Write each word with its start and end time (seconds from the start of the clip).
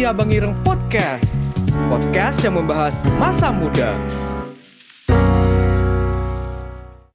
di 0.00 0.08
Abang 0.08 0.32
Ireng 0.32 0.56
Podcast. 0.64 1.28
Podcast 1.92 2.40
yang 2.40 2.56
membahas 2.56 2.96
masa 3.20 3.52
muda. 3.52 3.92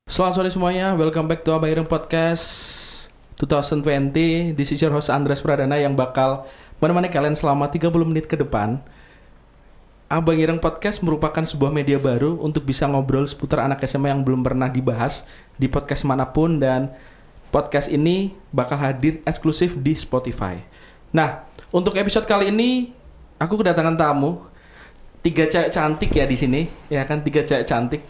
Selamat 0.06 0.34
sore 0.38 0.54
semuanya, 0.54 0.94
welcome 0.94 1.26
back 1.26 1.42
to 1.42 1.50
Abang 1.50 1.74
Ireng 1.74 1.90
Podcast 1.90 2.46
2020 3.42 4.54
This 4.54 4.70
is 4.70 4.86
your 4.86 4.94
host 4.94 5.10
Andres 5.10 5.42
Pradana 5.42 5.82
yang 5.82 5.98
bakal 5.98 6.46
menemani 6.78 7.10
kalian 7.10 7.34
selama 7.34 7.74
30 7.74 7.90
menit 8.06 8.30
ke 8.30 8.38
depan 8.38 8.78
Abang 10.06 10.38
Ireng 10.38 10.62
Podcast 10.62 11.02
merupakan 11.02 11.42
sebuah 11.42 11.74
media 11.74 11.98
baru 11.98 12.38
untuk 12.38 12.70
bisa 12.70 12.86
ngobrol 12.86 13.26
seputar 13.26 13.66
anak 13.66 13.82
SMA 13.90 14.14
yang 14.14 14.22
belum 14.22 14.46
pernah 14.46 14.70
dibahas 14.70 15.26
di 15.58 15.66
podcast 15.66 16.06
mana 16.06 16.30
pun 16.30 16.62
dan 16.62 16.94
podcast 17.50 17.90
ini 17.90 18.38
bakal 18.54 18.78
hadir 18.78 19.26
eksklusif 19.26 19.74
di 19.74 19.98
Spotify. 19.98 20.75
Nah, 21.16 21.48
untuk 21.72 21.96
episode 21.96 22.28
kali 22.28 22.52
ini 22.52 22.92
aku 23.40 23.64
kedatangan 23.64 23.96
tamu 23.96 24.44
tiga 25.24 25.48
cewek 25.48 25.72
cantik 25.72 26.12
ya 26.12 26.28
di 26.28 26.36
sini, 26.36 26.62
ya 26.92 27.08
kan 27.08 27.24
tiga 27.24 27.48
cewek 27.48 27.64
cantik. 27.64 28.04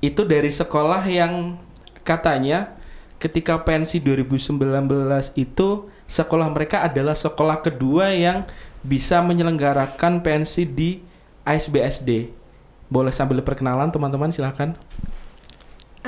Itu 0.00 0.24
dari 0.24 0.48
sekolah 0.48 1.04
yang 1.04 1.60
katanya 2.00 2.80
ketika 3.20 3.60
pensi 3.60 4.00
2019 4.00 4.56
itu 5.36 5.68
sekolah 6.08 6.48
mereka 6.48 6.80
adalah 6.80 7.12
sekolah 7.12 7.60
kedua 7.60 8.16
yang 8.16 8.48
bisa 8.80 9.20
menyelenggarakan 9.20 10.24
pensi 10.24 10.64
di 10.64 11.04
ASBSD. 11.44 12.32
Boleh 12.88 13.12
sambil 13.12 13.44
perkenalan 13.44 13.92
teman-teman 13.92 14.32
silahkan. 14.32 14.72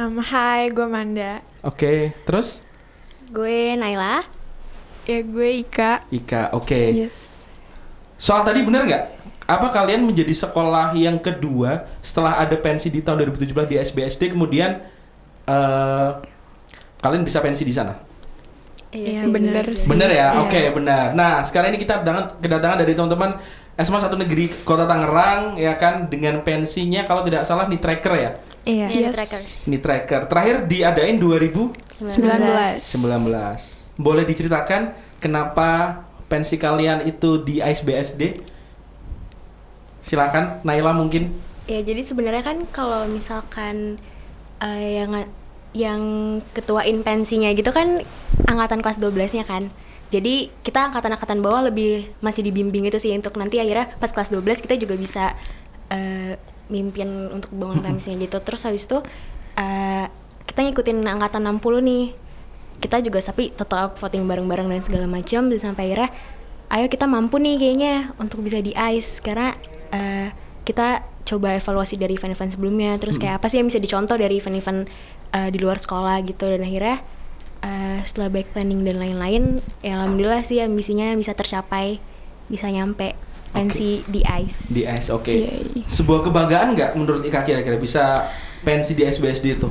Um, 0.01 0.17
hai, 0.17 0.73
gue 0.73 0.87
Manda. 0.89 1.45
Oke, 1.61 2.17
terus 2.25 2.65
Gue 3.29 3.77
Naila. 3.77 4.40
Ya 5.09 5.21
gue 5.25 5.49
Ika. 5.65 6.05
Ika, 6.13 6.53
oke. 6.53 6.83
Yes. 6.93 7.33
Soal 8.21 8.45
tadi 8.45 8.61
bener 8.61 8.85
nggak? 8.85 9.05
Apa 9.49 9.73
kalian 9.75 10.07
menjadi 10.07 10.31
sekolah 10.31 10.95
yang 10.95 11.19
kedua 11.19 11.89
setelah 12.05 12.39
ada 12.39 12.55
pensi 12.55 12.87
di 12.93 13.03
tahun 13.03 13.27
2017 13.35 13.67
di 13.67 13.77
SBSD 13.81 14.23
kemudian 14.37 14.79
eh 15.49 16.11
kalian 17.01 17.25
bisa 17.25 17.41
pensi 17.41 17.65
di 17.65 17.73
sana? 17.75 17.97
Iya, 18.91 19.27
bener 19.31 19.65
sih. 19.73 19.87
Bener 19.87 20.11
ya? 20.11 20.35
Iya. 20.35 20.43
Oke, 20.45 20.61
benar. 20.75 21.15
Nah, 21.15 21.47
sekarang 21.47 21.71
ini 21.75 21.79
kita 21.79 22.03
kedatangan, 22.03 22.43
kedatangan 22.43 22.79
dari 22.83 22.93
teman-teman 22.95 23.31
SMA 23.79 24.03
satu 24.03 24.19
negeri 24.19 24.51
Kota 24.67 24.85
Tangerang 24.85 25.57
ya 25.57 25.79
kan 25.79 26.11
dengan 26.11 26.43
pensinya 26.43 27.07
kalau 27.07 27.23
tidak 27.25 27.47
salah 27.47 27.71
nih 27.71 27.81
tracker 27.81 28.15
ya. 28.19 28.31
Iya. 28.67 28.87
Iya, 28.93 29.09
Yes. 29.15 29.65
Nih 29.71 29.81
tracker. 29.81 30.29
Terakhir 30.29 30.69
diadain 30.69 31.17
2019. 31.17 31.73
19. 32.13 33.80
Boleh 34.01 34.25
diceritakan 34.25 34.97
kenapa 35.21 36.01
pensi 36.33 36.57
kalian 36.57 37.05
itu 37.05 37.45
di 37.45 37.61
ISBSD? 37.61 38.41
Silakan 40.01 40.65
Naila 40.65 40.97
mungkin. 40.97 41.29
Ya, 41.69 41.85
jadi 41.85 42.01
sebenarnya 42.01 42.41
kan 42.41 42.65
kalau 42.73 43.05
misalkan 43.13 44.01
eh, 44.65 45.05
yang 45.05 45.29
yang 45.77 46.03
ketuain 46.57 47.05
pensinya 47.05 47.53
gitu 47.53 47.71
kan 47.71 48.01
angkatan 48.49 48.81
kelas 48.81 48.97
12-nya 48.97 49.45
kan. 49.45 49.69
Jadi 50.11 50.51
kita 50.67 50.91
angkatan-angkatan 50.91 51.39
bawah 51.39 51.71
lebih 51.71 52.11
masih 52.19 52.43
dibimbing 52.43 52.89
itu 52.91 52.99
sih 52.99 53.15
untuk 53.15 53.39
nanti 53.39 53.63
akhirnya 53.63 53.95
pas 54.03 54.11
kelas 54.11 54.35
12 54.35 54.65
kita 54.67 54.75
juga 54.81 54.99
bisa 54.99 55.39
eh, 55.93 56.35
mimpin 56.73 57.31
untuk 57.31 57.53
bangun 57.55 57.85
pensinya 57.85 58.19
gitu. 58.25 58.41
Terus 58.43 58.65
habis 58.67 58.89
itu 58.89 58.99
eh, 59.61 60.11
kita 60.49 60.67
ngikutin 60.67 61.07
angkatan 61.07 61.47
60 61.47 61.85
nih. 61.85 62.30
Kita 62.81 62.99
juga 63.05 63.21
tapi 63.21 63.53
tetap 63.53 64.01
voting 64.01 64.25
bareng-bareng 64.25 64.67
dan 64.73 64.83
segala 64.83 65.07
macam. 65.07 65.53
Dan 65.53 65.59
sampai 65.61 65.93
akhirnya 65.93 66.11
ayo 66.73 66.87
kita 66.89 67.05
mampu 67.05 67.37
nih 67.37 67.61
kayaknya 67.61 67.95
untuk 68.17 68.41
bisa 68.41 68.59
di 68.65 68.73
ICE. 68.73 69.21
Karena 69.21 69.55
eh, 69.93 70.33
kita 70.65 71.05
coba 71.29 71.61
evaluasi 71.61 72.01
dari 72.01 72.17
event-event 72.17 72.57
sebelumnya. 72.57 72.97
Terus 72.97 73.21
kayak 73.21 73.45
apa 73.45 73.47
sih 73.53 73.61
yang 73.61 73.69
bisa 73.69 73.79
dicontoh 73.79 74.17
dari 74.17 74.41
event-event 74.41 74.89
eh, 75.37 75.49
di 75.53 75.59
luar 75.61 75.77
sekolah 75.77 76.25
gitu. 76.25 76.49
Dan 76.49 76.65
akhirnya 76.65 77.05
eh, 77.63 78.01
setelah 78.03 78.33
back 78.33 78.57
planning 78.57 78.83
dan 78.83 78.97
lain-lain 78.97 79.61
ya 79.85 80.01
alhamdulillah 80.01 80.43
sih 80.43 80.65
ambisinya 80.65 81.13
bisa 81.15 81.37
tercapai 81.37 82.01
bisa 82.51 82.67
nyampe 82.67 83.15
pensi 83.51 84.03
di 84.07 84.23
ICE. 84.23 84.59
Di 84.71 84.83
IS, 84.87 85.07
oke. 85.11 85.31
Iya. 85.31 85.51
Sebuah 85.91 86.23
kebanggaan 86.23 86.75
nggak 86.75 86.91
menurut 86.95 87.23
Ika 87.27 87.43
kira-kira 87.43 87.77
bisa 87.79 88.31
pensi 88.63 88.95
di 88.95 89.03
SBSD 89.07 89.47
itu? 89.59 89.71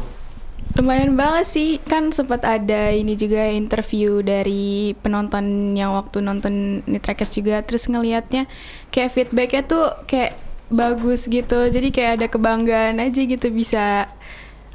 Lumayan 0.80 1.20
banget 1.20 1.44
sih, 1.44 1.70
kan 1.84 2.08
sempat 2.16 2.48
ada 2.48 2.96
ini 2.96 3.20
juga 3.20 3.52
interview 3.52 4.24
dari 4.24 4.96
penonton 5.04 5.76
yang 5.76 5.92
waktu 5.92 6.24
nonton 6.24 6.80
Nitrakes 6.88 7.36
juga, 7.36 7.60
terus 7.68 7.92
ngelihatnya 7.92 8.48
kayak 8.88 9.12
feedbacknya 9.12 9.68
tuh 9.68 9.92
kayak 10.08 10.40
bagus 10.72 11.28
gitu, 11.28 11.68
jadi 11.68 11.92
kayak 11.92 12.12
ada 12.16 12.28
kebanggaan 12.32 13.04
aja 13.04 13.22
gitu 13.28 13.52
bisa 13.52 14.08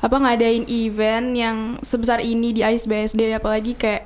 apa 0.04 0.16
ngadain 0.20 0.68
event 0.68 1.32
yang 1.32 1.56
sebesar 1.80 2.20
ini 2.20 2.52
di 2.52 2.60
ISBSD 2.60 3.40
apalagi 3.40 3.72
kayak 3.72 4.04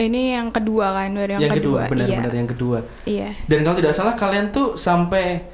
ini 0.00 0.32
yang 0.40 0.48
kedua 0.48 0.96
kan 0.96 1.12
baru 1.12 1.36
yang, 1.36 1.42
yang 1.44 1.58
kedua, 1.60 1.80
iya. 1.84 1.90
benar-benar 1.92 2.32
yang 2.32 2.48
kedua. 2.48 2.78
iya. 3.04 3.28
Dan 3.44 3.68
kalau 3.68 3.76
tidak 3.76 3.92
salah 3.92 4.16
kalian 4.16 4.48
tuh 4.48 4.80
sampai 4.80 5.44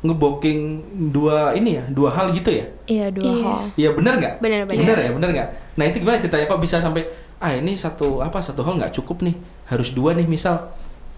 ngebooking 0.00 0.60
dua 1.08 1.52
ini 1.52 1.76
ya, 1.76 1.84
dua 1.86 2.08
hal 2.10 2.32
gitu 2.32 2.48
ya? 2.50 2.66
iya 2.86 3.06
dua 3.08 3.24
Iya. 3.26 3.42
hall 3.42 3.64
Iya 3.74 3.90
bener 3.92 4.12
nggak? 4.16 4.34
Bener-bener. 4.38 4.80
Bener 4.80 4.96
ya, 4.98 5.10
bener 5.12 5.28
nggak? 5.30 5.48
Nah 5.76 5.84
itu 5.84 5.96
gimana 5.98 6.16
ceritanya 6.16 6.46
kok 6.46 6.58
bisa 6.58 6.76
sampai 6.78 7.02
ah 7.36 7.52
ini 7.52 7.72
satu 7.72 8.20
apa 8.20 8.38
satu 8.38 8.60
hal 8.60 8.76
nggak 8.76 8.92
cukup 8.94 9.20
nih, 9.22 9.36
harus 9.66 9.90
dua 9.90 10.12
nih 10.12 10.24
misal. 10.24 10.72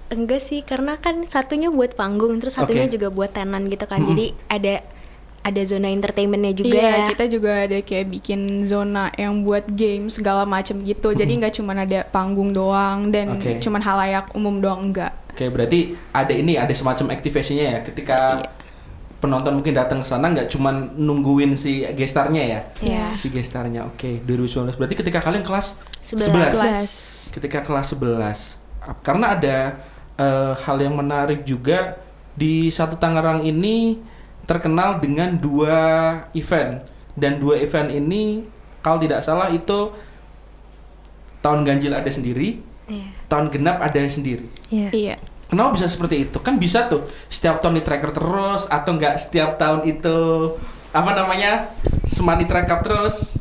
enggak 0.09 0.39
sih 0.39 0.61
karena 0.61 0.95
kan 0.95 1.25
satunya 1.25 1.67
buat 1.67 1.97
panggung 1.97 2.37
terus 2.37 2.53
satunya 2.53 2.85
Oke. 2.85 2.93
juga 2.93 3.09
buat 3.09 3.33
tenan 3.33 3.65
gitu 3.65 3.83
kan 3.83 3.97
Mm-mm. 3.97 4.13
jadi 4.13 4.27
ada 4.47 4.75
ada 5.43 5.63
zona 5.65 5.89
entertainmentnya 5.89 6.53
juga 6.53 6.77
Iya, 6.77 7.09
kita 7.11 7.25
juga 7.27 7.65
ada 7.65 7.81
kayak 7.81 8.13
bikin 8.13 8.41
zona 8.63 9.09
yang 9.17 9.41
buat 9.41 9.65
game 9.67 10.07
segala 10.07 10.45
macem 10.45 10.85
gitu. 10.85 11.11
Jadi 11.11 11.33
nggak 11.35 11.57
cuma 11.57 11.73
ada 11.75 12.05
panggung 12.05 12.53
doang 12.53 13.09
dan 13.09 13.35
Oke. 13.35 13.57
cuman 13.59 13.81
halayak 13.81 14.31
umum 14.33 14.61
doang 14.61 14.93
enggak. 14.93 15.17
Oke 15.33 15.49
berarti 15.49 15.79
ada 16.13 16.31
ini 16.31 16.55
ada 16.55 16.71
semacam 16.71 17.11
aktivasinya 17.11 17.65
ya 17.65 17.79
ketika 17.81 18.19
Iya. 18.39 18.49
Penonton 19.23 19.55
mungkin 19.55 19.71
datang 19.71 20.03
ke 20.03 20.07
sana 20.11 20.35
nggak 20.35 20.51
cuman 20.51 20.99
nungguin 20.99 21.55
si 21.55 21.87
gestarnya 21.95 22.43
ya? 22.43 22.61
Iya. 22.83 23.05
Si 23.15 23.31
gestarnya, 23.31 23.87
oke 23.87 24.27
2019. 24.27 24.75
Berarti 24.75 24.99
ketika 24.99 25.23
kalian 25.23 25.47
kelas 25.47 25.79
Sebelas. 26.03 27.31
11. 27.31 27.39
Ketika 27.39 27.63
kelas 27.63 27.95
11. 27.95 28.59
Karena 29.07 29.39
ada 29.39 29.79
eh, 30.19 30.53
hal 30.67 30.77
yang 30.83 30.99
menarik 30.99 31.47
juga 31.47 32.03
di 32.35 32.67
satu 32.67 32.99
Tangerang 32.99 33.47
ini 33.47 34.03
terkenal 34.43 34.99
dengan 34.99 35.39
dua 35.39 35.79
event 36.35 36.83
dan 37.15 37.39
dua 37.39 37.63
event 37.63 37.95
ini 37.95 38.43
kalau 38.83 38.99
tidak 38.99 39.23
salah 39.23 39.47
itu 39.55 39.95
tahun 41.39 41.63
ganjil 41.63 41.95
ada 41.95 42.11
sendiri, 42.11 42.59
Iya. 42.91 43.07
tahun 43.31 43.47
genap 43.55 43.79
ada 43.79 44.03
sendiri. 44.11 44.51
Iya. 44.71 45.23
Kenapa 45.53 45.77
bisa 45.77 45.85
seperti 45.85 46.25
itu? 46.25 46.41
Kan 46.41 46.57
bisa 46.57 46.89
tuh 46.89 47.05
setiap 47.29 47.61
tahun 47.61 47.77
di 47.77 47.85
tracker 47.85 48.17
terus 48.17 48.65
atau 48.73 48.97
enggak 48.97 49.21
setiap 49.21 49.61
tahun 49.61 49.85
itu 49.85 50.17
apa 50.97 51.13
namanya 51.13 51.69
semani 52.09 52.49
track 52.49 52.73
up 52.73 52.81
terus. 52.81 53.37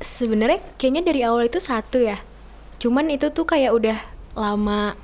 Sebenarnya 0.00 0.64
kayaknya 0.80 1.04
dari 1.04 1.20
awal 1.20 1.52
itu 1.52 1.60
satu 1.60 2.00
ya. 2.00 2.16
Cuman 2.80 3.12
itu 3.12 3.28
tuh 3.28 3.44
kayak 3.44 3.76
udah 3.76 3.98
lama 4.32 4.96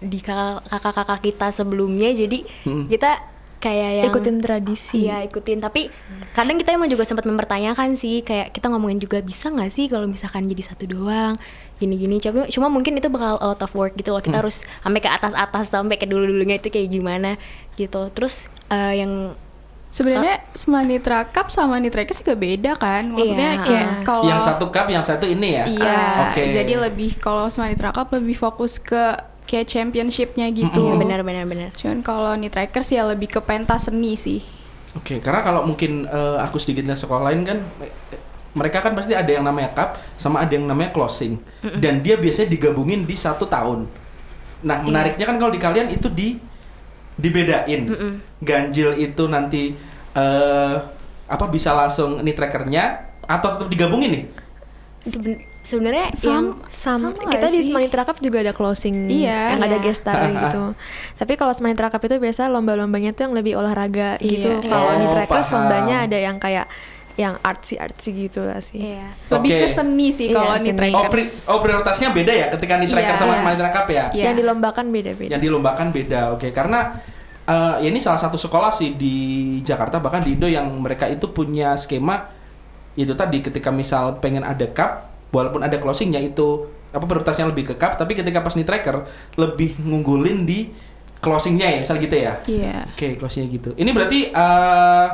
di 0.00 0.24
kakak- 0.24 0.64
kakak-kakak 0.64 1.20
kita 1.20 1.46
sebelumnya 1.52 2.08
jadi 2.16 2.40
Hmm. 2.64 2.88
kita 2.88 3.20
kayak 3.60 3.90
yang 4.00 4.06
ikutin 4.08 4.40
tradisi. 4.40 5.04
Iya 5.04 5.20
ikutin 5.22 5.60
tapi 5.60 5.92
kadang 6.32 6.56
kita 6.56 6.72
emang 6.72 6.88
juga 6.88 7.04
sempat 7.04 7.22
mempertanyakan 7.22 7.92
sih 7.92 8.24
kayak 8.24 8.50
kita 8.50 8.66
ngomongin 8.66 8.96
juga 8.96 9.20
bisa 9.20 9.52
nggak 9.52 9.68
sih 9.68 9.84
kalau 9.86 10.08
misalkan 10.08 10.48
jadi 10.48 10.64
satu 10.64 10.88
doang 10.88 11.36
gini-gini 11.76 12.16
cuma 12.18 12.44
cuma 12.46 12.66
mungkin 12.68 12.96
itu 12.96 13.08
bakal 13.08 13.36
out 13.36 13.60
of 13.60 13.72
work 13.72 13.92
gitu 13.94 14.10
loh 14.10 14.20
kita 14.20 14.36
Hmm. 14.36 14.44
harus 14.44 14.64
sampai 14.80 15.00
ke 15.00 15.08
atas-atas 15.08 15.68
sampai 15.68 15.96
ke 15.96 16.04
dulu-dulunya 16.04 16.56
itu 16.56 16.68
kayak 16.68 16.88
gimana 16.88 17.36
gitu 17.74 18.08
terus 18.10 18.48
eh, 18.68 18.98
yang 18.98 19.36
Sebenarnya 19.90 20.38
sama 20.54 20.86
Nitra 20.86 21.26
Cup 21.26 21.50
sama 21.50 21.74
Nitra 21.82 22.06
Cup 22.06 22.14
juga 22.14 22.38
beda 22.38 22.78
kan? 22.78 23.10
Maksudnya 23.10 23.58
Iya. 23.58 23.64
kayak 23.66 23.88
Ah. 23.90 24.02
kalau 24.06 24.22
Yang 24.22 24.40
satu 24.46 24.64
cup, 24.70 24.86
yang 24.86 25.02
satu 25.02 25.26
ini 25.26 25.58
ya. 25.58 25.64
Iya, 25.66 25.98
Oke. 26.30 26.42
jadi 26.54 26.72
lebih 26.78 27.18
kalau 27.18 27.50
sama 27.50 27.74
Nitra 27.74 27.90
Cup 27.90 28.06
lebih 28.14 28.38
fokus 28.38 28.78
ke 28.78 29.18
kayak 29.48 29.66
championshipnya 29.68 30.46
gitu. 30.52 30.90
Iya, 30.90 30.94
benar-benar 30.96 31.44
benar 31.48 31.68
Cuman 31.76 32.00
kalau 32.00 32.32
Nitrakers 32.36 32.90
ya 32.92 33.04
lebih 33.08 33.28
ke 33.28 33.40
pentas 33.42 33.88
seni 33.88 34.14
sih. 34.16 34.40
Oke, 34.98 35.22
karena 35.22 35.40
kalau 35.44 35.62
mungkin 35.66 36.06
eh, 36.06 36.36
aku 36.42 36.58
sedikit 36.58 36.82
lihat 36.86 36.98
sekolah 36.98 37.30
lain 37.30 37.46
kan 37.46 37.58
mereka 38.50 38.82
kan 38.82 38.98
pasti 38.98 39.14
ada 39.14 39.30
yang 39.30 39.46
namanya 39.46 39.70
cup 39.70 39.94
sama 40.18 40.42
ada 40.42 40.50
yang 40.50 40.66
namanya 40.66 40.90
closing. 40.90 41.38
Dan 41.62 42.02
dia 42.02 42.18
biasanya 42.18 42.50
digabungin 42.50 43.06
di 43.06 43.14
satu 43.14 43.46
tahun. 43.46 43.86
Nah, 44.66 44.82
menariknya 44.82 45.24
kan 45.24 45.38
kalau 45.38 45.54
di 45.54 45.60
kalian 45.62 45.88
itu 45.94 46.10
di 46.10 46.36
dibedain. 47.14 47.86
Ganjil 48.42 48.98
itu 48.98 49.24
nanti 49.30 49.76
eh 50.10 50.74
apa 51.30 51.46
bisa 51.46 51.70
langsung 51.70 52.18
ini 52.18 52.34
trackernya 52.34 53.14
atau 53.22 53.54
tetap 53.54 53.68
digabungin 53.70 54.10
nih? 54.10 54.24
Seben- 55.06 55.49
sebenarnya 55.60 56.08
Sam- 56.10 56.26
yang 56.26 56.44
Sam, 56.68 57.00
Sama 57.06 57.28
kita 57.28 57.46
di 57.46 57.60
sih? 57.60 57.68
Semanitra 57.68 58.02
Cup 58.02 58.18
juga 58.18 58.40
ada 58.40 58.50
closing 58.50 59.06
Iya. 59.06 59.54
yang 59.54 59.60
ada 59.60 59.76
Iya. 59.76 59.82
guest 59.82 60.00
star 60.00 60.16
gitu. 60.32 60.62
Tapi 61.14 61.32
kalau 61.34 61.52
Semanitra 61.52 61.88
Cup 61.88 62.00
itu 62.00 62.16
biasa 62.16 62.46
lomba-lombanya 62.46 63.10
tuh 63.10 63.26
yang 63.26 63.34
lebih 63.34 63.54
olahraga 63.54 64.16
gitu. 64.18 64.48
Iya. 64.56 64.64
Kalau 64.64 64.88
Oh, 64.88 64.98
Nitrakers 64.98 65.46
paham. 65.46 65.56
lombanya 65.60 65.96
ada 66.04 66.18
yang 66.18 66.36
kayak 66.36 66.66
yang 67.14 67.36
artsy 67.42 67.76
artsy 67.76 68.16
gitu 68.18 68.40
lah 68.40 68.58
sih. 68.58 68.80
Iya. 68.80 69.12
Lebih 69.28 69.50
Oke. 69.50 69.60
ke 69.60 69.68
seni 69.68 70.08
sih 70.08 70.26
Iya, 70.26 70.36
kalau 70.36 70.56
seni. 70.56 70.72
nih 70.72 70.94
Oh, 70.94 71.04
pri- 71.06 71.32
oh 71.46 71.58
prioritasnya 71.60 72.08
beda 72.10 72.32
ya 72.32 72.46
ketika 72.48 72.74
nih 72.74 72.88
tracker 72.88 73.12
Iya. 73.12 73.20
sama 73.20 73.32
Iya. 73.34 73.40
Smile 73.42 73.70
Cup 73.70 73.86
ya? 73.86 74.04
Iya. 74.10 74.24
Yang 74.24 74.36
dilombakan 74.38 74.86
beda-beda. 74.88 75.30
Yang 75.30 75.42
dilombakan 75.42 75.86
beda, 75.90 76.20
oke. 76.32 76.48
Karena 76.50 76.80
eh, 77.42 77.74
ya 77.76 77.88
ini 77.88 77.98
salah 77.98 78.16
satu 78.16 78.38
sekolah 78.38 78.70
sih 78.70 78.94
di 78.94 79.14
Jakarta 79.60 79.98
bahkan 79.98 80.22
di 80.22 80.32
Indo 80.32 80.46
yang 80.46 80.70
mereka 80.72 81.04
itu 81.04 81.28
punya 81.28 81.74
skema 81.74 82.30
itu 82.94 83.10
tadi 83.12 83.42
ketika 83.42 83.68
misal 83.68 84.16
pengen 84.16 84.40
ada 84.40 84.62
cup, 84.66 85.09
walaupun 85.30 85.62
ada 85.62 85.78
closingnya 85.78 86.18
itu 86.20 86.66
apa 86.90 87.06
prioritasnya 87.06 87.46
lebih 87.46 87.70
ke 87.70 87.74
cup, 87.78 87.94
tapi 87.94 88.18
ketika 88.18 88.42
pas 88.42 88.54
nih 88.58 88.66
tracker 88.66 89.06
lebih 89.38 89.78
ngunggulin 89.78 90.42
di 90.42 90.74
closingnya 91.22 91.70
ya, 91.70 91.78
misal 91.82 91.96
gitu 92.02 92.16
ya. 92.16 92.32
Iya. 92.50 92.90
Oke, 92.90 93.14
closingnya 93.14 93.48
gitu. 93.50 93.70
Ini 93.78 93.90
berarti 93.94 94.34
eh 94.34 95.08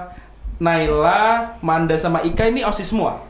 Naila, 0.57 1.57
Manda 1.61 2.01
sama 2.01 2.25
Ika 2.25 2.49
ini 2.49 2.65
osis 2.65 2.89
semua. 2.89 3.21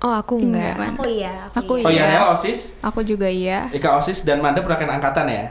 Oh, 0.00 0.16
aku 0.16 0.40
Enggak, 0.40 0.80
enggak. 0.80 0.90
Aku 0.96 1.04
iya. 1.06 1.34
Aku 1.52 1.72
Oh 1.78 1.90
iya, 1.92 2.08
Iya. 2.08 2.18
Naila 2.18 2.32
osis, 2.34 2.72
Aku 2.80 3.04
juga 3.04 3.28
iya. 3.28 3.68
Ika 3.70 4.00
osis 4.00 4.24
dan 4.26 4.40
Manda 4.42 4.64
pernah 4.64 4.80
kena 4.80 4.96
angkatan 4.98 5.28
ya. 5.30 5.44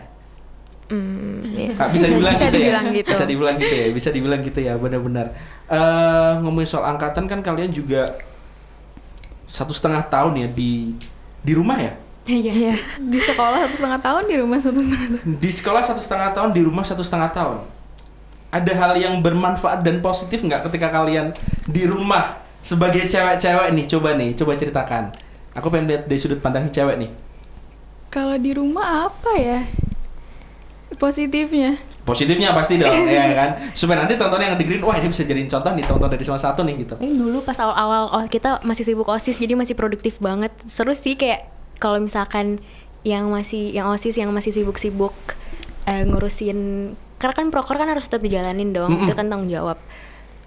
Hmm, 0.90 1.46
iya. 1.54 1.78
Nah, 1.78 1.88
bisa 1.94 2.10
dibilang 2.10 2.34
Bisa 2.34 2.46
gitu 2.50 2.58
dibilang 2.58 2.86
ya. 2.90 2.98
gitu. 2.98 3.10
Bisa 3.14 3.24
dibilang 3.30 3.56
gitu 3.62 3.76
ya. 3.78 3.88
Bisa 3.94 4.10
dibilang 4.10 4.42
gitu 4.42 4.60
ya, 4.60 4.74
benar-benar. 4.76 5.28
Eh 5.70 6.32
ngomongin 6.42 6.66
soal 6.68 6.84
angkatan 6.90 7.30
kan 7.30 7.40
kalian 7.46 7.70
juga 7.72 8.18
satu 9.50 9.74
setengah 9.74 10.06
tahun 10.06 10.46
ya 10.46 10.48
di 10.54 10.94
di 11.42 11.54
rumah 11.58 11.82
ya. 11.82 11.94
Iya. 12.30 12.78
Di 13.02 13.18
sekolah 13.18 13.66
satu 13.66 13.76
setengah 13.82 14.00
tahun, 14.06 14.24
di 14.30 14.36
rumah 14.38 14.60
satu 14.62 14.78
setengah 14.78 15.08
tahun. 15.18 15.34
Di 15.42 15.50
sekolah 15.50 15.82
satu 15.82 16.02
setengah 16.06 16.30
tahun, 16.38 16.50
di 16.54 16.62
rumah 16.62 16.86
satu 16.86 17.02
setengah 17.02 17.30
tahun. 17.34 17.58
Ada 18.54 18.72
hal 18.78 18.94
yang 19.02 19.16
bermanfaat 19.26 19.82
dan 19.82 20.02
positif 20.06 20.46
nggak 20.46 20.70
ketika 20.70 20.94
kalian 20.94 21.34
di 21.66 21.90
rumah 21.90 22.38
sebagai 22.62 23.10
cewek-cewek 23.10 23.74
nih? 23.74 23.86
Coba 23.90 24.14
nih, 24.14 24.30
coba 24.38 24.54
ceritakan. 24.54 25.04
Aku 25.58 25.74
pengen 25.74 25.90
lihat 25.90 26.06
dari 26.06 26.22
sudut 26.22 26.38
pandang 26.38 26.70
si 26.70 26.72
cewek 26.78 27.02
nih. 27.02 27.12
Kalau 28.14 28.38
di 28.38 28.54
rumah 28.54 29.10
apa 29.10 29.34
ya? 29.38 29.66
Positifnya. 31.02 31.82
Positifnya 32.10 32.50
pasti 32.58 32.82
dong, 32.82 33.06
ya 33.14 33.38
kan? 33.38 33.50
Supaya 33.78 34.02
nanti 34.02 34.18
tonton 34.18 34.42
yang 34.42 34.58
dengerin, 34.58 34.82
wah 34.82 34.98
ini 34.98 35.14
bisa 35.14 35.22
jadiin 35.30 35.46
contoh 35.46 35.72
nih, 35.78 35.86
tonton 35.86 36.10
dari 36.10 36.24
salah 36.26 36.42
satu 36.42 36.66
nih 36.66 36.76
gitu. 36.82 36.98
Ini 36.98 37.14
dulu 37.14 37.46
pas 37.46 37.62
awal-awal 37.62 38.10
oh 38.10 38.26
kita 38.26 38.66
masih 38.66 38.82
sibuk 38.82 39.06
OSIS 39.06 39.38
jadi 39.38 39.54
masih 39.54 39.78
produktif 39.78 40.18
banget. 40.18 40.50
Seru 40.66 40.98
sih 40.98 41.14
kayak 41.14 41.46
kalau 41.78 42.02
misalkan 42.02 42.58
yang 43.06 43.30
masih 43.30 43.70
yang 43.70 43.88
OSIS 43.94 44.18
yang 44.18 44.34
masih 44.34 44.52
sibuk-sibuk 44.52 45.14
eh, 45.86 46.04
ngurusin 46.04 46.92
karena 47.20 47.36
kan 47.36 47.48
proker 47.52 47.76
kan 47.78 47.88
harus 47.94 48.10
tetap 48.10 48.26
dijalanin 48.26 48.74
dong. 48.74 48.90
Mm-mm. 48.90 49.06
Itu 49.06 49.14
kan 49.14 49.30
tanggung 49.30 49.52
jawab. 49.52 49.78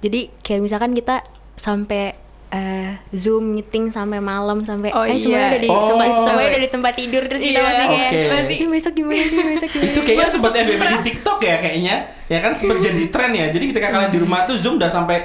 Jadi 0.03 0.35
kayak 0.43 0.67
misalkan 0.67 0.99
kita 0.99 1.23
sampai 1.55 2.22
eh, 2.53 2.93
Zoom 3.11 3.51
meeting 3.51 3.89
sampai 3.89 4.19
malam 4.19 4.61
sampai 4.61 4.89
Oh, 4.91 5.03
eh 5.03 5.17
semuanya 5.17 5.41
iya. 5.41 5.51
udah 5.51 5.61
di 5.61 5.69
Oh. 5.69 5.81
semua- 5.83 6.21
semuanya 6.21 6.49
udah 6.51 6.63
di 6.63 6.71
tempat 6.71 6.93
tidur 6.95 7.23
terus 7.25 7.41
kita 7.41 7.53
Iya. 7.55 7.65
masih 7.65 7.85
kayak 7.87 8.05
Oke. 8.05 8.21
masih 8.31 8.55
"Ih, 8.55 8.69
besok 8.69 8.93
gimana 8.95 9.23
nih 9.23 9.45
besok 9.49 9.69
gimana 9.71 9.87
itu 9.87 9.93
nih?" 9.95 10.07
kayaknya 10.07 10.29
sempat 10.29 10.53
FBB 10.55 10.83
di. 10.83 10.97
TikTok 11.03 11.39
ya 11.41 11.57
kayaknya 11.59 11.95
ya 12.27 12.39
kan 12.39 12.53
sempat 12.53 12.77
jadi 12.79 13.03
tren 13.09 13.31
ya 13.33 13.47
jadi 13.49 13.65
ketika 13.67 13.89
kalian 13.91 14.11
di 14.11 14.21
rumah 14.21 14.41
tuh 14.45 14.55
zoom 14.55 14.77
udah 14.77 14.87
sampai 14.87 15.19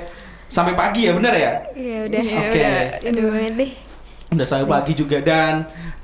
sampai 0.47 0.73
pagi 0.73 1.01
ya 1.03 1.11
benar 1.11 1.33
ya 1.33 1.51
Iya 1.73 1.97
udah. 2.07 2.21
Iya, 2.21 2.37
Oke. 2.41 2.57
udah. 2.57 2.79
Aduh 3.05 3.23
banget 3.29 3.53
deh. 3.55 3.71
udah 4.29 4.45
sampai 4.45 4.67
pagi 4.69 4.93
juga 4.93 5.17
dan 5.19 5.53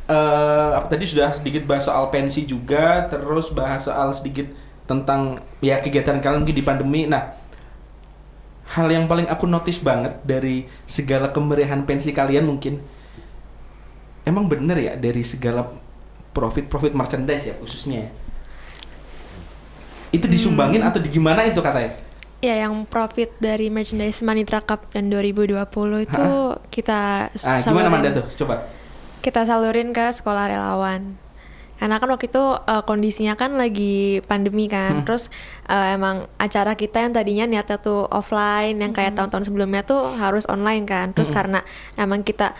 eh 0.04 0.70
apa 0.74 0.88
tadi 0.90 1.06
sudah 1.06 1.32
sedikit 1.32 1.64
bahas 1.64 1.84
soal 1.84 2.08
pensi 2.10 2.44
juga 2.44 3.08
terus 3.08 3.48
bahas 3.50 3.80
soal 3.82 4.12
sedikit 4.12 4.52
tentang 4.84 5.40
ya 5.60 5.80
kegiatan 5.80 6.20
kalian 6.20 6.44
mungkin 6.44 6.52
di 6.54 6.62
pandemi 6.62 7.02
nah 7.06 7.32
hal 8.74 8.88
yang 8.90 9.06
paling 9.06 9.30
aku 9.30 9.46
notice 9.46 9.78
banget 9.78 10.18
dari 10.26 10.66
segala 10.90 11.30
kemeriahan 11.30 11.86
pensi 11.86 12.10
kalian 12.10 12.50
mungkin 12.50 12.82
emang 14.26 14.50
bener 14.50 14.78
ya 14.82 14.94
dari 14.98 15.22
segala 15.22 15.70
profit 16.34 16.66
profit 16.66 16.98
merchandise 16.98 17.54
ya 17.54 17.56
khususnya 17.62 18.10
ya? 18.10 18.10
itu 20.14 20.30
disumbangin 20.30 20.86
atau 20.86 21.02
di 21.02 21.10
gimana 21.10 21.42
itu 21.42 21.58
katanya? 21.58 21.98
Ya, 22.44 22.68
yang 22.68 22.86
profit 22.86 23.34
dari 23.42 23.74
merchandise 23.74 24.22
Manitra 24.22 24.62
Cup 24.62 24.94
yang 24.94 25.10
2020 25.10 25.58
itu 26.06 26.28
kita 26.70 27.32
ah 27.34 27.60
gimana 27.66 27.90
Manda 27.90 28.14
tuh? 28.14 28.26
Coba. 28.46 28.70
Kita 29.26 29.42
salurin 29.48 29.90
ke 29.90 30.06
sekolah 30.14 30.54
relawan. 30.54 31.18
Karena 31.84 32.00
kan 32.00 32.08
waktu 32.08 32.26
itu 32.26 32.40
eh, 32.56 32.80
kondisinya 32.82 33.36
kan 33.36 33.54
lagi 33.54 33.94
pandemi 34.24 34.66
kan. 34.66 34.94
Hmm. 34.94 35.06
Terus 35.06 35.28
eh, 35.66 35.88
emang 35.92 36.32
acara 36.38 36.74
kita 36.74 36.98
yang 36.98 37.12
tadinya 37.12 37.44
niatnya 37.46 37.76
tuh 37.78 38.08
offline 38.08 38.80
yang 38.80 38.90
kayak 38.90 39.14
tahun-tahun 39.14 39.46
sebelumnya 39.46 39.84
tuh 39.84 40.16
harus 40.16 40.48
online 40.48 40.86
kan. 40.86 41.12
Terus 41.12 41.28
Hmm. 41.28 41.38
karena 41.38 41.60
emang 41.94 42.22
kita 42.22 42.56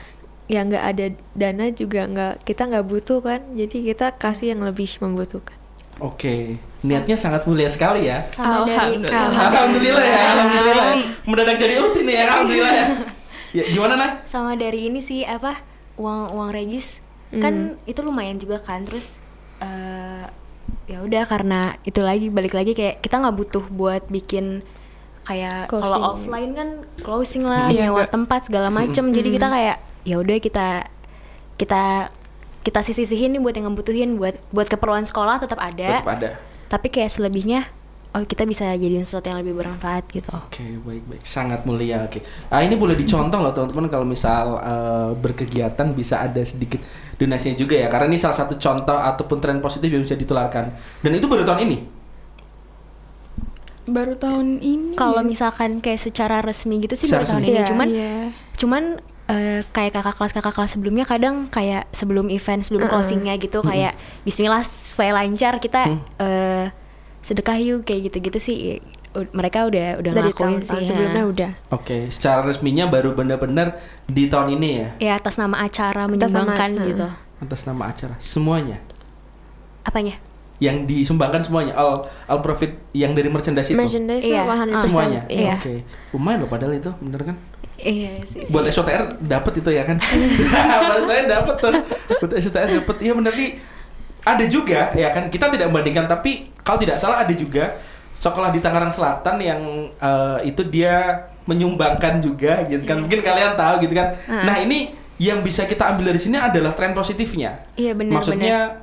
ya 0.46 0.60
nggak 0.62 0.84
ada 0.86 1.06
dana 1.34 1.66
juga 1.72 2.04
nggak 2.04 2.44
kita 2.44 2.68
nggak 2.68 2.84
butuh 2.84 3.20
kan. 3.20 3.40
Jadi 3.54 3.78
kita 3.86 4.12
kasih 4.14 4.52
yang 4.52 4.62
lebih 4.62 4.92
membutuhkan. 5.00 5.56
Oke, 5.96 6.58
niatnya 6.82 7.16
sangat 7.16 7.46
mulia 7.46 7.70
sekali 7.70 8.06
ya. 8.06 8.28
Sama 8.30 8.66
dari 8.66 8.76
Alhamdulillah. 8.98 9.14
sama- 9.14 9.44
Alhamdulillah 9.48 10.04
ya, 10.04 10.20
alhamdulillah. 10.28 10.86
ya. 10.90 10.96
Mendadak 11.24 11.56
jadi 11.56 11.74
rutin 11.78 12.06
ya, 12.06 12.20
alhamdulillah 12.26 12.74
ya. 12.82 12.88
Ya 13.54 13.64
gimana 13.70 13.94
nak? 13.94 14.12
sama 14.26 14.58
dari 14.58 14.90
ini 14.90 15.00
sih 15.00 15.22
apa 15.22 15.62
uang 15.96 16.34
uang 16.34 16.50
regis 16.50 16.98
kan 17.40 17.54
itu 17.86 18.00
lumayan 18.02 18.38
juga 18.38 18.60
kan 18.60 18.84
terus 18.84 19.18
eh 19.58 20.26
ya 20.84 21.00
udah 21.00 21.24
karena 21.24 21.80
itu 21.82 22.04
lagi 22.04 22.28
balik 22.28 22.54
lagi 22.54 22.76
kayak 22.76 23.00
kita 23.00 23.18
nggak 23.18 23.36
butuh 23.36 23.64
buat 23.72 24.04
bikin 24.08 24.60
kayak 25.24 25.72
kalau 25.72 26.20
offline 26.20 26.52
kan 26.52 26.70
closing 27.00 27.42
lah 27.42 27.72
Iya, 27.72 27.88
nyewa 27.88 28.04
tempat 28.06 28.52
segala 28.52 28.68
macem. 28.68 29.08
Jadi 29.10 29.30
kita 29.32 29.48
kayak 29.48 29.78
ya 30.04 30.16
udah 30.20 30.38
kita 30.38 30.68
kita 31.56 32.12
kita 32.62 32.80
sisih-sisihin 32.80 33.32
nih 33.32 33.42
buat 33.42 33.56
yang 33.56 33.72
ngebutuhin 33.72 34.20
buat 34.20 34.36
buat 34.52 34.68
keperluan 34.68 35.08
sekolah 35.08 35.40
tetap 35.40 35.60
ada. 35.60 36.04
Tetap 36.04 36.12
ada. 36.12 36.30
tapi 36.68 36.90
kayak 36.90 37.14
selebihnya 37.14 37.70
oh 38.14 38.24
kita 38.24 38.44
bisa 38.44 38.70
jadiin 38.72 39.02
sesuatu 39.02 39.26
yang 39.26 39.40
lebih 39.40 39.54
bermanfaat 39.56 40.06
gitu 40.08 40.30
Oke, 40.32 40.62
baik-baik. 40.80 41.22
Sangat 41.24 41.64
mulia. 41.64 42.04
Oke. 42.04 42.22
Ah 42.48 42.62
ini 42.62 42.74
boleh 42.74 42.94
dicontoh 42.94 43.38
loh 43.38 43.50
teman-teman 43.50 43.86
kalau 43.88 44.06
misal 44.06 44.56
eh, 44.56 45.12
berkegiatan 45.16 45.88
bisa 45.92 46.22
ada 46.22 46.40
sedikit 46.42 46.78
donasinya 47.16 47.54
juga 47.56 47.74
ya. 47.76 47.88
Karena 47.88 48.08
ini 48.08 48.18
salah 48.18 48.36
satu 48.36 48.54
contoh 48.56 48.94
ataupun 48.94 49.38
tren 49.38 49.58
positif 49.60 49.90
yang 49.90 50.02
bisa 50.02 50.14
ditularkan. 50.14 50.72
Dan 51.00 51.12
itu 51.12 51.26
baru 51.26 51.42
tahun 51.44 51.62
ini. 51.64 51.78
Baru 53.84 54.16
tahun 54.16 54.64
ini. 54.64 54.96
kalau 54.96 55.20
ya? 55.20 55.28
misalkan 55.28 55.84
kayak 55.84 56.00
secara 56.00 56.40
resmi 56.40 56.80
gitu 56.80 56.96
sih 56.96 57.04
Secara 57.04 57.28
baru 57.28 57.30
tahun 57.30 57.42
resmi. 57.42 57.50
ini 57.50 57.58
Iya. 57.58 57.68
cuman 57.68 57.88
Iya. 57.90 58.14
cuman 58.56 58.84
eh, 59.26 59.62
kayak 59.70 59.92
kakak 59.94 60.16
kelas 60.16 60.32
kakak 60.32 60.54
kelas 60.54 60.72
sebelumnya 60.72 61.04
kadang 61.04 61.36
kayak 61.48 61.92
sebelum 61.92 62.28
event 62.28 62.62
sebelum 62.62 62.84
Uh-uh. 62.84 62.94
closingnya 62.94 63.36
gitu 63.36 63.60
kayak 63.62 63.96
Bismillah 64.22 64.64
supaya 64.64 65.12
lancar 65.14 65.60
kita 65.60 65.82
Hmm. 65.84 66.00
eh, 66.18 66.66
sedekah 67.24 67.58
yuk 67.58 67.82
kayak 67.84 68.12
gitu-gitu 68.12 68.38
sih 68.38 68.58
mereka 69.32 69.64
udah 69.64 70.02
udah 70.02 70.12
Dari 70.12 70.26
ngelakuin 70.28 70.60
tahun-tahun 70.60 70.82
sih 70.82 70.88
sebelumnya 70.90 71.22
ya. 71.22 71.30
udah. 71.30 71.52
Oke, 71.72 71.98
secara 72.10 72.44
resminya 72.44 72.86
baru 72.86 73.14
benar-benar 73.14 73.78
di 74.04 74.26
tahun 74.26 74.54
ini 74.54 74.70
ya. 74.76 74.90
ya 75.00 75.14
atas 75.16 75.38
nama 75.38 75.62
acara 75.62 76.04
Atas 76.04 76.10
nama 76.10 76.12
menyumbangkan 76.12 76.70
acara. 76.74 76.88
gitu 76.90 77.08
Atas 77.40 77.62
nama 77.64 77.84
acara 77.88 78.16
semuanya. 78.20 78.78
apanya 79.84 80.16
Yang 80.58 80.88
disumbangkan 80.88 81.44
semuanya 81.44 81.74
all 81.74 82.04
all 82.26 82.40
profit 82.40 82.80
yang 82.92 83.12
dari 83.12 83.28
merchandise 83.28 83.68
itu. 83.68 83.76
Merchandise 83.76 84.24
Iya. 84.24 84.44
100%. 84.44 84.86
semuanya. 84.86 85.22
Iya. 85.28 85.56
Oke. 85.58 85.74
Lumayan 86.10 86.40
loh 86.40 86.50
padahal 86.50 86.74
itu, 86.74 86.92
bener 87.00 87.24
kan? 87.24 87.38
iya 87.76 88.16
sih 88.32 88.48
buat 88.48 88.64
SOTR 88.64 89.18
dapat 89.20 89.60
itu 89.60 89.68
ya 89.68 89.84
kan 89.84 89.98
Baru 90.88 91.04
saya 91.04 91.26
dapat 91.28 91.58
tuh 91.58 91.74
buat 92.16 92.32
SOTR 92.32 92.80
dapat 92.80 92.96
iya 93.02 93.12
bener 93.12 93.34
nih 93.34 93.52
ada 94.24 94.46
juga 94.46 94.92
ya 94.94 95.10
kan 95.10 95.28
kita 95.28 95.48
tidak 95.48 95.68
membandingkan 95.68 96.08
tapi 96.08 96.52
kalau 96.60 96.78
tidak 96.78 96.96
salah 96.96 97.22
ada 97.22 97.32
juga 97.32 97.76
sekolah 98.14 98.50
di 98.50 98.60
Tangerang 98.60 98.90
Selatan 98.90 99.36
yang 99.38 99.62
eh, 99.94 100.48
itu 100.48 100.64
dia 100.64 101.28
menyumbangkan 101.44 102.18
juga 102.18 102.64
gitu 102.66 102.84
kan 102.84 102.98
mungkin 102.98 103.20
kalian 103.20 103.54
tahu 103.54 103.84
gitu 103.84 103.94
kan 103.94 104.16
Ah. 104.26 104.48
nah 104.48 104.56
ini 104.58 104.92
yang 105.18 105.40
bisa 105.40 105.64
kita 105.64 105.86
ambil 105.86 106.10
dari 106.10 106.20
sini 106.20 106.36
adalah 106.36 106.72
tren 106.72 106.92
positifnya 106.92 107.68
iya 107.76 107.92
benar 107.92 108.18
maksudnya 108.18 108.80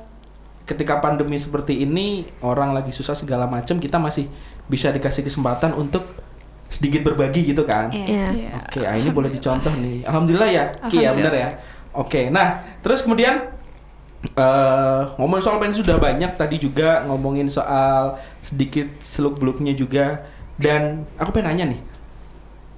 ketika 0.63 1.01
pandemi 1.01 1.35
seperti 1.35 1.81
ini 1.81 2.23
orang 2.39 2.71
lagi 2.71 2.89
susah 2.89 3.11
segala 3.11 3.43
macam 3.45 3.75
kita 3.75 3.97
masih 3.97 4.29
bisa 4.65 4.87
dikasih 4.87 5.21
kesempatan 5.21 5.73
untuk 5.73 6.05
sedikit 6.69 7.03
berbagi 7.03 7.43
gitu 7.43 7.65
kan 7.65 7.89
Iya. 7.89 8.05
Iya. 8.05 8.27
Iya. 8.31 8.49
Oke, 8.61 8.79
ah, 8.81 8.95
ini 8.95 9.09
boleh 9.09 9.27
dicontoh 9.27 9.73
nih. 9.73 10.07
Alhamdulillah 10.07 10.47
ya, 10.47 10.63
Ki 10.87 11.01
ya 11.01 11.11
bener 11.11 11.33
ya. 11.33 11.49
Oke, 11.91 12.31
nah 12.31 12.63
terus 12.79 13.03
kemudian 13.03 13.51
eh 14.21 15.01
ngomongin 15.17 15.41
soal 15.41 15.57
pensi 15.57 15.81
sudah 15.81 15.97
banyak 15.97 16.37
tadi 16.37 16.61
juga 16.61 17.01
ngomongin 17.09 17.49
soal 17.49 18.21
sedikit 18.45 18.87
seluk 19.01 19.41
beluknya 19.41 19.73
juga. 19.73 20.25
Dan 20.61 21.09
aku 21.17 21.33
pengen 21.33 21.57
nanya 21.57 21.65
nih, 21.73 21.81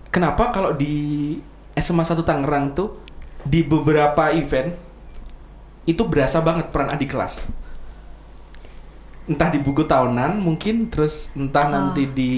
kenapa 0.07 0.55
kalau 0.55 0.71
di 0.71 1.35
SMA 1.75 2.07
1 2.07 2.23
Tangerang 2.23 2.71
tuh 2.71 2.95
di 3.43 3.59
beberapa 3.59 4.31
event 4.31 4.71
itu 5.83 5.99
berasa 6.07 6.39
banget 6.39 6.71
peran 6.71 6.95
adik 6.95 7.11
kelas. 7.11 7.51
Entah 9.27 9.51
di 9.51 9.59
buku 9.59 9.83
tahunan 9.83 10.39
mungkin 10.39 10.87
terus 10.87 11.27
entah 11.35 11.67
nanti 11.67 12.07
di 12.07 12.33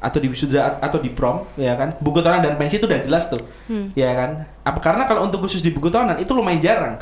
atau 0.00 0.20
di 0.20 0.28
wisuda 0.32 0.80
atau 0.80 1.00
di 1.04 1.12
prom 1.12 1.44
ya 1.60 1.76
kan? 1.76 2.00
Buku 2.00 2.24
tahunan 2.24 2.40
dan 2.40 2.54
pensi 2.56 2.80
itu 2.80 2.88
udah 2.88 3.00
jelas 3.04 3.28
tuh 3.28 3.44
Hmm. 3.68 3.92
ya 3.92 4.16
kan? 4.16 4.48
Apa 4.64 4.80
karena 4.80 5.04
kalau 5.04 5.28
untuk 5.28 5.44
khusus 5.44 5.60
di 5.60 5.68
buku 5.68 5.92
tahunan 5.92 6.16
itu 6.16 6.32
lumayan 6.32 6.64
jarang 6.64 6.96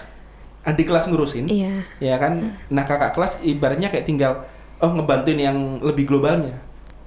adik 0.64 0.86
kelas 0.86 1.06
ngurusin 1.06 1.44
Iya. 1.46 1.84
ya 1.98 2.16
kan 2.16 2.56
nah 2.66 2.82
kakak 2.82 3.12
kelas 3.12 3.38
ibaratnya 3.40 3.88
kayak 3.88 4.04
tinggal 4.04 4.44
oh 4.78 4.90
ngebantuin 4.90 5.38
yang 5.38 5.56
lebih 5.78 6.04
globalnya 6.04 6.56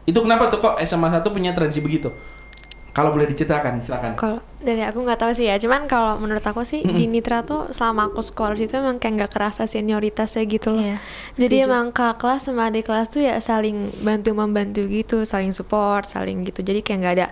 itu 0.03 0.15
kenapa 0.15 0.47
tuh 0.47 0.57
kok 0.57 0.77
SMA 0.79 1.09
1 1.11 1.25
punya 1.27 1.51
tradisi 1.51 1.77
begitu 1.77 2.13
kalau 2.89 3.13
boleh 3.13 3.25
diceritakan 3.25 3.77
silakan 3.77 4.17
Kalau 4.17 4.41
dari 4.57 4.81
aku 4.81 5.05
nggak 5.05 5.21
tahu 5.21 5.29
sih 5.29 5.45
ya, 5.45 5.61
cuman 5.61 5.85
kalau 5.85 6.17
menurut 6.17 6.41
aku 6.41 6.65
sih 6.65 6.81
di 6.81 7.05
Nitra 7.05 7.45
tuh 7.45 7.69
selama 7.69 8.09
aku 8.09 8.25
sekolah 8.25 8.57
di 8.57 8.65
situ 8.65 8.73
emang 8.73 8.97
kayak 8.97 9.13
nggak 9.13 9.31
kerasa 9.31 9.69
senioritasnya 9.69 10.41
gitu 10.47 10.73
loh. 10.73 10.81
Iya, 10.81 10.97
Jadi 11.37 11.61
setuju. 11.61 11.69
emang 11.69 11.85
kakak 11.93 12.17
kelas 12.17 12.41
sama 12.41 12.65
adik 12.65 12.89
kelas 12.89 13.07
tuh 13.07 13.21
ya 13.21 13.37
saling 13.37 13.93
bantu 14.01 14.33
membantu 14.33 14.81
gitu, 14.89 15.21
saling 15.23 15.53
support, 15.53 16.09
saling 16.09 16.41
gitu. 16.41 16.65
Jadi 16.65 16.81
kayak 16.81 16.97
nggak 16.97 17.15
ada 17.15 17.27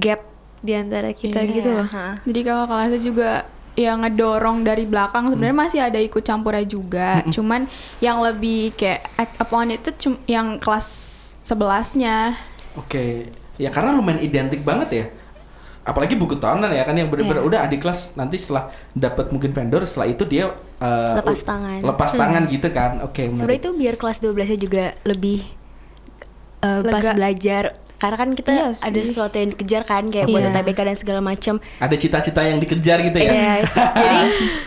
gap 0.00 0.20
di 0.64 0.72
antara 0.72 1.12
kita 1.12 1.44
Iya. 1.44 1.52
gitu 1.52 1.68
loh. 1.76 1.84
Ha. 1.86 2.16
Jadi 2.24 2.40
kakak 2.40 2.64
kelasnya 2.66 3.00
juga 3.04 3.30
yang 3.76 4.02
ngedorong 4.02 4.64
dari 4.64 4.88
belakang. 4.88 5.28
Sebenarnya 5.28 5.56
masih 5.56 5.80
ada 5.80 6.00
ikut 6.00 6.20
campurnya 6.20 6.64
juga. 6.64 7.20
Cuman 7.28 7.68
yang 8.00 8.18
lebih 8.18 8.72
kayak 8.72 9.04
act 9.14 9.34
upon 9.36 9.70
itu 9.70 9.90
cum- 9.94 10.22
yang 10.24 10.56
kelas 10.56 10.88
sebelasnya. 11.40 12.34
oke. 12.74 13.30
Ya 13.56 13.68
karena 13.68 13.88
lumayan 13.90 14.20
identik 14.20 14.60
banget 14.60 14.88
ya. 14.90 15.06
Apalagi 15.80 16.12
buku 16.12 16.36
tahunan 16.36 16.68
ya 16.68 16.82
kan 16.82 16.92
yang 16.92 17.06
bener-bener 17.06 17.40
Iya. 17.40 17.48
udah 17.48 17.60
adik 17.62 17.80
kelas. 17.80 18.12
Nanti 18.12 18.36
setelah 18.36 18.68
dapat 18.90 19.30
mungkin 19.30 19.52
vendor 19.52 19.80
setelah 19.86 20.10
itu 20.10 20.26
dia 20.26 20.52
eh, 20.76 21.14
Lepas 21.14 21.40
tangan. 21.40 21.80
lepas 21.80 22.10
tangan 22.12 22.42
gitu 22.48 22.68
kan. 22.68 23.00
Oke 23.00 23.24
Sebenarnya 23.24 23.46
menarik 23.46 23.60
itu 23.62 23.70
biar 23.72 23.94
kelas 23.94 24.18
12 24.18 24.50
nya 24.50 24.58
juga 24.58 24.84
lebih 25.04 25.40
eh, 26.60 26.80
pas 26.84 27.06
belajar 27.12 27.64
karena 27.96 28.16
kan 28.16 28.28
kita 28.30 28.50
Iya 28.50 28.66
ada 28.76 29.00
sesuatu 29.00 29.34
yang 29.34 29.50
dikejar 29.50 29.82
kan 29.82 30.04
kayak 30.06 30.26
buat 30.26 30.42
Iya. 30.42 30.52
UTBK 30.52 30.78
dan 30.82 30.96
segala 30.96 31.20
macam. 31.20 31.54
ada 31.76 31.94
cita-cita 31.94 32.40
yang 32.40 32.58
dikejar 32.58 33.00
gitu 33.02 33.16
ya 33.16 33.30
Iya. 33.30 33.54
jadi 33.94 34.18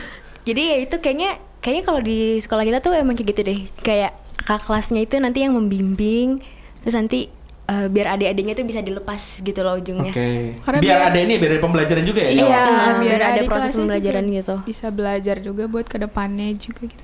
jadi 0.48 0.62
ya 0.64 0.78
itu 0.82 0.96
kayaknya 0.98 1.32
kayaknya 1.60 1.84
kalau 1.84 2.00
di 2.00 2.18
sekolah 2.38 2.64
kita 2.64 2.80
tuh 2.80 2.94
emang 2.94 3.14
kayak 3.14 3.30
gitu 3.30 3.42
deh. 3.44 3.60
Kayak 3.80 4.12
kakak 4.36 4.66
kelasnya 4.66 5.02
itu 5.02 5.16
nanti 5.16 5.40
yang 5.40 5.54
membimbing 5.54 6.42
terus 6.80 6.96
nanti 6.96 7.28
eh, 7.66 7.86
biar 7.86 8.16
adik-adiknya 8.16 8.56
tuh 8.56 8.66
bisa 8.66 8.80
dilepas 8.80 9.22
gitu 9.38 9.60
loh 9.60 9.78
ujungnya. 9.78 10.10
Oke. 10.10 10.58
Karena 10.60 10.80
Biar 10.80 10.90
biar- 10.96 11.08
ada 11.08 11.20
ini 11.20 11.34
biar 11.36 11.52
ada 11.52 11.62
pembelajaran 11.62 12.02
juga 12.02 12.20
ya. 12.24 12.30
Iya, 12.32 12.50
Ah, 12.58 12.94
biar 12.98 13.20
ada 13.20 13.30
adik 13.36 13.46
proses 13.46 13.76
pembelajaran 13.76 14.26
gitu. 14.28 14.56
Bisa 14.64 14.90
belajar 14.90 15.38
juga 15.38 15.68
buat 15.68 15.86
ke 15.86 16.00
depannya 16.00 16.50
juga 16.56 16.88
gitu. 16.88 17.04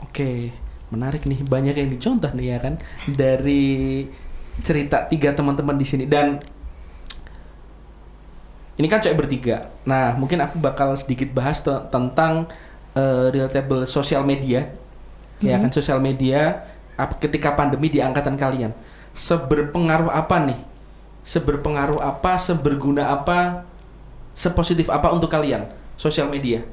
Oke, 0.00 0.56
menarik 0.88 1.22
nih. 1.22 1.44
Banyak 1.44 1.74
yang 1.74 1.90
dicontoh 1.90 2.32
nih 2.32 2.46
ya 2.48 2.58
kan 2.60 2.74
dari 3.06 4.08
cerita 4.60 5.04
tiga 5.08 5.32
teman-teman 5.32 5.76
di 5.76 5.86
sini 5.86 6.04
dan 6.04 6.38
ini 8.80 8.88
kan 8.88 8.96
cewek 9.04 9.26
bertiga. 9.26 9.68
Nah, 9.84 10.16
mungkin 10.16 10.40
aku 10.40 10.56
bakal 10.56 10.96
sedikit 10.96 11.28
bahas 11.36 11.60
te- 11.60 11.84
tentang 11.92 12.48
eh, 12.96 13.26
relatable 13.28 13.84
sosial 13.84 14.24
media. 14.24 14.72
Ya 15.40 15.56
kan 15.56 15.72
sosial 15.72 16.00
media 16.00 16.68
ap- 16.96 17.16
ketika 17.16 17.52
pandemi 17.56 17.88
di 17.88 18.00
angkatan 18.00 18.36
kalian. 18.36 18.72
Seberpengaruh 19.12 20.12
apa 20.12 20.36
nih? 20.48 20.60
Seberpengaruh 21.24 22.00
apa, 22.00 22.40
seberguna 22.40 23.12
apa, 23.12 23.64
sepositif 24.32 24.88
apa 24.88 25.12
untuk 25.12 25.28
kalian 25.28 25.68
sosial 26.00 26.28
media? 26.32 26.64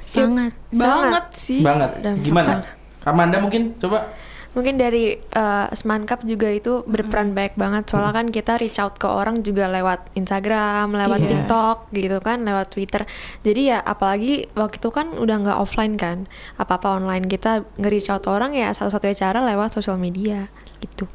Sangat. 0.00 0.56
Banget 0.72 1.26
sih. 1.36 1.60
banget. 1.60 2.00
Gimana? 2.24 2.64
Amanda 3.04 3.40
mungkin 3.40 3.76
coba 3.76 4.08
Mungkin 4.48 4.74
dari 4.74 5.12
uh, 5.14 5.68
Semankap 5.70 6.24
juga 6.24 6.48
itu 6.48 6.80
berperan 6.82 7.30
baik 7.30 7.54
banget 7.54 7.84
soalnya 7.86 8.10
kan 8.12 8.26
kita 8.28 8.56
reach 8.56 8.76
out 8.76 8.96
ke 8.96 9.04
orang 9.04 9.40
juga 9.40 9.68
lewat 9.68 10.10
Instagram, 10.14 10.90
lewat 10.90 11.20
Iya. 11.20 11.28
TikTok 11.30 11.78
gitu 11.92 12.18
kan, 12.18 12.42
lewat 12.42 12.66
Twitter. 12.68 13.04
Jadi 13.40 13.68
ya 13.68 13.78
apalagi 13.78 14.48
waktu 14.52 14.76
itu 14.76 14.88
kan 14.88 15.12
udah 15.12 15.36
nggak 15.38 15.58
offline 15.58 15.94
kan, 15.94 16.24
apa-apa 16.56 16.96
online 16.96 17.26
kita 17.26 17.62
nge-reach 17.76 18.08
out 18.08 18.24
orang 18.24 18.50
ya 18.52 18.72
satu-satunya 18.72 19.14
cara 19.14 19.38
lewat 19.44 19.74
sosial 19.74 19.96
media 19.96 20.48
gitu. 20.78 21.06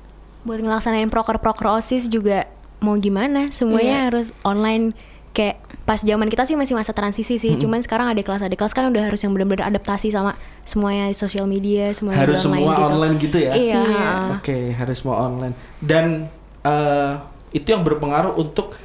buat 0.43 0.59
ngelaksanain 0.59 1.07
proker-proker 1.07 1.71
OSIS 1.71 2.07
juga 2.07 2.43
mau 2.79 2.95
gimana 2.95 3.47
semuanya 3.49 3.95
Iya. 3.97 4.05
harus 4.07 4.27
online 4.43 4.91
kayak 5.33 5.61
pas 5.83 5.99
zaman 5.99 6.29
kita 6.29 6.45
sih 6.47 6.55
masih 6.55 6.77
masa 6.77 6.93
transisi 6.95 7.41
sih 7.41 7.59
cuman 7.59 7.81
sekarang 7.83 8.07
ada 8.07 8.21
kelas 8.21 8.45
ada 8.45 8.53
kelas 8.53 8.71
kan 8.71 8.87
udah 8.87 9.03
harus 9.11 9.19
yang 9.25 9.33
benar-benar 9.35 9.67
adaptasi 9.67 10.13
sama 10.13 10.37
semuanya 10.63 11.11
di 11.11 11.17
sosial 11.17 11.49
media 11.49 11.91
semuanya 11.91 12.23
harus 12.23 12.39
online 12.45 12.63
semua 12.63 12.73
gitu. 12.77 12.85
online 12.87 13.15
gitu 13.19 13.37
ya. 13.41 13.51
iya 13.57 13.83
Iya. 13.83 14.09
Oke, 14.39 14.57
harus 14.73 14.95
semua 14.99 15.17
online. 15.23 15.55
Dan 15.79 16.27
eh, 16.63 17.13
itu 17.53 17.67
yang 17.69 17.83
berpengaruh 17.85 18.33
untuk 18.37 18.75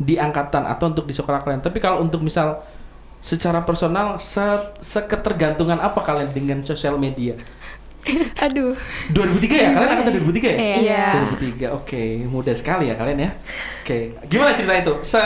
di 0.00 0.16
angkatan 0.16 0.64
atau 0.64 0.88
untuk 0.92 1.04
di 1.04 1.14
sekolah 1.14 1.44
kalian. 1.44 1.60
Tapi 1.60 1.78
kalau 1.80 2.00
untuk 2.00 2.24
misal 2.24 2.60
secara 3.20 3.64
personal, 3.64 4.16
se 4.16 4.42
seketergantungan 4.80 5.76
apa 5.76 6.00
kalian 6.00 6.30
dengan 6.32 6.58
sosial 6.64 6.96
media? 6.96 7.36
Aduh. 8.46 8.72
2003 9.10 9.50
ya? 9.52 9.68
Kalian 9.70 9.90
angkatan 9.92 10.12
2003 10.24 10.46
ya? 10.46 10.58
Iya. 10.80 11.04
2003, 11.36 11.76
oke, 11.76 12.02
mudah 12.26 12.54
sekali 12.54 12.88
ya 12.88 12.94
kalian 12.94 13.18
ya. 13.20 13.30
Oke, 13.80 13.98
gimana 14.26 14.56
cerita 14.56 14.74
itu? 14.74 14.94
Se 15.02 15.20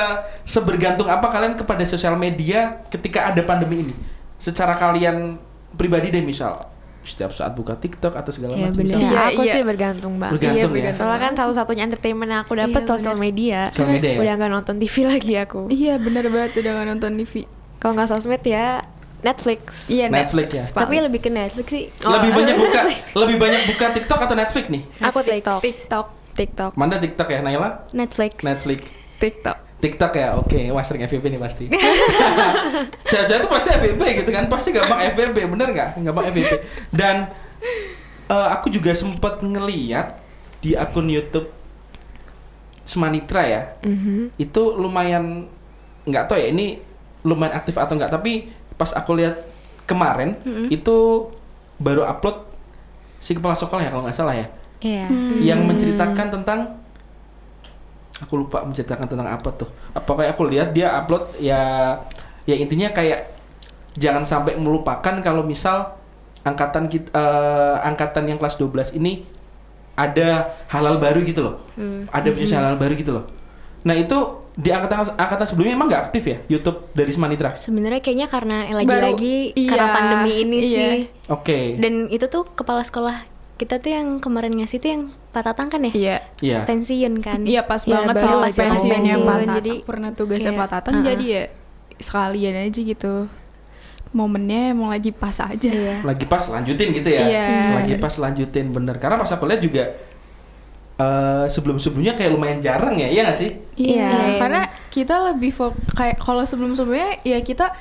sebergantung 0.45 1.07
apa 1.07 1.29
kalian 1.29 1.55
kepada 1.55 1.83
sosial 1.85 2.15
media 2.15 2.83
ketika 2.89 3.31
ada 3.31 3.41
pandemi 3.43 3.83
ini? 3.83 3.95
Secara 4.37 4.75
kalian 4.75 5.39
pribadi 5.73 6.11
deh 6.11 6.21
misal, 6.21 6.69
setiap 7.01 7.31
saat 7.31 7.53
buka 7.53 7.77
TikTok 7.77 8.13
atau 8.13 8.33
segala 8.33 8.57
Iya, 8.57 8.69
macam. 8.69 8.79
bener. 8.81 8.97
Ya, 8.97 9.05
Iya, 9.05 9.21
aku 9.31 9.43
iya. 9.43 9.53
sih 9.53 9.63
bergantung 9.63 10.15
banget. 10.17 10.35
Bergantung 10.37 10.61
ya? 10.61 10.73
bergantung. 10.73 10.99
Soalnya 10.99 11.21
kan 11.21 11.33
satu-satunya 11.37 11.83
entertainment 11.85 12.31
yang 12.31 12.43
aku 12.43 12.55
dapat 12.57 12.81
Iya, 12.81 12.89
sosial 12.89 13.17
media. 13.17 13.61
Sosial 13.71 13.89
media 13.93 14.11
ya? 14.11 14.19
Udah 14.21 14.33
nggak 14.35 14.51
nonton 14.51 14.75
TV 14.79 14.95
lagi 15.05 15.33
aku. 15.37 15.61
Iya 15.69 15.95
bener 16.01 16.25
banget 16.29 16.51
udah 16.59 16.73
gak 16.75 16.89
nonton 16.89 17.13
TV. 17.21 17.35
Kalau 17.77 17.93
nggak 17.93 18.09
sosmed 18.09 18.41
ya 18.41 18.81
Netflix. 19.25 19.89
Iya 19.89 20.07
Netflix 20.07 20.49
ya? 20.53 20.65
tapi 20.77 21.01
lebih 21.01 21.19
ke 21.19 21.33
Netflix 21.33 21.67
sih 21.67 21.89
Lebih 21.99 22.31
banyak 22.31 22.57
buka 22.57 22.81
lebih 23.17 23.37
banyak 23.37 23.63
buka 23.67 23.87
TikTok 23.91 24.21
atau 24.21 24.37
Netflix 24.37 24.65
nih? 24.69 24.83
Aku 25.01 25.19
Netflix. 25.19 25.35
TikTok. 25.41 25.61
TikTok. 25.63 26.07
TikTok. 26.35 26.73
Mana 26.75 26.99
TikTok 26.99 27.29
ya, 27.29 27.41
Naila? 27.41 27.89
Netflix 27.91 28.43
Netflix. 28.43 28.81
TikTok. 29.17 29.57
TikTok 29.81 30.13
ya, 30.15 30.29
oke. 30.35 30.59
Wah 30.71 30.81
sering 30.81 31.05
FVP 31.05 31.29
nih 31.29 31.39
pasti. 31.39 31.65
Cewek-cewek 33.05 33.39
itu 33.39 33.49
pasti 33.49 33.69
FVP 33.71 34.01
gitu 34.19 34.31
kan, 34.31 34.45
pasti 34.49 34.69
gampang 34.71 35.01
FVP, 35.09 35.37
bener 35.47 35.69
nggak? 35.71 35.89
Gampang 36.01 36.25
FVP. 36.27 36.53
Dan 36.89 37.29
eh, 38.27 38.49
aku 38.51 38.69
juga 38.69 38.93
sempat 38.93 39.41
ngeliat 39.41 40.17
di 40.59 40.73
akun 40.73 41.07
YouTube 41.07 41.53
Semanitra 42.83 43.43
ya, 43.45 43.63
Mhm. 43.81 44.37
itu 44.37 44.63
lumayan 44.73 45.49
nggak 46.05 46.25
tahu 46.27 46.37
ya 46.37 46.49
ini 46.49 46.81
lumayan 47.23 47.53
aktif 47.55 47.77
atau 47.77 47.95
nggak, 47.95 48.09
tapi 48.11 48.53
pas 48.75 48.91
aku 48.95 49.17
lihat 49.19 49.47
kemarin 49.85 50.39
itu 50.73 51.29
baru 51.79 52.07
upload 52.09 52.47
si 53.21 53.33
kepala 53.37 53.57
sekolah 53.57 53.83
ya 53.85 53.91
kalau 53.93 54.05
nggak 54.05 54.17
salah 54.17 54.37
ya, 54.37 54.47
iya. 54.85 55.07
Yang 55.41 55.61
menceritakan 55.65 56.27
tentang 56.29 56.61
aku 58.21 58.45
lupa 58.45 58.63
menceritakan 58.69 59.09
tentang 59.09 59.29
apa 59.33 59.49
tuh. 59.57 59.69
Apa 59.97 60.11
kayak 60.13 60.37
aku 60.37 60.45
lihat 60.49 60.77
dia 60.77 60.93
upload 60.93 61.25
ya 61.41 61.97
ya 62.45 62.55
intinya 62.57 62.93
kayak 62.93 63.33
jangan 63.97 64.27
sampai 64.29 64.61
melupakan 64.61 65.25
kalau 65.25 65.41
misal 65.41 65.97
angkatan 66.45 66.93
kita 66.93 67.09
eh, 67.17 67.77
angkatan 67.89 68.29
yang 68.29 68.37
kelas 68.37 68.61
12 68.61 69.01
ini 69.01 69.25
ada 69.97 70.53
halal 70.69 71.01
baru 71.01 71.23
gitu 71.25 71.41
loh. 71.41 71.57
Hmm. 71.79 72.11
ada 72.11 72.29
punya 72.35 72.59
halal 72.59 72.77
baru 72.77 72.93
gitu 72.99 73.15
loh 73.15 73.25
nah 73.85 73.95
itu 73.95 74.17
di 74.55 74.71
angkatan 74.71 75.13
angkatan 75.19 75.45
sebelumnya 75.45 75.75
emang 75.77 75.89
nggak 75.93 76.03
aktif 76.09 76.25
ya 76.25 76.37
YouTube 76.49 76.89
dari 76.97 77.11
Semanitra 77.13 77.53
sebenarnya 77.53 78.01
kayaknya 78.01 78.27
karena 78.31 78.57
lagi-lagi 78.73 79.53
karena 79.67 79.87
iya, 79.87 79.95
pandemi 79.95 80.33
ini 80.41 80.59
iya. 80.59 80.69
sih 80.73 80.97
oke 81.29 81.59
dan 81.83 82.09
itu 82.09 82.25
tuh 82.33 82.49
kepala 82.49 82.81
sekolah 82.81 83.29
kita 83.55 83.79
tuh 83.79 83.91
yang 83.95 84.19
kemarin 84.19 84.51
ngasih 84.59 84.83
tuh 84.83 84.91
yang 84.91 85.03
Pak 85.31 85.43
Tatang 85.47 85.71
kan 85.71 85.79
ya 85.87 85.93
Iya. 85.95 86.17
iya 86.43 86.59
pensiun 86.67 87.23
kan 87.23 87.47
Iya 87.47 87.63
pas 87.63 87.87
Iya, 87.87 88.03
banget 88.03 88.15
sama 88.19 88.37
pas 88.43 88.55
pensiunnya 88.55 88.99
pensiun, 88.99 89.23
Pak 89.23 89.37
Tatang. 89.39 89.57
jadi 89.59 89.73
pernah 89.87 90.11
tugasnya 90.11 90.51
kayak, 90.51 90.59
Pak 90.59 90.69
Tatang 90.75 90.95
uh-uh. 90.99 91.07
jadi 91.07 91.25
ya 91.25 91.43
sekalian 91.95 92.55
aja 92.67 92.81
gitu. 92.83 93.15
Momennya 94.15 94.75
emang 94.75 94.91
lagi 94.91 95.11
pas 95.11 95.39
aja. 95.43 95.71
Iya. 95.71 96.03
lagi 96.03 96.25
pas 96.27 96.43
lanjutin 96.47 96.89
gitu 96.95 97.09
ya 97.11 97.23
Iya. 97.27 97.47
lagi 97.83 97.95
pas 97.99 98.15
lanjutin 98.15 98.67
bener 98.71 98.97
karena 98.99 99.17
pas 99.19 99.31
aku 99.31 99.47
lihat 99.47 99.63
juga 99.63 99.85
eh 100.95 101.47
sebelum 101.49 101.77
sebelumnya 101.77 102.15
kayak 102.15 102.31
lumayan 102.31 102.59
jarang 102.59 102.95
ya 102.95 103.09
iya 103.09 103.21
nggak 103.23 103.35
sih 103.35 103.51
Iya, 103.75 103.91
Iya, 103.91 104.07
iya, 104.07 104.39
karena 104.39 104.63
kita 104.89 105.15
lebih 105.27 105.51
kayak 105.91 106.17
kalau 106.17 106.47
sebelum-sebelumnya 106.47 107.19
ya 107.23 107.39
kita 107.41 107.75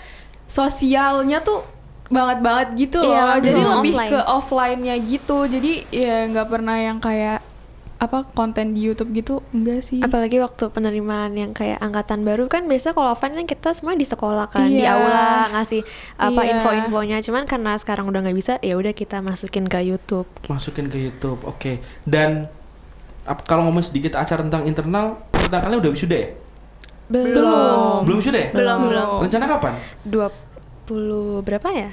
sosialnya 0.47 1.39
tuh 1.39 1.61
banget 2.09 2.39
banget 2.41 2.67
gitu 2.79 2.97
loh. 2.99 3.09
Iya, 3.09 3.21
langsung 3.27 3.45
jadi 3.47 3.61
lebih 3.63 3.93
offline. 3.93 4.11
ke 4.11 4.19
offline-nya 4.23 4.95
gitu. 4.99 5.37
Jadi 5.47 5.71
ya 5.89 6.15
nggak 6.27 6.47
pernah 6.47 6.77
yang 6.77 6.97
kayak 6.97 7.41
apa 7.95 8.27
konten 8.27 8.73
di 8.73 8.83
YouTube 8.83 9.13
gitu 9.13 9.39
enggak 9.49 9.79
sih. 9.81 10.01
Apalagi 10.01 10.35
waktu 10.37 10.67
penerimaan 10.67 11.31
yang 11.33 11.53
kayak 11.53 11.79
angkatan 11.79 12.21
baru 12.21 12.45
kan 12.47 12.65
biasa 12.65 12.91
kalau 12.91 13.13
offline 13.13 13.33
kan 13.33 13.45
kita 13.45 13.71
semua 13.71 13.93
di 13.93 14.03
sekolah 14.03 14.45
kan, 14.47 14.67
di 14.67 14.81
Iya. 14.81 14.93
aula 14.93 15.25
ngasih 15.53 15.81
apa 16.17 16.41
Iya. 16.41 16.49
info-infonya. 16.57 17.17
Cuman 17.21 17.45
karena 17.45 17.77
sekarang 17.77 18.05
udah 18.05 18.19
nggak 18.19 18.35
bisa, 18.35 18.53
ya 18.59 18.75
udah 18.75 18.91
kita 18.91 19.21
masukin 19.21 19.65
ke 19.65 19.79
YouTube. 19.79 20.27
Masukin 20.45 20.89
ke 20.89 20.97
YouTube. 20.99 21.45
Oke. 21.45 21.79
Dan 22.03 22.49
ap- 23.23 23.43
kalau 23.43 23.67
ngomong 23.67 23.81
sedikit 23.81 24.13
acara 24.13 24.41
tentang 24.41 24.63
internal, 24.63 25.05
tentang 25.31 25.61
kalian 25.61 25.79
udah 25.79 25.91
wisuda 25.91 26.17
ya? 26.17 26.29
Belum. 27.05 28.03
Belum 28.03 28.17
wisuda 28.17 28.39
ya? 28.39 28.49
Belum, 28.51 28.77
belum. 28.87 29.07
Rencana 29.21 29.45
kapan? 29.47 29.73
20 30.05 30.31
berapa 31.41 31.69
ya? 31.69 31.89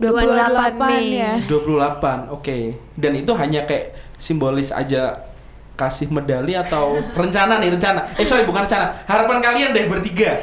28 0.00 0.74
Mei. 0.74 1.14
ya. 1.14 1.32
28. 1.46 2.32
Oke. 2.32 2.56
Dan 2.92 3.12
itu 3.14 3.32
hanya 3.32 3.62
kayak 3.62 3.94
simbolis 4.16 4.70
aja 4.70 5.30
kasih 5.72 6.10
medali 6.10 6.52
atau 6.52 6.98
rencana 7.12 7.56
nih 7.56 7.70
rencana. 7.70 8.10
Eh 8.14 8.26
sorry 8.26 8.42
bukan 8.42 8.66
rencana. 8.66 8.92
Harapan 9.06 9.38
kalian 9.38 9.70
deh 9.70 9.86
bertiga. 9.86 10.42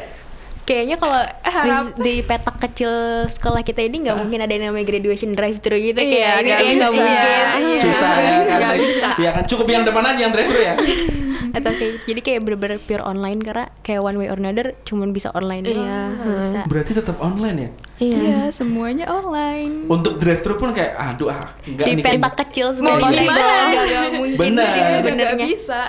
Kayaknya 0.70 1.02
kalau 1.02 1.22
di, 1.66 1.74
di 1.98 2.16
petak 2.22 2.62
kecil 2.62 2.92
sekolah 3.26 3.66
kita 3.66 3.82
ini 3.82 4.06
nggak 4.06 4.18
mungkin 4.22 4.38
ada 4.38 4.54
yang 4.54 4.70
namanya 4.70 4.86
graduation 4.86 5.34
drive 5.34 5.58
thru 5.66 5.74
gitu 5.74 5.98
Iya, 5.98 6.06
kayak 6.06 6.14
ini 6.14 6.46
nggak 6.46 6.60
kayaknya 6.62 6.76
nggak 6.78 6.94
mungkin. 6.94 7.46
Iya. 7.58 7.82
Susah 7.82 8.12
ya 8.14 8.30
kan. 8.30 8.60
Nggak 8.62 8.78
bisa. 8.78 9.10
Iya 9.18 9.30
kan 9.34 9.44
cukup 9.50 9.66
yang 9.66 9.82
depan 9.82 10.04
aja 10.06 10.20
yang 10.22 10.30
drive 10.30 10.54
ya. 10.54 10.74
Atau 11.58 11.72
kayak 11.74 11.94
jadi 12.06 12.22
kayak 12.22 12.40
bener-bener 12.46 12.78
pure 12.78 13.02
online 13.02 13.42
karena 13.42 13.66
kayak 13.82 14.02
one 14.06 14.22
way 14.22 14.30
or 14.30 14.38
another 14.38 14.78
cuman 14.86 15.10
bisa 15.10 15.34
online 15.34 15.66
doang. 15.66 15.82
Iya, 15.82 16.02
bisa. 16.22 16.60
Berarti 16.70 16.92
tetap 16.94 17.18
online 17.18 17.58
ya. 17.58 17.70
Iya. 17.98 18.18
Iya, 18.22 18.40
semuanya 18.54 19.10
online. 19.10 19.90
Untuk 19.90 20.22
drive 20.22 20.46
thru 20.46 20.54
pun 20.56 20.70
kayak 20.70 20.94
aduh 20.94 21.34
ah 21.34 21.58
enggak 21.66 21.86
Di 21.90 21.94
nih 21.98 22.04
petak 22.06 22.34
kecil 22.46 22.78
gimana? 22.78 23.10
Nggak, 23.10 24.06
mungkin 24.14 24.38
Benar. 24.38 24.70
sih 24.70 24.80
Udah 24.80 24.94
sebenarnya. 25.02 25.34
nggak 25.34 25.50
bisa. 25.50 25.82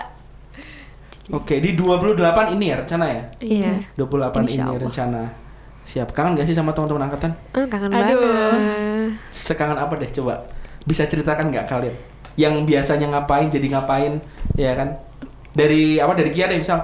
Oke, 1.31 1.63
di 1.63 1.79
28 1.79 2.55
ini 2.59 2.75
ya 2.75 2.77
rencana 2.83 3.05
ya? 3.07 3.23
Iya. 3.39 3.73
28 3.95 4.43
Insya 4.43 4.51
ini 4.51 4.63
Allah. 4.67 4.83
rencana. 4.83 5.23
Siap. 5.87 6.09
Kangen 6.11 6.35
gak 6.39 6.47
sih 6.47 6.55
sama 6.55 6.75
teman-teman 6.75 7.07
angkatan? 7.07 7.31
Oh, 7.55 7.67
kangen 7.71 7.91
Aduh. 7.91 8.19
banget. 8.19 9.11
Sekangen 9.31 9.79
apa 9.79 9.95
deh 9.95 10.11
coba? 10.11 10.43
Bisa 10.83 11.07
ceritakan 11.07 11.51
nggak 11.55 11.67
kalian? 11.71 11.95
Yang 12.35 12.55
biasanya 12.67 13.07
ngapain 13.15 13.47
jadi 13.47 13.67
ngapain, 13.71 14.19
ya 14.55 14.75
kan? 14.75 14.99
Dari 15.55 15.99
apa 15.99 16.15
dari 16.15 16.31
Kia 16.31 16.47
deh 16.47 16.59
misal? 16.59 16.79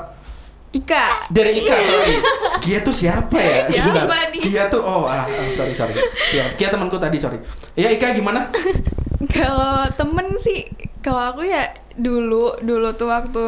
Ika. 0.75 1.31
Dari 1.31 1.63
Ika, 1.63 1.77
sorry. 1.81 2.15
Kia 2.61 2.79
tuh 2.83 2.95
siapa 2.95 3.39
ya? 3.39 3.63
Siapa 3.65 4.05
Bentar. 4.05 4.29
nih? 4.35 4.43
Kia 4.43 4.63
tuh 4.67 4.83
oh 4.83 5.07
ah, 5.07 5.23
ah, 5.25 5.49
sorry 5.55 5.73
sorry. 5.73 5.95
Kia, 6.31 6.45
Kia 6.59 6.69
temanku 6.69 6.99
tadi 6.99 7.17
sorry. 7.17 7.39
Ya 7.79 7.89
Ika 7.89 8.11
gimana? 8.13 8.51
Kalau 9.35 9.89
temen 9.97 10.37
sih, 10.37 10.69
kalau 11.01 11.33
aku 11.33 11.43
ya 11.49 11.73
dulu 11.97 12.61
dulu 12.61 12.89
tuh 12.93 13.09
waktu 13.09 13.47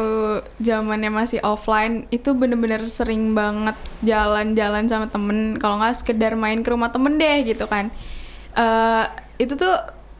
zamannya 0.59 1.13
masih 1.13 1.39
offline 1.45 2.09
itu 2.09 2.33
bener-bener 2.33 2.85
sering 2.89 3.37
banget 3.37 3.77
jalan-jalan 4.01 4.89
sama 4.89 5.07
temen. 5.07 5.61
Kalau 5.61 5.77
nggak 5.77 6.01
sekedar 6.01 6.33
main 6.33 6.65
ke 6.65 6.69
rumah 6.73 6.89
temen 6.89 7.15
deh 7.21 7.45
gitu 7.45 7.69
kan. 7.69 7.93
Eh 8.57 9.05
itu 9.39 9.55
tuh 9.55 9.77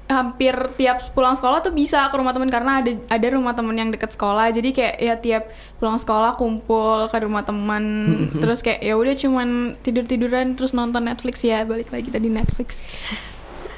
hampir 0.09 0.57
tiap 0.73 1.05
pulang 1.13 1.37
sekolah 1.37 1.61
tuh 1.61 1.69
bisa 1.69 2.09
ke 2.09 2.17
rumah 2.17 2.33
temen 2.33 2.49
karena 2.49 2.81
ada 2.81 2.97
ada 3.13 3.27
rumah 3.29 3.53
temen 3.53 3.77
yang 3.77 3.93
deket 3.93 4.17
sekolah. 4.17 4.49
Jadi 4.49 4.73
kayak 4.73 4.95
ya 4.97 5.15
tiap 5.21 5.43
pulang 5.77 6.01
sekolah 6.01 6.33
kumpul 6.33 7.09
ke 7.13 7.17
rumah 7.21 7.45
teman. 7.45 7.83
terus 8.41 8.65
kayak 8.65 8.81
ya 8.81 8.97
udah 8.97 9.13
cuman 9.13 9.77
tidur-tiduran 9.85 10.57
terus 10.57 10.73
nonton 10.73 11.05
Netflix 11.05 11.45
ya 11.45 11.61
balik 11.61 11.93
lagi 11.93 12.09
tadi 12.09 12.25
Netflix. 12.25 12.85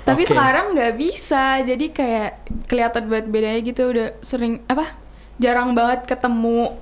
Tapi 0.02 0.24
Oke. 0.26 0.34
sekarang 0.34 0.74
nggak 0.74 0.94
bisa, 0.98 1.62
jadi 1.62 1.86
kayak 1.94 2.32
kelihatan 2.66 3.06
banget 3.06 3.28
bedanya 3.30 3.60
gitu. 3.62 3.84
Udah 3.94 4.08
sering 4.26 4.66
apa? 4.66 4.98
Jarang 5.38 5.78
banget 5.78 6.10
ketemu. 6.10 6.78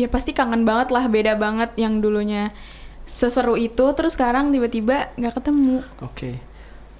Ya 0.00 0.08
pasti 0.08 0.32
kangen 0.32 0.64
banget 0.64 0.88
lah, 0.88 1.04
beda 1.04 1.36
banget 1.36 1.76
yang 1.76 2.00
dulunya 2.00 2.48
seseru 3.04 3.60
itu, 3.60 3.92
terus 3.92 4.16
sekarang 4.16 4.48
tiba-tiba 4.48 5.12
nggak 5.20 5.36
ketemu, 5.36 5.84
Oke. 6.00 6.40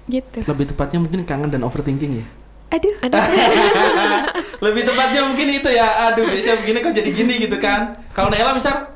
gitu. 0.05 0.45
Lebih 0.45 0.75
tepatnya 0.75 0.99
mungkin 1.01 1.25
kangen 1.25 1.49
dan 1.49 1.65
overthinking 1.65 2.21
ya. 2.21 2.27
Aduh, 2.73 2.93
Lebih 4.65 4.81
tepatnya 4.81 5.21
mungkin 5.29 5.47
itu 5.53 5.69
ya. 5.69 6.09
Aduh, 6.09 6.25
biasa 6.25 6.57
begini 6.57 6.81
kok 6.81 6.93
jadi 6.93 7.09
gini 7.13 7.33
gitu 7.37 7.57
kan. 7.61 7.93
Kalau 8.17 8.33
Naila 8.33 8.57
misal 8.57 8.89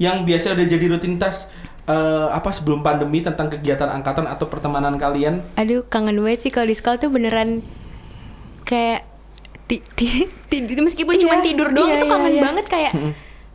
yang 0.00 0.24
biasa 0.24 0.56
udah 0.56 0.64
jadi 0.64 0.86
rutinitas 0.88 1.50
eh, 1.88 2.28
apa 2.30 2.50
sebelum 2.50 2.80
pandemi 2.80 3.18
tentang 3.18 3.48
kegiatan 3.48 3.88
angkatan 3.90 4.24
atau 4.24 4.44
pertemanan 4.44 4.94
kalian 4.94 5.40
Aduh 5.54 5.82
kangen 5.82 6.16
banget 6.16 6.40
sih 6.40 6.50
kalau 6.50 6.64
di 6.64 6.74
sekolah 6.74 6.96
tuh 6.98 7.08
beneran 7.08 7.64
kayak 8.62 9.08
ti, 9.64 9.80
ti, 9.94 10.28
ti- 10.46 10.64
meskipun 10.78 11.14
Iya, 11.14 11.22
cuma 11.22 11.34
tidur 11.40 11.68
doang 11.70 11.88
iya, 11.88 11.96
itu 11.96 12.06
iya, 12.06 12.12
kangen 12.12 12.32
iya. 12.32 12.42
banget 12.42 12.66
kayak 12.66 12.92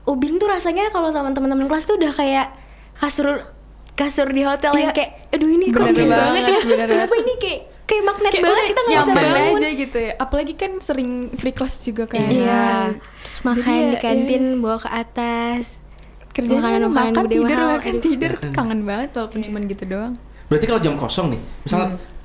Ubin 0.04 0.36
tuh 0.36 0.46
rasanya 0.46 0.90
kalau 0.90 1.10
sama 1.10 1.32
teman-teman 1.32 1.66
kelas 1.66 1.86
tuh 1.86 1.96
udah 1.96 2.12
kayak 2.12 2.52
kasur 2.94 3.46
kasur 3.94 4.28
di 4.28 4.42
hotel 4.42 4.74
yang 4.76 4.90
Iya. 4.90 4.96
kayak 4.96 5.12
aduh 5.32 5.48
ini 5.48 5.66
Bener 5.68 5.78
comfy 5.88 6.04
banget, 6.04 6.42
banget 6.44 6.44
ya 6.44 6.60
kenapa 6.84 6.90
banget. 7.08 7.22
ini 7.22 7.34
kayak 7.38 7.60
kayak 7.84 8.04
magnet 8.04 8.32
kayak 8.32 8.44
banget 8.44 8.64
kita 8.66 8.80
nggak 8.80 8.90
bisa 8.96 9.04
nyaman 9.06 9.24
bangun 9.28 9.54
aja 9.56 9.70
gitu 9.76 9.98
ya. 10.00 10.12
Apalagi 10.18 10.54
kan 10.56 10.72
sering 10.80 11.12
free 11.34 11.52
class 11.52 11.76
juga 11.80 12.04
kan. 12.06 12.26
iya 12.26 12.90
terus 13.22 13.38
makan 13.44 13.62
Jadi 13.64 13.80
ya, 13.80 13.88
di 13.88 13.98
kantin 14.00 14.44
iya. 14.50 14.60
bawa 14.60 14.78
ke 14.78 14.90
atas 14.90 15.64
Kerjanya 16.34 16.62
Makanan-makanan 16.82 17.14
makan 17.14 17.24
gede 17.24 17.36
tidur, 17.36 17.46
mahal. 17.54 17.70
makan 17.72 17.94
Aduh. 17.94 18.04
tidur 18.04 18.32
tuh 18.36 18.52
kangen 18.52 18.80
banget 18.84 19.10
walaupun 19.14 19.40
cuman 19.40 19.62
gitu 19.66 19.84
doang. 19.86 20.14
berarti 20.44 20.66
kalau 20.66 20.82
jam 20.82 20.96
kosong 20.98 21.28
nih 21.34 21.42
misal 21.64 21.82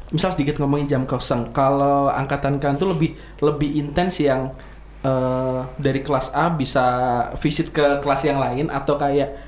misal 0.09 0.31
sedikit 0.33 0.55
ngomongin 0.59 0.87
jam 0.87 1.03
kosong 1.05 1.53
kalau 1.53 2.09
angkatan 2.09 2.57
kalian 2.57 2.77
tuh 2.77 2.92
lebih 2.92 3.12
lebih 3.38 3.71
intens 3.75 4.18
yang 4.18 4.53
eh, 5.01 5.61
dari 5.77 6.01
kelas 6.01 6.33
A 6.33 6.49
bisa 6.51 6.85
visit 7.37 7.71
ke 7.71 8.01
kelas 8.01 8.25
yang 8.25 8.37
lain 8.37 8.68
atau 8.68 8.97
kayak 8.97 9.48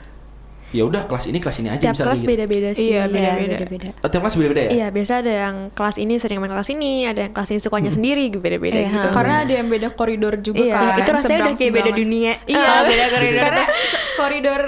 ya 0.71 0.83
udah 0.83 1.03
kelas 1.05 1.27
ini 1.27 1.39
kelas 1.39 1.57
ini 1.59 1.69
aja 1.69 1.83
Tiap 1.83 1.93
misalnya 1.93 2.07
kelas 2.07 2.21
gitu. 2.21 2.31
beda-beda 2.31 2.71
sih. 2.73 2.87
Iya, 2.89 3.03
beda-beda. 3.05 3.57
beda-beda 3.59 3.89
Oh, 3.97 4.09
tiap 4.09 4.23
kelas 4.23 4.35
beda-beda 4.35 4.61
ya 4.61 4.71
Iya, 4.71 4.87
biasa 4.89 5.13
ada 5.19 5.33
yang 5.41 5.57
kelas 5.71 5.97
ini 5.97 6.15
sering 6.17 6.39
main 6.39 6.51
kelas 6.51 6.71
ini, 6.71 6.93
ada 7.05 7.21
yang 7.21 7.33
kelas 7.33 7.51
ini 7.51 7.59
sukanya 7.59 7.91
sendiri, 7.91 8.25
beda-beda 8.33 8.79
Iya, 8.79 8.89
gitu. 8.89 9.09
Karena 9.11 9.35
ada 9.41 9.53
yang 9.53 9.67
beda 9.67 9.89
koridor 9.91 10.35
juga 10.39 10.63
Iya, 10.63 10.75
kan. 10.77 10.99
itu 10.99 11.11
rasanya 11.13 11.39
udah 11.41 11.55
kayak 11.55 11.75
beda 11.75 11.91
dunia 11.93 12.33
Iya, 12.45 12.63
Kalau 12.63 12.83
beda 12.87 13.07
koridor 13.09 13.43
Karena 13.43 13.65
koridor 14.17 14.61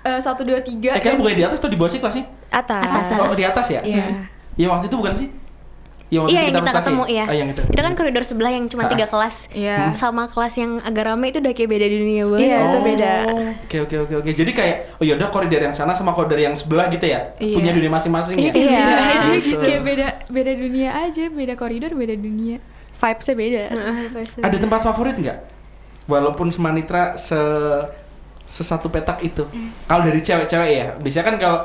eh, 0.00 0.20
satu 0.20 0.42
dua 0.42 0.60
tiga. 0.60 0.90
eh 0.92 1.00
kan 1.00 1.14
bukan 1.14 1.34
di 1.34 1.42
atas 1.42 1.58
atau 1.58 1.68
di 1.68 1.76
bawah 1.76 1.90
sih 1.90 1.98
kelasnya 1.98 2.24
atas. 2.48 2.86
Atas, 2.86 3.18
oh 3.18 3.34
di 3.34 3.42
atas 3.42 3.66
ya 3.68 3.80
Iya. 3.82 4.06
ya 4.54 4.66
waktu 4.68 4.86
itu 4.86 4.96
bukan 4.96 5.12
sih 5.12 5.28
Ya, 6.08 6.24
waktu 6.24 6.32
Iya 6.32 6.40
itu 6.40 6.48
yang 6.48 6.64
kita 6.64 6.72
ketemu 6.74 7.02
iya. 7.04 7.24
Ah, 7.24 7.36
yang 7.36 7.48
kita 7.48 7.60
Itu 7.68 7.80
kan 7.82 7.92
koridor 7.92 8.24
sebelah 8.24 8.48
yang 8.48 8.64
cuma 8.64 8.82
Ah. 8.84 8.90
tiga 8.90 9.06
kelas. 9.06 9.36
Iya. 9.52 9.92
Sama 9.92 10.24
kelas 10.24 10.54
yang 10.56 10.80
agak 10.80 11.04
rame 11.04 11.28
itu 11.28 11.38
udah 11.38 11.52
kayak 11.52 11.68
beda 11.68 11.86
dunia 11.86 12.22
banget. 12.24 12.40
Iya, 12.42 12.56
itu 12.58 12.72
Oh, 12.72 12.82
beda. 12.82 13.12
Oke 13.62 13.76
oke 13.78 13.96
oke 13.98 14.14
oke. 14.18 14.30
Jadi 14.32 14.50
kayak 14.50 14.76
oh 14.96 15.04
yaudah 15.04 15.28
koridor 15.28 15.60
yang 15.60 15.72
sana 15.72 15.92
sama 15.92 16.10
koridor 16.10 16.40
yang 16.40 16.56
sebelah 16.56 16.88
gitu 16.88 17.04
ya. 17.04 17.36
Iya. 17.36 17.54
Punya 17.54 17.70
dunia 17.72 17.90
masing-masing 17.90 18.36
ya. 18.38 18.50
Iya. 18.50 18.80
Beda 18.80 19.04
aja 19.06 19.28
Gitu. 19.30 19.46
gitu. 19.46 19.60
Kayak 19.60 19.82
beda 19.84 20.06
beda 20.26 20.52
dunia 20.54 20.90
aja, 20.98 21.24
beda 21.28 21.54
koridor, 21.54 21.92
beda 21.92 22.14
dunia. 22.14 22.56
Vibes-nya 22.94 23.34
beda. 23.36 23.62
Ada 24.40 24.56
tempat 24.58 24.80
favorit 24.82 25.14
nggak? 25.14 25.38
Walaupun 26.04 26.48
semanitra 26.48 27.14
se 27.14 27.36
sesatu 28.48 28.88
petak 28.88 29.20
itu. 29.20 29.44
Kalau 29.84 30.02
dari 30.02 30.24
cewek-cewek 30.24 30.70
ya, 30.72 30.86
biasanya 30.96 31.24
kan 31.28 31.36
kalau 31.36 31.58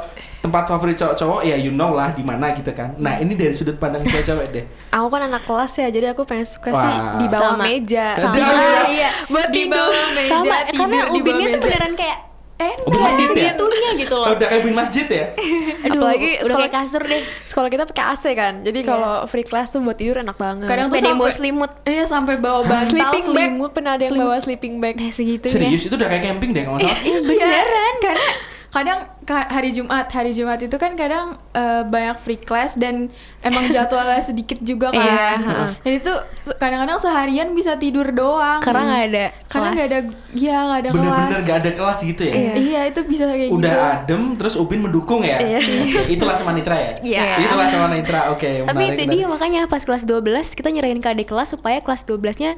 tempat 0.43 0.67
favorit 0.67 0.99
cowok-cowok 0.99 1.41
ya 1.47 1.55
you 1.55 1.71
know 1.71 1.95
lah 1.95 2.11
di 2.11 2.19
mana 2.19 2.51
gitu 2.51 2.69
kan. 2.75 2.91
Nah, 2.99 3.15
ini 3.23 3.39
dari 3.39 3.55
sudut 3.55 3.79
pandang 3.79 4.03
cewek-cewek 4.03 4.47
deh. 4.51 4.65
Aku 4.91 5.07
kan 5.07 5.23
anak 5.23 5.47
kelas 5.47 5.79
ya, 5.79 5.87
jadi 5.87 6.11
aku 6.11 6.27
pengen 6.27 6.43
suka 6.43 6.75
sih 6.75 6.93
Wah. 6.99 7.15
di 7.23 7.25
bawah 7.31 7.55
Sama. 7.55 7.63
meja. 7.63 8.07
Sama. 8.19 8.35
Tidur. 8.35 8.83
iya. 8.91 9.09
Buat 9.31 9.47
di 9.49 9.61
tidur. 9.63 9.79
bawah 9.79 10.07
meja, 10.11 10.29
Sama 10.29 10.55
tidur 10.67 10.77
karena 10.83 10.99
ubinnya 11.15 11.47
tuh 11.55 11.61
beneran 11.63 11.93
kayak 11.95 12.19
enak. 12.65 12.85
Ubin 12.85 13.01
masjid 13.01 13.27
ya? 13.27 13.35
segitunya 13.49 13.89
gitu 13.97 14.15
loh. 14.15 14.25
Oh, 14.25 14.33
udah 14.33 14.47
kayak 14.47 14.63
bin 14.63 14.73
masjid 14.73 15.05
ya? 15.05 15.25
Aduh, 15.85 15.99
Apalagi 15.99 16.29
udah 16.33 16.43
sekolah- 16.43 16.61
kayak 16.61 16.73
kasur 16.73 17.03
deh. 17.03 17.21
Sekolah 17.43 17.69
kita 17.69 17.83
pakai 17.85 18.03
AC 18.07 18.23
kan, 18.33 18.53
jadi 18.61 18.79
Iya. 18.79 18.87
kalau 18.87 19.13
free 19.25 19.43
class 19.43 19.67
tuh 19.69 19.79
buat 19.79 19.95
tidur 19.95 20.17
enak 20.17 20.35
banget. 20.35 20.65
Kadang 20.65 20.87
tuh 20.87 20.95
bawa 20.95 21.05
sampai- 21.05 21.33
selimut. 21.33 21.71
Iya 21.83 22.03
sampai 22.05 22.35
bawa 22.37 22.59
bantal, 22.69 22.89
sleeping 22.89 23.25
bag, 23.27 23.43
selimut, 23.45 23.71
pernah 23.71 23.91
ada 23.91 24.01
yang 24.01 24.11
selimut. 24.11 24.25
bawa 24.25 24.37
sleeping 24.39 24.73
bag. 24.77 24.95
Nah 24.95 25.09
segitunya. 25.09 25.53
Serius 25.53 25.81
itu 25.83 25.93
udah 25.93 26.07
kayak 26.07 26.23
camping 26.23 26.49
deh 26.51 26.63
kalau 26.63 26.77
nggak 26.77 26.89
salah. 26.89 27.03
Iya 27.03 27.17
beneran. 27.21 27.95
Karena 27.99 28.27
kadang 28.73 29.05
ka- 29.21 29.45
hari 29.47 29.69
Jumat, 29.69 30.09
hari 30.09 30.33
Jumat 30.33 30.57
itu 30.57 30.73
kan 30.75 30.93
kadang 30.93 31.25
eh, 31.51 31.85
banyak 31.85 32.17
free 32.17 32.35
class 32.35 32.73
dan 32.73 33.13
emang 33.39 33.69
jadwalnya 33.69 34.17
sedikit 34.25 34.57
juga 34.59 34.89
kan. 34.89 34.97
Iya, 34.97 35.29
heeh. 35.37 35.69
Dan 35.79 35.91
itu 35.95 36.13
kadang-kadang 36.55 36.97
seharian 36.97 37.53
bisa 37.53 37.77
tidur 37.77 38.09
doang. 38.09 38.57
Karena 38.59 38.81
nggak 38.83 39.03
ada 39.05 39.25
Karena 39.45 39.45
kelas. 39.63 39.71
nggak 39.71 39.87
ada, 39.87 39.99
iya 40.33 40.57
nggak 40.59 40.79
ada 40.79 40.89
Bener-bener 40.89 41.29
kelas. 41.29 41.45
gak 41.45 41.57
ada 41.59 41.71
kelas 41.71 41.99
gitu 42.03 42.21
ya? 42.23 42.33
Iya. 42.33 42.53
Iya, 42.57 42.81
itu 42.89 42.99
bisa 43.05 43.23
kayak 43.27 43.51
Udah 43.51 43.69
gitu. 43.69 43.85
adem 43.85 44.21
terus 44.35 44.53
Upin 44.55 44.79
mendukung 44.81 45.21
ya. 45.21 45.37
Iya. 45.37 45.59
Oke, 45.61 46.01
itulah 46.09 46.33
semanitra 46.33 46.75
ya. 46.75 46.91
Iya. 46.99 47.21
Itulah 47.39 47.67
semanitra. 47.67 48.19
Oke, 48.29 48.49
Tapi 48.59 48.73
menarik, 48.73 48.89
itu 48.89 49.03
menarik. 49.05 49.13
dia 49.15 49.25
makanya 49.29 49.61
pas 49.69 49.79
kelas 49.79 50.01
12 50.01 50.25
kita 50.51 50.67
nyerahin 50.67 50.97
ke 50.97 51.07
adik 51.07 51.29
kelas 51.29 51.53
supaya 51.53 51.77
kelas 51.77 52.03
12-nya 52.03 52.57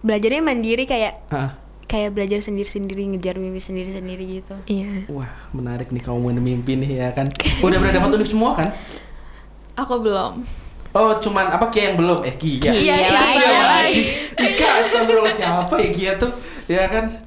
belajarnya 0.00 0.40
mandiri 0.40 0.84
kayak 0.84 1.20
Hah. 1.28 1.52
Kayak 1.90 2.14
belajar 2.14 2.38
sendiri-sendiri 2.38 3.02
ngejar 3.10 3.34
mimpi 3.34 3.58
sendiri-sendiri 3.58 4.38
gitu. 4.38 4.54
Iya. 4.70 5.10
Wah, 5.10 5.26
menarik 5.50 5.90
nih 5.90 5.98
kamu 5.98 6.38
mimpi 6.38 6.78
nih 6.78 6.90
ya 6.96 7.10
kan. 7.10 7.26
Udah 7.58 7.76
pernah 7.76 7.94
dapat 7.98 8.10
univ 8.14 8.30
semua 8.30 8.54
kan? 8.54 8.70
Aku 9.74 9.98
belum. 9.98 10.46
Oh, 10.90 11.14
cuman 11.18 11.46
apa 11.46 11.66
Kia 11.68 11.90
yang 11.90 11.98
belum? 11.98 12.22
Eh, 12.22 12.34
Kia. 12.34 12.70
Iya, 12.70 12.72
Iya 12.74 12.94
siapa 13.10 13.26
lagi. 13.26 13.66
lagi? 13.66 14.02
Ika, 14.54 14.66
astagfirullah 14.82 15.30
siapa 15.30 15.74
ya 15.78 15.90
Kia 15.90 16.12
tuh? 16.14 16.30
Ya 16.66 16.86
kan? 16.86 17.26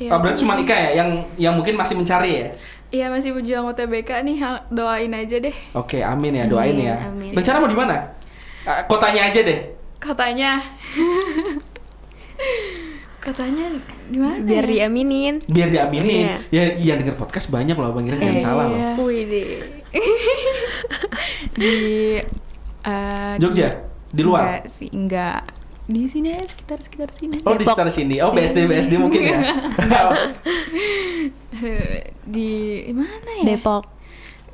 Iya. 0.00 0.10
Oh, 0.12 0.18
berarti 0.18 0.40
cuma 0.40 0.56
Ika 0.56 0.72
ya 0.72 1.04
yang 1.04 1.08
yang 1.36 1.52
mungkin 1.52 1.76
masih 1.76 1.96
mencari 1.96 2.40
ya? 2.40 2.48
Iya 2.88 3.10
masih 3.10 3.34
berjuang 3.34 3.66
UTBK 3.68 4.22
nih, 4.22 4.38
doain 4.70 5.12
aja 5.12 5.36
deh. 5.40 5.56
Oke, 5.74 5.98
amin 6.00 6.40
ya, 6.40 6.44
doain 6.46 6.72
Amin, 6.72 6.88
ya. 6.88 6.96
amin. 7.04 7.32
Rencana 7.34 7.58
mau 7.60 7.66
di 7.66 7.74
mana? 7.76 7.96
Ah, 8.64 8.80
Kotanya 8.86 9.28
aja 9.28 9.44
deh. 9.44 9.60
Katanya. 10.00 10.62
Katanya 13.24 13.72
di 14.12 14.18
mana? 14.20 14.44
Biar 14.44 14.68
ya? 14.68 14.84
diaminin. 14.84 15.40
Biar 15.48 15.68
diaminin. 15.72 16.28
Iya. 16.28 16.36
Ya, 16.52 16.64
iya 16.76 16.92
denger 17.00 17.16
podcast 17.16 17.48
banyak 17.48 17.72
loh, 17.72 17.96
Bang 17.96 18.04
Iren 18.04 18.20
jangan 18.20 18.36
Iya. 18.36 18.44
salah 18.44 18.64
loh. 18.68 19.08
Wih 19.08 19.24
deh. 19.24 19.48
di 21.60 21.74
eh, 22.84 23.34
Jogja? 23.40 23.68
Di 24.12 24.22
luar? 24.22 24.44
Enggak 24.44 24.64
sih, 24.68 24.88
enggak. 24.92 25.40
Di 25.84 26.08
sini 26.08 26.36
aja 26.36 26.48
sekitar 26.52 26.84
sekitar 26.84 27.08
sini. 27.16 27.40
Oh, 27.48 27.56
di 27.56 27.64
sekitar 27.64 27.88
sini. 27.88 28.20
Oh, 28.20 28.32
BSD 28.32 28.68
BSD 28.68 29.00
mungkin 29.00 29.20
ya. 29.24 29.40
di 32.34 32.52
mana 32.92 33.30
ya? 33.40 33.44
Depok. 33.56 33.93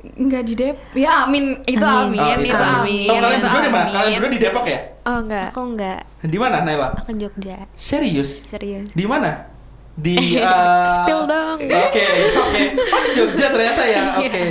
Enggak 0.01 0.41
di 0.43 0.53
Dep. 0.55 0.75
Ya 0.93 1.23
amin, 1.23 1.61
itu 1.63 1.77
Amin. 1.79 2.17
amin, 2.17 2.19
Oh, 2.19 2.41
itu 2.41 2.57
amin. 2.57 3.07
Oh, 3.07 3.15
kalian 3.15 3.37
itu 3.37 3.45
berdua 3.45 3.61
di 3.61 3.69
mana? 3.69 3.83
amin. 3.83 3.93
Kalian 3.93 4.13
berdua 4.17 4.31
di 4.31 4.41
Depok 4.41 4.65
ya? 4.65 4.79
Oh 5.01 5.17
enggak. 5.21 5.47
Aku 5.49 5.61
enggak. 5.63 5.99
Di 6.21 6.37
mana, 6.37 6.57
Naila? 6.61 6.87
Aku 6.97 7.11
Jogja. 7.13 7.57
Serius? 7.73 8.41
Serius. 8.43 8.89
Di 8.91 9.05
mana? 9.05 9.49
Di 9.93 10.15
uh, 10.37 10.89
Spill 10.97 11.21
dong. 11.25 11.57
Oke, 11.61 12.05
oke. 12.33 12.63
Oh, 12.73 12.99
di 12.99 13.11
Jogja 13.13 13.45
ternyata 13.49 13.81
ya. 13.85 14.01
Oke. 14.17 14.43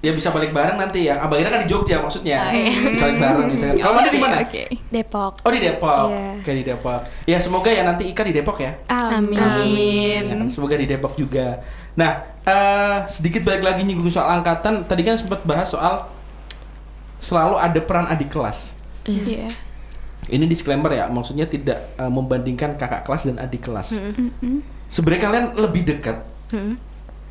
Ya 0.00 0.12
bisa 0.12 0.28
balik 0.28 0.52
bareng 0.52 0.76
nanti 0.76 1.08
ya. 1.08 1.16
Abang 1.16 1.40
Ira 1.40 1.48
kan 1.48 1.64
di 1.64 1.68
Jogja 1.68 1.96
maksudnya. 1.96 2.52
Bisa 2.52 3.04
balik 3.04 3.20
bareng 3.20 3.46
gitu 3.50 3.64
kan. 3.64 3.74
Kalau 3.74 3.92
Manda 3.96 4.08
di 4.08 4.16
Oke, 4.16 4.24
mana? 4.24 4.36
Oke. 4.38 4.64
Depok. 4.90 5.32
Oh 5.40 5.50
di 5.50 5.60
Depok. 5.60 6.06
Iya. 6.08 6.28
Oke 6.40 6.50
di 6.52 6.62
Depok. 6.62 7.00
Ya 7.24 7.38
semoga 7.40 7.68
ya 7.68 7.82
nanti 7.82 8.04
Ika 8.06 8.22
di 8.22 8.32
Depok 8.32 8.56
ya. 8.60 8.72
Amin. 8.86 10.22
Ya, 10.28 10.44
semoga 10.48 10.76
di 10.76 10.84
Depok 10.84 11.16
juga. 11.16 11.64
Nah, 11.94 12.12
eh, 12.42 12.98
sedikit 13.06 13.42
balik 13.42 13.62
lagi 13.62 13.82
nyinggung 13.82 14.08
soal 14.08 14.28
angkatan. 14.34 14.82
Tadi 14.82 15.02
kan 15.02 15.14
sempat 15.14 15.42
bahas 15.42 15.68
soal 15.68 16.10
selalu 17.18 17.54
ada 17.56 17.80
peran 17.80 18.06
adik 18.06 18.28
kelas. 18.28 18.74
Iya. 19.04 19.48
Ini 20.24 20.44
disclaimer 20.44 20.88
ya, 20.90 21.04
maksudnya 21.06 21.44
tidak 21.44 21.94
eh, 21.94 22.08
membandingkan 22.08 22.74
kakak 22.74 23.04
kelas 23.04 23.28
dan 23.28 23.36
adik 23.38 23.62
kelas. 23.62 23.96
Mm-mm. 23.96 24.64
Sebenarnya 24.88 25.22
kalian 25.22 25.46
lebih 25.54 25.82
dekat 25.84 26.22
Hmm. 26.44 26.76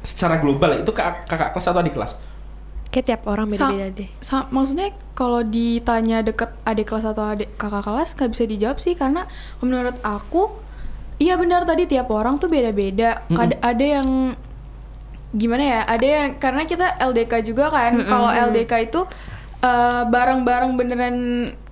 secara 0.01 0.35
global 0.37 0.73
ya, 0.73 0.79
itu 0.81 0.91
kak- 0.91 1.25
kakak 1.25 1.53
kelas 1.53 1.65
atau 1.65 1.79
adik 1.79 1.93
kelas? 1.93 2.13
Kayak 2.87 3.05
tiap 3.07 3.21
orang 3.25 3.47
beda-beda 3.47 3.87
deh. 3.89 4.09
sa- 4.19 4.45
maksudnya 4.47 4.93
kalau 5.13 5.41
ditanya 5.41 6.21
deket 6.21 6.53
adik 6.61 6.85
kelas 6.85 7.05
atau 7.07 7.25
adik 7.25 7.55
kakak 7.55 7.81
kelas 7.81 8.13
nggak 8.13 8.29
bisa 8.29 8.43
dijawab 8.45 8.77
sih 8.77 8.93
karena 8.93 9.25
menurut 9.57 9.97
aku 10.01 10.53
iya 11.17 11.33
benar 11.33 11.63
tadi 11.63 11.87
tiap 11.87 12.09
orang 12.09 12.37
tuh 12.37 12.47
beda-beda. 12.47 13.25
Ada 13.31 13.55
ada 13.63 13.85
yang 13.85 14.37
gimana 15.33 15.63
ya? 15.65 15.81
Ada 15.83 16.05
yang 16.05 16.29
karena 16.37 16.63
kita 16.63 16.87
LDK 17.01 17.33
juga 17.43 17.73
kan. 17.73 17.97
Kalau 17.99 18.29
LDK 18.29 18.73
itu 18.87 19.01
eh, 19.59 20.03
bareng-bareng 20.05 20.71
beneran 20.77 21.17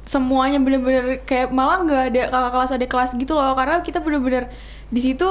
semuanya 0.02 0.58
bener-bener 0.58 1.22
kayak 1.24 1.54
malah 1.54 1.86
nggak 1.86 2.04
ada 2.12 2.22
kakak 2.28 2.52
kelas 2.52 2.72
adik 2.74 2.90
kelas 2.90 3.12
gitu 3.16 3.38
loh 3.38 3.54
karena 3.54 3.80
kita 3.80 4.02
bener-bener 4.02 4.50
di 4.90 4.98
situ 5.00 5.30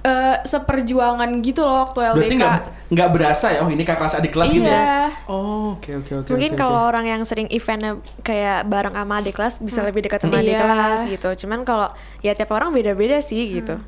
eh, 0.00 0.36
seperjuangan 0.44 1.28
gitu 1.40 1.64
loh 1.64 1.88
waktu 1.88 1.98
LDK. 2.00 2.16
Berarti 2.16 2.36
nggak 2.36 2.58
nggak 2.90 3.08
berasa 3.14 3.46
ya, 3.54 3.58
oh 3.62 3.70
ini 3.70 3.82
kakak 3.86 3.98
kelas 4.04 4.14
adik 4.18 4.32
kelas 4.34 4.48
gitu 4.50 4.66
ya? 4.66 4.74
Iya. 4.74 4.98
Oh, 5.30 5.78
oke 5.78 5.90
oke 6.04 6.12
oke. 6.24 6.28
Mungkin 6.34 6.52
oke, 6.54 6.60
kalau 6.60 6.80
oke. 6.84 6.88
orang 6.90 7.04
yang 7.06 7.22
sering 7.24 7.48
eventnya 7.48 7.96
kayak 8.20 8.66
bareng 8.66 8.94
sama 8.98 9.14
adik 9.22 9.34
kelas 9.38 9.54
bisa 9.62 9.80
lebih 9.86 10.00
dekat 10.04 10.20
sama 10.20 10.42
adik 10.42 10.54
Iya. 10.54 10.60
kelas 10.60 11.00
gitu. 11.08 11.28
Cuman 11.46 11.62
kalau 11.64 11.88
ya 12.20 12.34
tiap 12.34 12.50
orang 12.52 12.74
beda-beda 12.74 13.22
sih 13.22 13.62
gitu. 13.62 13.78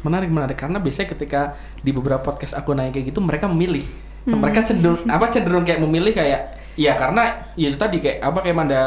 Menarik 0.00 0.28
menarik. 0.28 0.56
Karena 0.56 0.78
biasanya 0.78 1.08
ketika 1.10 1.40
di 1.76 1.90
beberapa 1.90 2.20
podcast 2.20 2.52
aku 2.52 2.72
nanya 2.72 2.90
kayak 2.90 3.08
gitu 3.08 3.20
mereka 3.20 3.46
memilih. 3.46 3.84
Mereka 4.22 4.64
cenderung 4.64 5.00
apa 5.06 5.26
cenderung 5.28 5.64
kayak 5.64 5.80
memilih 5.80 6.12
kayak 6.12 6.40
ya 6.76 6.92
karena 6.92 7.50
ya 7.54 7.66
itu 7.66 7.76
tadi 7.76 7.98
kayak 7.98 8.20
apa 8.20 8.38
kayak 8.40 8.56
Manda 8.56 8.82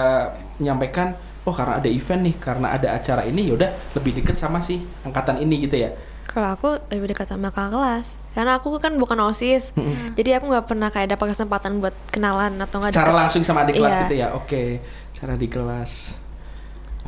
menyampaikan 0.56 1.17
oh 1.43 1.52
karena 1.52 1.82
ada 1.82 1.89
event 1.89 2.21
nih 2.23 2.36
karena 2.38 2.67
ada 2.71 2.93
acara 2.93 3.26
ini 3.26 3.49
yaudah 3.49 3.67
lebih 3.93 4.15
deket 4.15 4.38
sama 4.38 4.62
si 4.62 4.78
angkatan 5.02 5.38
ini 5.38 5.65
gitu 5.65 5.82
ya. 5.82 5.89
Kalau 6.23 6.56
aku 6.56 6.69
lebih 6.88 7.12
dekat 7.12 7.28
sama 7.28 7.49
kakak 7.49 7.73
kelas. 7.73 8.08
Karena 8.34 8.58
aku 8.58 8.73
kan 8.78 8.95
bukan 8.95 9.19
OSIS. 9.21 9.69
Jadi 10.15 10.30
aku 10.34 10.49
nggak 10.49 10.65
pernah 10.65 10.89
kayak 10.89 11.13
dapat 11.13 11.36
kesempatan 11.36 11.78
buat 11.78 11.93
kenalan 12.10 12.58
atau 12.58 12.80
nggak 12.80 12.89
secara 12.89 13.06
deket- 13.06 13.19
langsung 13.19 13.41
sama 13.43 13.62
adik 13.62 13.76
kelas 13.76 13.91
Iya. 13.91 14.02
gitu 14.04 14.15
ya? 14.15 14.28
Oke. 14.34 14.63
Cara 15.13 15.34
di 15.36 15.45
kelas 15.45 15.91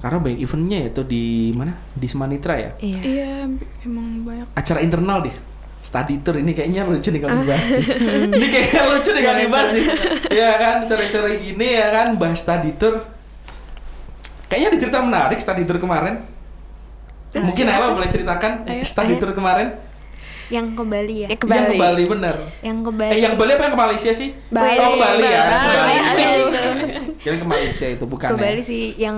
karena 0.05 0.21
banyak 0.21 0.37
eventnya 0.39 0.79
itu 0.85 1.01
di 1.03 1.23
mana 1.51 1.73
di 1.91 2.05
Semanitra 2.05 2.53
ya 2.55 2.69
Iya. 2.77 2.99
Iya, 3.01 3.31
emang 3.81 4.21
banyak. 4.21 4.47
acara 4.53 4.79
internal 4.79 5.19
deh 5.19 5.33
study 5.81 6.17
tour 6.19 6.35
ini 6.35 6.51
kayaknya 6.51 6.81
lucu 6.83 7.09
nih 7.09 7.19
kalau 7.19 7.41
dibahas 7.41 7.65
nih. 7.67 7.85
ini 8.37 8.47
kayaknya 8.47 8.81
lucu 8.87 9.09
nih 9.11 9.23
kalau 9.23 9.39
dibahas 9.39 9.69
nih 9.71 9.85
ya 10.31 10.51
kan 10.55 10.75
sore-sore 10.81 11.31
gini 11.37 11.67
ya 11.73 11.87
kan 11.89 12.07
bahas 12.15 12.37
study 12.37 12.73
tour 12.75 13.01
kayaknya 14.45 14.67
ada 14.67 14.77
cerita 14.79 14.97
menarik 14.99 15.37
study 15.37 15.63
tour 15.63 15.77
kemarin 15.77 16.21
mungkin 17.35 17.65
Ella 17.67 17.91
boleh 17.91 18.07
ceritakan 18.07 18.51
Ayo, 18.63 18.81
study 18.83 19.11
ayo. 19.11 19.19
tour 19.19 19.33
kemarin 19.33 19.75
Yang 20.45 20.67
ke 20.71 20.83
Bali 20.85 21.15
ya? 21.17 21.27
Yang 21.27 21.39
ke 21.39 21.45
yang 21.47 21.65
ke 21.65 21.73
Bali. 21.73 21.79
Bali 21.81 22.03
bener 22.07 22.35
Yang 22.61 22.77
ke 22.79 22.91
Bali. 22.93 23.11
eh 23.11 23.19
yang 23.19 23.33
ke 23.33 23.39
Bali 23.41 23.51
apa 23.51 23.63
yang 23.63 23.73
ke 23.73 23.81
Malaysia 23.81 24.11
sih 24.11 24.29
Bali. 24.47 24.77
oh 24.77 24.87
ke 24.87 24.97
Bali 24.97 25.25
ya 25.25 25.43
Bali. 25.43 25.57
ke 25.57 25.69
Bali 25.75 25.95
Bali. 26.47 26.83
Kira 27.19 27.35
ke 27.35 27.45
Malaysia 27.45 27.87
itu 27.89 28.05
bukan 28.05 28.27
ke 28.27 28.33
ya 28.33 28.39
Bali 28.39 28.61
sih 28.63 28.83
yang 28.95 29.17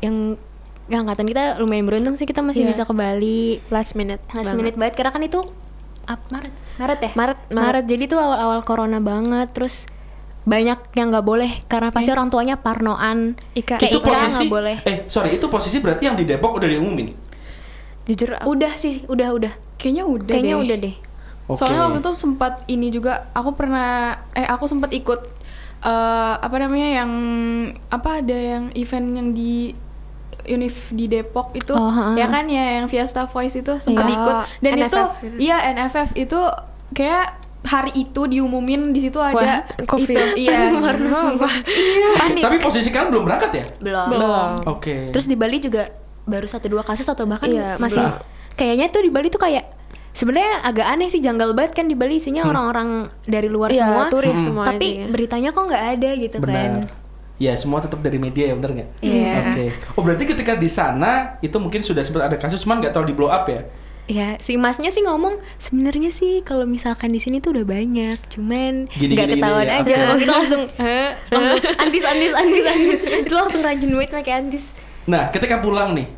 yang 0.00 0.38
yang 0.86 1.04
angkatan 1.04 1.26
kita 1.26 1.42
lumayan 1.58 1.84
beruntung 1.84 2.14
sih 2.14 2.24
kita 2.24 2.40
masih 2.40 2.62
Iya. 2.62 2.70
bisa 2.70 2.82
ke 2.82 2.92
Bali 2.92 3.60
Last 3.68 3.92
minute. 3.92 4.24
last 4.28 4.48
banget. 4.48 4.56
minute 4.56 4.76
banget 4.76 4.94
karena 4.94 5.10
kan 5.10 5.22
itu 5.22 5.40
ap, 6.04 6.20
Maret 6.28 6.52
Maret 6.76 6.98
ya 6.98 7.10
Maret, 7.12 7.38
Maret, 7.46 7.52
Maret. 7.52 7.84
jadi 7.84 8.04
tuh 8.06 8.18
awal-awal 8.18 8.60
corona 8.62 8.98
banget 8.98 9.52
terus 9.52 9.84
banyak 10.42 10.80
yang 10.94 11.12
nggak 11.12 11.22
boleh 11.22 11.60
karena 11.66 11.92
pasti 11.92 12.08
orang 12.08 12.28
tuanya 12.28 12.56
parnoan 12.56 13.36
Ika. 13.52 13.76
kayak 13.76 13.92
itu 13.92 14.00
Ika 14.00 14.08
posisi 14.08 14.32
nggak 14.38 14.48
boleh 14.50 14.76
eh 14.82 14.96
sorry 15.06 15.36
itu 15.36 15.46
posisi 15.46 15.76
berarti 15.78 16.02
yang 16.04 16.16
di 16.16 16.24
Depok 16.24 16.56
udah 16.56 16.64
diumumin 16.66 17.12
Jujur 18.06 18.32
udah 18.40 18.72
sih 18.74 19.04
udah 19.04 19.28
udah 19.30 19.52
Kayaknya 19.76 20.04
udah 20.04 20.32
kayaknya 20.32 20.54
deh. 20.54 20.64
udah 20.64 20.76
deh 20.80 20.96
Oke. 21.44 21.58
Soalnya 21.58 21.80
waktu 21.82 22.00
itu 22.00 22.10
sempat 22.14 22.52
ini 22.66 22.88
juga 22.88 23.28
aku 23.30 23.52
pernah 23.52 23.88
eh 24.32 24.44
aku 24.44 24.64
sempat 24.64 24.88
ikut 24.90 25.20
eh 25.78 26.34
apa 26.38 26.56
namanya 26.58 26.88
yang 26.94 27.10
apa 27.88 28.20
ada 28.20 28.32
yang 28.32 28.64
event 28.72 29.08
yang 29.12 29.28
di 29.32 29.72
Unif 30.50 30.90
di 30.90 31.06
Depok 31.06 31.52
itu 31.52 31.70
Oh, 31.70 31.86
ha-ha. 31.86 32.14
ya 32.14 32.26
kan 32.26 32.44
ya 32.44 32.78
yang 32.78 32.86
Fiesta 32.86 33.24
Voice 33.24 33.54
itu 33.54 33.72
sempat 33.78 34.04
Iya. 34.04 34.14
ikut 34.14 34.34
dan 34.58 34.70
NFF 34.74 34.88
itu 34.88 35.02
gitu. 35.22 35.36
iya 35.40 35.56
NFF 35.70 36.08
itu 36.14 36.40
kayak 36.90 37.26
hari 37.60 37.92
itu 37.96 38.20
diumumin 38.24 38.90
di 38.90 39.00
situ 39.00 39.18
ada 39.18 39.66
Covid. 39.84 40.14
itu 40.34 40.46
iya 40.46 40.70
sumpah. 41.12 41.54
Panik. 42.16 42.40
tapi 42.40 42.56
posisi 42.58 42.88
kalian 42.88 43.10
belum 43.10 43.24
berangkat 43.24 43.50
ya 43.52 43.64
belum 43.78 44.06
belum 44.08 44.50
oke 44.64 44.96
terus 45.10 45.24
di 45.24 45.34
Bali 45.34 45.58
juga 45.58 45.90
baru 46.22 46.44
satu 46.44 46.66
dua 46.66 46.80
kasus 46.80 47.04
atau 47.04 47.24
bahkan 47.24 47.46
Iya, 47.46 47.76
masih 47.76 48.00
belum. 48.00 48.20
kayaknya 48.54 48.86
tuh 48.88 49.00
di 49.00 49.10
Bali 49.10 49.28
tuh 49.28 49.38
kayak 49.38 49.64
sebenarnya 50.10 50.60
agak 50.62 50.86
aneh 50.88 51.06
sih 51.06 51.18
janggal 51.18 51.52
banget 51.52 51.72
kan 51.74 51.86
di 51.86 51.94
Bali 51.94 52.16
isinya 52.16 52.42
orang-orang 52.44 52.88
dari 53.22 53.46
luar 53.46 53.68
Iya, 53.68 53.82
semua 53.82 54.02
turis 54.08 54.34
Hmm. 54.34 54.44
semua 54.44 54.64
tapi 54.66 54.86
intinya. 54.88 55.06
beritanya 55.10 55.48
kok 55.50 55.64
nggak 55.64 55.84
ada 55.90 56.10
gitu 56.16 56.36
kan 56.38 56.48
Benar. 56.48 57.07
Ya 57.38 57.54
semua 57.54 57.78
tetap 57.78 58.02
dari 58.02 58.18
media 58.18 58.50
ya 58.50 58.54
bener 58.58 58.70
nggak? 58.82 58.88
Iya. 58.98 59.32
Oke. 59.38 59.64
Oh 59.94 60.02
berarti 60.02 60.26
ketika 60.26 60.58
di 60.58 60.66
sana 60.66 61.38
itu 61.38 61.54
mungkin 61.62 61.86
sudah 61.86 62.02
sempat 62.02 62.26
ada 62.26 62.36
kasus 62.36 62.62
cuman 62.66 62.82
nggak 62.82 62.90
terlalu 62.90 63.14
di 63.14 63.16
blow 63.16 63.30
up 63.30 63.46
ya? 63.46 63.62
Ya, 64.08 64.40
si 64.40 64.56
masnya 64.56 64.88
sih 64.88 65.04
ngomong 65.04 65.36
sebenarnya 65.60 66.08
sih 66.08 66.40
kalau 66.40 66.64
misalkan 66.64 67.12
di 67.12 67.20
sini 67.20 67.44
tuh 67.44 67.52
udah 67.52 67.68
banyak, 67.68 68.16
cuman 68.32 68.88
nggak 68.88 69.36
ketahuan 69.36 69.68
gini 69.68 69.68
ya, 69.68 69.76
aja. 69.76 69.84
oke. 69.84 69.92
Kalau 70.00 70.16
kita 70.16 70.32
langsung, 70.32 70.62
langsung 71.28 71.60
antis 71.76 72.04
antis 72.08 72.32
antis 72.32 72.64
antis, 72.64 73.00
itu 73.04 73.34
langsung 73.36 73.60
rajin 73.60 73.90
duit 73.92 74.08
pakai 74.08 74.32
antis. 74.40 74.72
Nah 75.04 75.28
ketika 75.28 75.60
pulang 75.60 75.92
nih, 75.92 76.08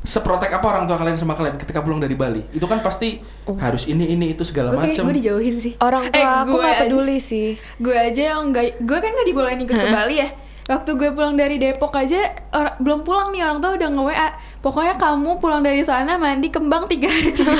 seprotek 0.00 0.48
apa 0.50 0.64
orang 0.66 0.84
tua 0.84 0.96
kalian 0.96 1.14
sama 1.14 1.32
kalian 1.32 1.54
ketika 1.56 1.78
pulang 1.78 1.98
dari 1.98 2.14
Bali? 2.14 2.40
Itu 2.50 2.64
kan 2.64 2.80
pasti 2.80 3.20
harus 3.54 3.84
ini 3.84 4.08
ini 4.08 4.32
itu 4.32 4.42
segala 4.42 4.72
macam. 4.72 5.02
gue 5.02 5.16
dijauhin 5.16 5.56
sih. 5.56 5.72
Orang 5.76 6.06
tua 6.06 6.16
Eh, 6.16 6.24
aku 6.24 6.50
gue 6.50 6.58
nggak 6.58 6.72
aja. 6.72 6.82
peduli 6.82 7.18
sih. 7.18 7.48
gue 7.76 7.92
aja 7.92 8.22
yang 8.30 8.48
nggak 8.48 8.64
gue 8.78 8.98
kan 8.98 9.10
nggak 9.10 9.26
dibolehin 9.26 9.60
ikut 9.60 9.74
ke 9.74 9.88
Bali 9.90 10.16
ya 10.18 10.28
waktu 10.66 10.94
gue 10.94 11.10
pulang 11.10 11.34
dari 11.34 11.58
Depok 11.58 11.90
aja 11.92 12.16
or- 12.48 12.78
belum 12.78 13.02
pulang 13.02 13.28
nih 13.28 13.42
orang 13.42 13.58
tua 13.58 13.74
udah 13.74 13.88
nge 13.90 14.02
WA 14.04 14.28
pokoknya 14.60 14.94
kamu 14.96 15.30
pulang 15.36 15.60
dari 15.60 15.82
sana 15.82 16.14
mandi 16.14 16.46
kembang 16.46 16.86
tiga 16.86 17.10
hari 17.10 17.34
tiga 17.34 17.50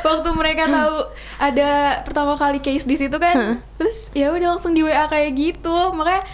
waktu 0.00 0.30
mereka 0.32 0.66
tahu 0.66 0.96
ada 1.38 1.70
pertama 2.02 2.34
kali 2.34 2.58
case 2.58 2.84
di 2.84 2.96
situ 2.96 3.14
kan 3.16 3.60
terus 3.76 4.10
ya 4.12 4.30
udah 4.30 4.48
langsung 4.50 4.72
di 4.72 4.82
WA 4.82 5.06
kayak 5.06 5.30
gitu 5.32 5.92
makanya 5.92 6.26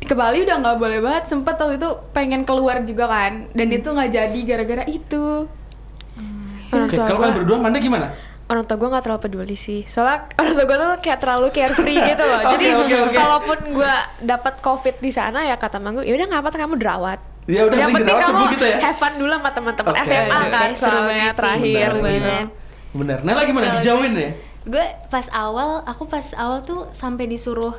ke 0.00 0.12
Bali 0.12 0.42
udah 0.42 0.56
nggak 0.58 0.76
boleh 0.76 0.98
banget 0.98 1.24
sempet 1.26 1.54
waktu 1.54 1.76
itu 1.76 1.90
pengen 2.10 2.42
keluar 2.42 2.80
juga 2.82 3.04
kan 3.04 3.46
dan 3.50 3.68
itu 3.68 3.84
nggak 3.86 4.10
jadi 4.10 4.40
gara-gara 4.44 4.84
itu 4.86 5.44
Oke, 6.70 6.94
tua 6.94 7.02
kalau 7.04 7.18
kalian 7.20 7.36
berdua 7.36 7.56
Manda 7.58 7.78
gimana? 7.78 8.08
orang 8.46 8.64
tua 8.64 8.76
gue 8.76 8.88
nggak 8.88 9.04
terlalu 9.04 9.22
peduli 9.22 9.54
sih 9.54 9.82
soalnya 9.84 10.26
orang 10.34 10.52
tua 10.52 10.64
gue 10.64 10.76
tuh 10.76 10.90
kayak 11.00 11.18
terlalu 11.18 11.46
carefree 11.50 11.98
gitu 12.10 12.22
loh 12.22 12.40
jadi 12.48 12.66
Oke, 12.72 12.80
oke, 12.80 12.96
oke. 13.04 13.14
kalaupun 13.14 13.58
gue 13.72 13.94
dapat 14.20 14.54
covid 14.58 14.96
di 14.98 15.10
sana 15.10 15.44
ya 15.44 15.54
kata 15.54 15.78
manggu 15.78 16.00
ya 16.00 16.12
udah 16.12 16.26
nggak 16.26 16.40
apa-apa 16.40 16.58
kamu 16.58 16.76
dirawat 16.76 17.20
Ya 17.46 17.66
udah, 17.66 17.76
yang 17.76 17.90
penting 17.90 18.06
dirawat 18.06 18.22
kamu 18.22 18.30
sembuh 18.32 18.48
gitu 18.52 18.64
ya? 18.64 18.76
have 18.80 18.96
fun 18.96 19.12
dulu 19.16 19.32
sama 19.32 19.50
teman-teman 19.50 19.92
Oke, 19.92 20.02
SMA 20.04 20.30
oke. 20.36 20.50
kan 20.50 20.68
soalnya 20.74 21.28
terakhir 21.32 21.88
gitu. 21.88 21.98
banget. 22.00 22.46
Bener. 22.90 23.18
Nah, 23.22 23.34
lagi 23.34 23.50
mana 23.50 23.66
dijauhin 23.74 24.12
ya? 24.14 24.30
gue 24.60 24.84
pas 25.08 25.26
awal 25.30 25.82
aku 25.82 26.04
pas 26.04 26.26
awal 26.36 26.60
tuh 26.60 26.86
sampai 26.92 27.24
disuruh 27.26 27.74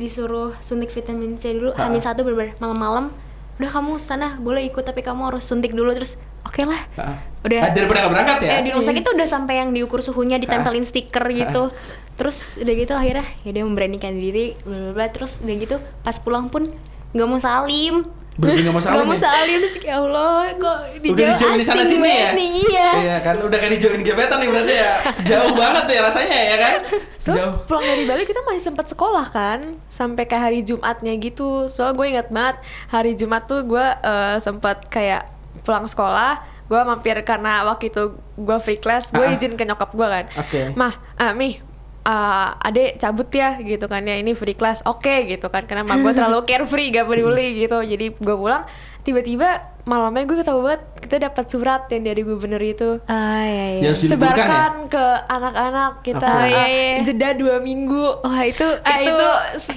disuruh 0.00 0.56
suntik 0.58 0.88
vitamin 0.88 1.36
C 1.36 1.52
dulu 1.52 1.76
Ha. 1.76 1.86
hamil 1.86 2.00
satu 2.00 2.24
bener 2.24 2.56
malam-malam 2.56 3.12
udah 3.60 3.68
kamu 3.68 4.00
sana 4.00 4.40
boleh 4.40 4.64
ikut 4.64 4.80
tapi 4.80 5.04
kamu 5.04 5.28
harus 5.28 5.44
suntik 5.44 5.76
dulu 5.76 5.92
terus 5.92 6.16
oke 6.42 6.64
lah. 6.64 6.80
Heeh. 6.96 7.16
udah. 7.40 7.58
Ah, 7.60 7.72
daripada 7.72 7.98
nggak 8.00 8.12
berangkat 8.12 8.38
ya? 8.40 8.50
Eh, 8.50 8.62
di 8.64 8.70
rumah 8.72 8.88
sakit 8.88 9.02
tuh 9.02 9.12
udah 9.12 9.28
sampai 9.28 9.54
yang 9.60 9.70
diukur 9.70 10.00
suhunya 10.00 10.36
ditempelin 10.36 10.84
stiker 10.84 11.24
gitu. 11.30 11.68
Terus 12.16 12.56
udah 12.56 12.74
gitu 12.74 12.92
akhirnya 12.92 13.28
ya 13.44 13.52
dia 13.52 13.64
memberanikan 13.64 14.12
diri 14.12 14.56
bla 14.60 14.76
bla 14.76 14.92
bla 14.92 15.06
terus 15.08 15.40
udah 15.40 15.54
gitu 15.56 15.76
pas 16.00 16.16
pulang 16.16 16.48
pun 16.48 16.68
nggak 17.12 17.26
mau 17.26 17.36
salim 17.36 18.08
Nggak 18.40 18.72
mau 18.72 18.80
salim 18.80 18.96
nggak 18.96 19.06
mau 19.06 19.16
ya? 19.16 19.56
terus 19.60 19.74
kayak 19.76 19.98
Allah 20.00 20.32
kok 20.56 20.78
di 20.96 21.08
Udah 21.12 21.26
dijauhin 21.36 21.58
di 21.58 21.66
sana 21.66 21.82
sini 21.84 22.08
ya? 22.08 22.30
nih 22.32 22.48
iya 22.62 22.88
Iya 22.96 23.16
kan, 23.20 23.36
udah 23.38 23.58
kayak 23.58 23.72
dijauhin 23.76 24.00
gebetan 24.00 24.38
nih 24.38 24.48
berarti 24.48 24.74
ya 24.74 24.92
Jauh 25.20 25.52
banget 25.52 25.84
ya 25.86 26.00
rasanya 26.02 26.38
ya 26.46 26.56
kan? 26.56 26.74
So 27.16 27.30
Jauh 27.30 27.52
pulang 27.64 27.84
dari 27.84 28.04
Bali 28.04 28.24
kita 28.24 28.40
masih 28.42 28.62
sempat 28.64 28.86
sekolah 28.86 29.26
kan 29.28 29.60
sampai 29.86 30.24
ke 30.24 30.34
hari 30.34 30.60
Jumatnya 30.60 31.12
gitu. 31.14 31.68
Soalnya 31.68 31.94
gue 31.94 32.06
ingat 32.08 32.28
banget 32.28 32.56
hari 32.86 33.12
Jumat 33.12 33.44
tuh 33.44 33.60
gue 33.62 33.84
eh, 33.84 34.36
sempat 34.38 34.88
kayak 34.88 35.28
pulang 35.60 35.84
sekolah. 35.84 36.40
Gue 36.64 36.80
mampir 36.80 37.18
karena 37.20 37.66
waktu 37.66 37.90
itu 37.90 38.14
gue 38.36 38.56
free 38.58 38.78
class, 38.78 39.10
gue 39.10 39.20
Ah. 39.20 39.30
izin 39.30 39.54
ke 39.54 39.66
nyokap 39.66 39.90
gue 39.90 40.06
kan. 40.06 40.24
Oke. 40.38 40.70
Mah, 40.72 40.94
ah, 41.14 41.34
mi, 41.34 41.58
ah, 42.02 42.56
adek 42.58 42.96
cabut 42.96 43.28
ya 43.28 43.56
gitu 43.56 43.84
kan 43.84 44.00
ya 44.00 44.14
ini 44.14 44.32
free 44.32 44.52
class, 44.52 44.80
oke 44.82 45.26
gitu 45.26 45.46
kan. 45.46 45.64
Karena 45.64 45.82
mah 45.82 45.96
gue 45.96 46.10
terlalu 46.10 46.44
carefree, 46.48 46.88
gak 46.88 47.04
peduli 47.04 47.60
gitu. 47.60 47.78
Jadi 47.78 48.06
gue 48.12 48.34
pulang, 48.34 48.64
tiba-tiba 49.00 49.48
malamnya 49.82 50.22
gue 50.22 50.36
tahu 50.40 50.60
banget 50.62 50.82
kita 51.00 51.16
dapat 51.22 51.44
surat 51.46 51.88
yang 51.88 52.04
dari 52.04 52.20
gubernur 52.20 52.60
itu 52.60 53.00
ah 53.06 53.42
iya 53.42 53.66
iya 53.72 53.82
Ya, 53.82 53.92
diliburkan 53.92 53.96
ya? 53.96 54.12
sebarkan 54.12 54.72
ke 54.86 55.04
anak-anak 55.26 55.92
kita 56.04 56.20
Oke. 56.20 56.30
uh, 56.30 56.46
Iya, 56.46 56.62
iya, 56.62 56.84
iya. 56.92 57.02
jeda 57.02 57.28
dua 57.32 57.56
minggu 57.58 58.04
Wah 58.20 58.42
itu 58.44 58.68
Ah, 58.84 59.00
itu, 59.00 59.26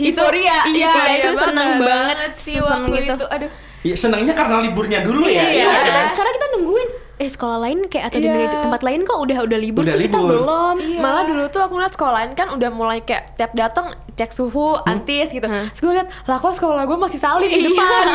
euforia, 0.03 0.57
iya, 0.67 0.91
Iya, 0.91 0.93
itu 1.17 1.29
iya 1.29 1.39
seneng 1.39 1.69
banget, 1.79 2.31
sih 2.35 2.59
seseneng 2.59 2.83
waktu 2.83 2.97
itu. 2.99 3.15
itu 3.15 3.25
aduh 3.25 3.51
Ya, 3.81 3.95
senangnya 3.95 4.33
karena 4.33 4.55
liburnya 4.59 4.99
dulu 5.01 5.23
ya? 5.25 5.43
Iya. 5.45 5.71
kan? 5.71 6.05
karena 6.13 6.31
kita 6.33 6.47
nungguin 6.53 6.89
eh 7.23 7.29
sekolah 7.29 7.57
lain 7.57 7.87
kayak 7.87 8.05
atau 8.05 8.17
di 8.17 8.25
Iya. 8.25 8.35
negeri- 8.37 8.61
tempat 8.61 8.81
lain 8.81 9.01
kok 9.01 9.17
udah 9.17 9.37
udah 9.41 9.57
libur 9.57 9.81
Udah 9.81 9.93
sih 9.93 10.03
kita 10.03 10.17
libur. 10.17 10.29
belum. 10.37 10.75
Malah 10.97 11.23
dulu 11.25 11.43
tuh 11.47 11.61
aku 11.61 11.73
ngeliat 11.73 11.93
sekolah 11.93 12.13
lain 12.13 12.31
kan 12.33 12.47
udah 12.49 12.69
mulai 12.69 12.99
kayak 12.99 13.33
tiap 13.33 13.51
datang 13.53 13.85
cek 14.11 14.29
suhu 14.29 14.75
antis 14.83 15.29
gitu. 15.29 15.43
Hmm. 15.43 15.65
terus 15.65 15.79
gue 15.79 15.93
liat 15.93 16.09
lah 16.21 16.37
kok 16.37 16.53
sekolah 16.53 16.83
gue 16.83 16.97
masih 16.97 17.17
salim 17.17 17.47
di 17.47 17.55
Iya. 17.57 17.69
depan? 17.69 18.05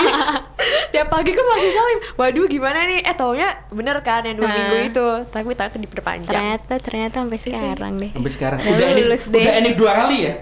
Tiap 0.93 1.09
pagi 1.09 1.31
kok 1.31 1.47
masih 1.49 1.71
salim. 1.71 1.99
Waduh 2.15 2.47
gimana 2.47 2.79
nih? 2.85 3.01
Eh 3.03 3.15
taunya 3.15 3.49
bener 3.69 3.97
kan 4.01 4.21
yang 4.23 4.37
dua 4.37 4.45
Hmm. 4.45 4.57
minggu 4.59 4.77
itu. 4.89 5.07
Tapi 5.27 5.49
tak 5.53 5.73
diperpanjang. 5.75 6.29
Ternyata 6.29 6.75
ternyata 6.77 7.17
sampai 7.21 7.39
sekarang 7.39 7.93
deh. 7.97 8.11
Sampai 8.11 8.31
sekarang. 8.31 8.59
Ya, 8.59 8.71
udah 8.71 8.89
lulus 8.95 9.25
deh. 9.27 9.41
udah 9.41 9.55
enif 9.55 9.75
dua 9.75 9.93
kali 9.97 10.19
ya? 10.23 10.35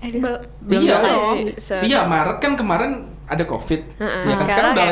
Iya, 0.00 0.96
belum 0.96 1.52
se- 1.56 1.84
iya 1.84 2.00
Maret 2.02 2.40
kan 2.40 2.56
kemarin 2.56 3.04
ada 3.30 3.44
covid, 3.44 3.80
Heeh. 3.94 4.22
ya 4.26 4.34
kan 4.34 4.44
sekarang, 4.44 4.72
Sekarang 4.72 4.72
udah 4.74 4.84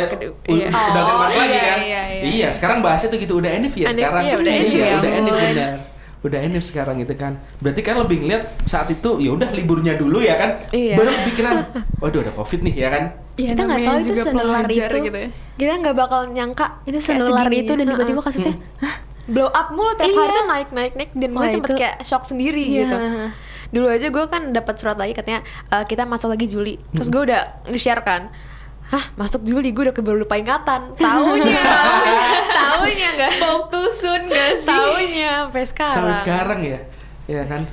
iya. 0.47 0.69
udah 0.71 1.03
Oh, 1.03 1.03
agak 1.03 1.17
Maret 1.19 1.35
lagi 1.35 1.51
iya, 1.51 1.63
kan? 1.65 1.79
iya, 1.83 2.01
iya. 2.25 2.49
sekarang 2.49 2.79
bahasnya 2.81 3.09
tuh 3.09 3.19
gitu 3.19 3.35
udah 3.37 3.51
enif 3.51 3.75
ya 3.75 3.87
sekarang. 3.91 4.23
iya, 4.23 4.35
udah 4.37 4.53
enif 4.55 4.71
iya, 4.73 4.85
ya 4.85 4.95
udah 4.97 5.11
enif 5.13 5.35
benar. 5.35 5.73
Udah 6.19 6.39
enif 6.41 6.63
sekarang 6.65 6.99
gitu 6.99 7.15
kan. 7.15 7.33
Berarti 7.57 7.79
kan 7.81 7.95
lebih 7.97 8.19
ngeliat 8.21 8.43
saat 8.65 8.87
itu 8.89 9.11
ya 9.19 9.31
udah 9.33 9.51
liburnya 9.51 9.95
dulu 9.95 10.19
ya 10.19 10.35
kan. 10.35 10.51
Iya. 10.69 10.95
Baru 10.95 11.11
kepikiran, 11.13 11.55
waduh 11.97 12.21
ada 12.21 12.33
covid 12.33 12.61
nih 12.61 12.75
ya 12.77 12.89
kan. 12.89 13.03
Ya, 13.35 13.55
Kita 13.55 13.63
nggak 13.65 13.81
tahu 13.81 13.97
itu 13.97 14.09
juga 14.09 14.23
senular 14.25 14.63
pelajar 14.65 14.89
itu. 14.89 14.99
gitu 15.05 15.19
ya. 15.19 15.29
kita 15.57 15.73
nggak 15.77 15.97
bakal 15.97 16.21
nyangka 16.29 16.67
itu 16.85 16.99
senular 17.01 17.47
itu 17.49 17.73
dan 17.73 17.87
tiba-tiba 17.89 18.21
kasusnya 18.21 18.55
Hmm. 18.79 18.95
blow 19.29 19.47
up 19.49 19.69
mulu 19.71 19.91
tiap 19.93 20.09
hari 20.09 20.15
Iya. 20.25 20.27
tuh 20.33 20.47
naik 20.49 20.69
naik 20.71 20.93
naik 20.95 21.11
dan 21.13 21.31
gue 21.33 21.47
sempet 21.53 21.71
kayak 21.77 21.97
shock 22.01 22.23
sendiri 22.25 22.63
Iya. 22.63 22.79
gitu 22.81 22.97
dulu 23.69 23.87
aja 23.87 24.09
gue 24.09 24.25
kan 24.27 24.51
dapat 24.51 24.75
surat 24.75 24.97
lagi 24.97 25.13
katanya 25.13 25.41
"Eh, 25.69 25.85
kita 25.85 26.03
masuk 26.03 26.29
lagi 26.29 26.47
Juli 26.47 26.77
Hmm. 26.77 26.95
terus 26.95 27.09
gue 27.09 27.23
udah 27.23 27.41
nge-share 27.67 28.01
kan 28.01 28.33
Hah, 28.89 29.13
masuk 29.15 29.45
Juli 29.45 29.69
gue 29.69 29.85
udah 29.85 29.93
keburu 29.93 30.25
lupa 30.25 30.41
ingatan. 30.41 30.97
Taunya, 30.97 31.61
taunya 32.57 33.09
nggak. 33.21 33.31
Spoke 33.37 33.69
too 33.69 33.93
soon 33.93 34.25
gak 34.25 34.57
sih? 34.57 34.65
Taunya 34.65 35.45
sampai 35.45 35.65
sekarang. 35.69 35.93
Sampai 35.93 36.15
sekarang 36.17 36.61
ya. 36.65 36.81
Ya 37.29 37.43
kan? 37.45 37.69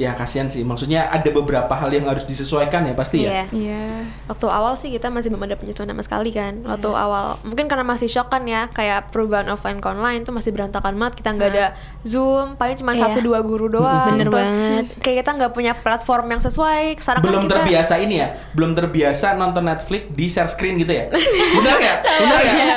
Ya 0.00 0.16
kasihan 0.16 0.48
sih. 0.48 0.64
Maksudnya 0.64 1.12
ada 1.12 1.28
beberapa 1.28 1.68
hal 1.76 1.92
yang 1.92 2.08
harus 2.08 2.24
disesuaikan 2.24 2.88
ya 2.88 2.96
pasti 2.96 3.28
ya. 3.28 3.28
Iya. 3.28 3.44
Iya. 3.52 3.84
Waktu 4.32 4.46
awal 4.48 4.72
sih 4.80 4.88
kita 4.88 5.12
masih 5.12 5.28
belum 5.28 5.44
ada 5.44 5.60
penyesuaian 5.60 5.92
sama 5.92 6.00
sekali 6.00 6.32
kan. 6.32 6.64
Waktu 6.64 6.88
Iya. 6.88 7.04
awal 7.04 7.24
mungkin 7.44 7.68
karena 7.68 7.84
masih 7.84 8.08
shock 8.08 8.32
kan 8.32 8.48
ya, 8.48 8.72
kayak 8.72 9.12
perubahan 9.12 9.52
offline 9.52 9.76
ke 9.76 9.88
online 9.92 10.24
tuh 10.24 10.32
masih 10.32 10.56
berantakan 10.56 10.96
banget. 10.96 11.20
Kita 11.20 11.36
nggak 11.36 11.48
ada 11.52 11.66
Zoom, 12.00 12.56
paling 12.56 12.80
cuma 12.80 12.96
Iya. 12.96 13.12
satu 13.12 13.20
dua 13.20 13.44
guru 13.44 13.68
doang. 13.68 14.16
Bener 14.16 14.24
Terus 14.24 14.40
banget. 14.40 14.84
Kayak 15.04 15.16
kita 15.20 15.30
nggak 15.36 15.52
punya 15.52 15.72
platform 15.76 16.26
yang 16.32 16.40
sesuai. 16.40 16.96
Sekarang 16.96 17.20
belum 17.20 17.36
kan 17.36 17.44
kita 17.44 17.54
terbiasa 17.60 17.94
ini 18.00 18.14
ya, 18.24 18.28
belum 18.56 18.72
terbiasa 18.72 19.36
nonton 19.36 19.68
Netflix 19.68 20.08
di 20.08 20.26
share 20.32 20.48
screen 20.48 20.80
gitu 20.80 20.96
ya. 20.96 21.12
Benar 21.60 21.76
ya? 21.76 21.94
Benar 22.24 22.40
ya? 22.40 22.76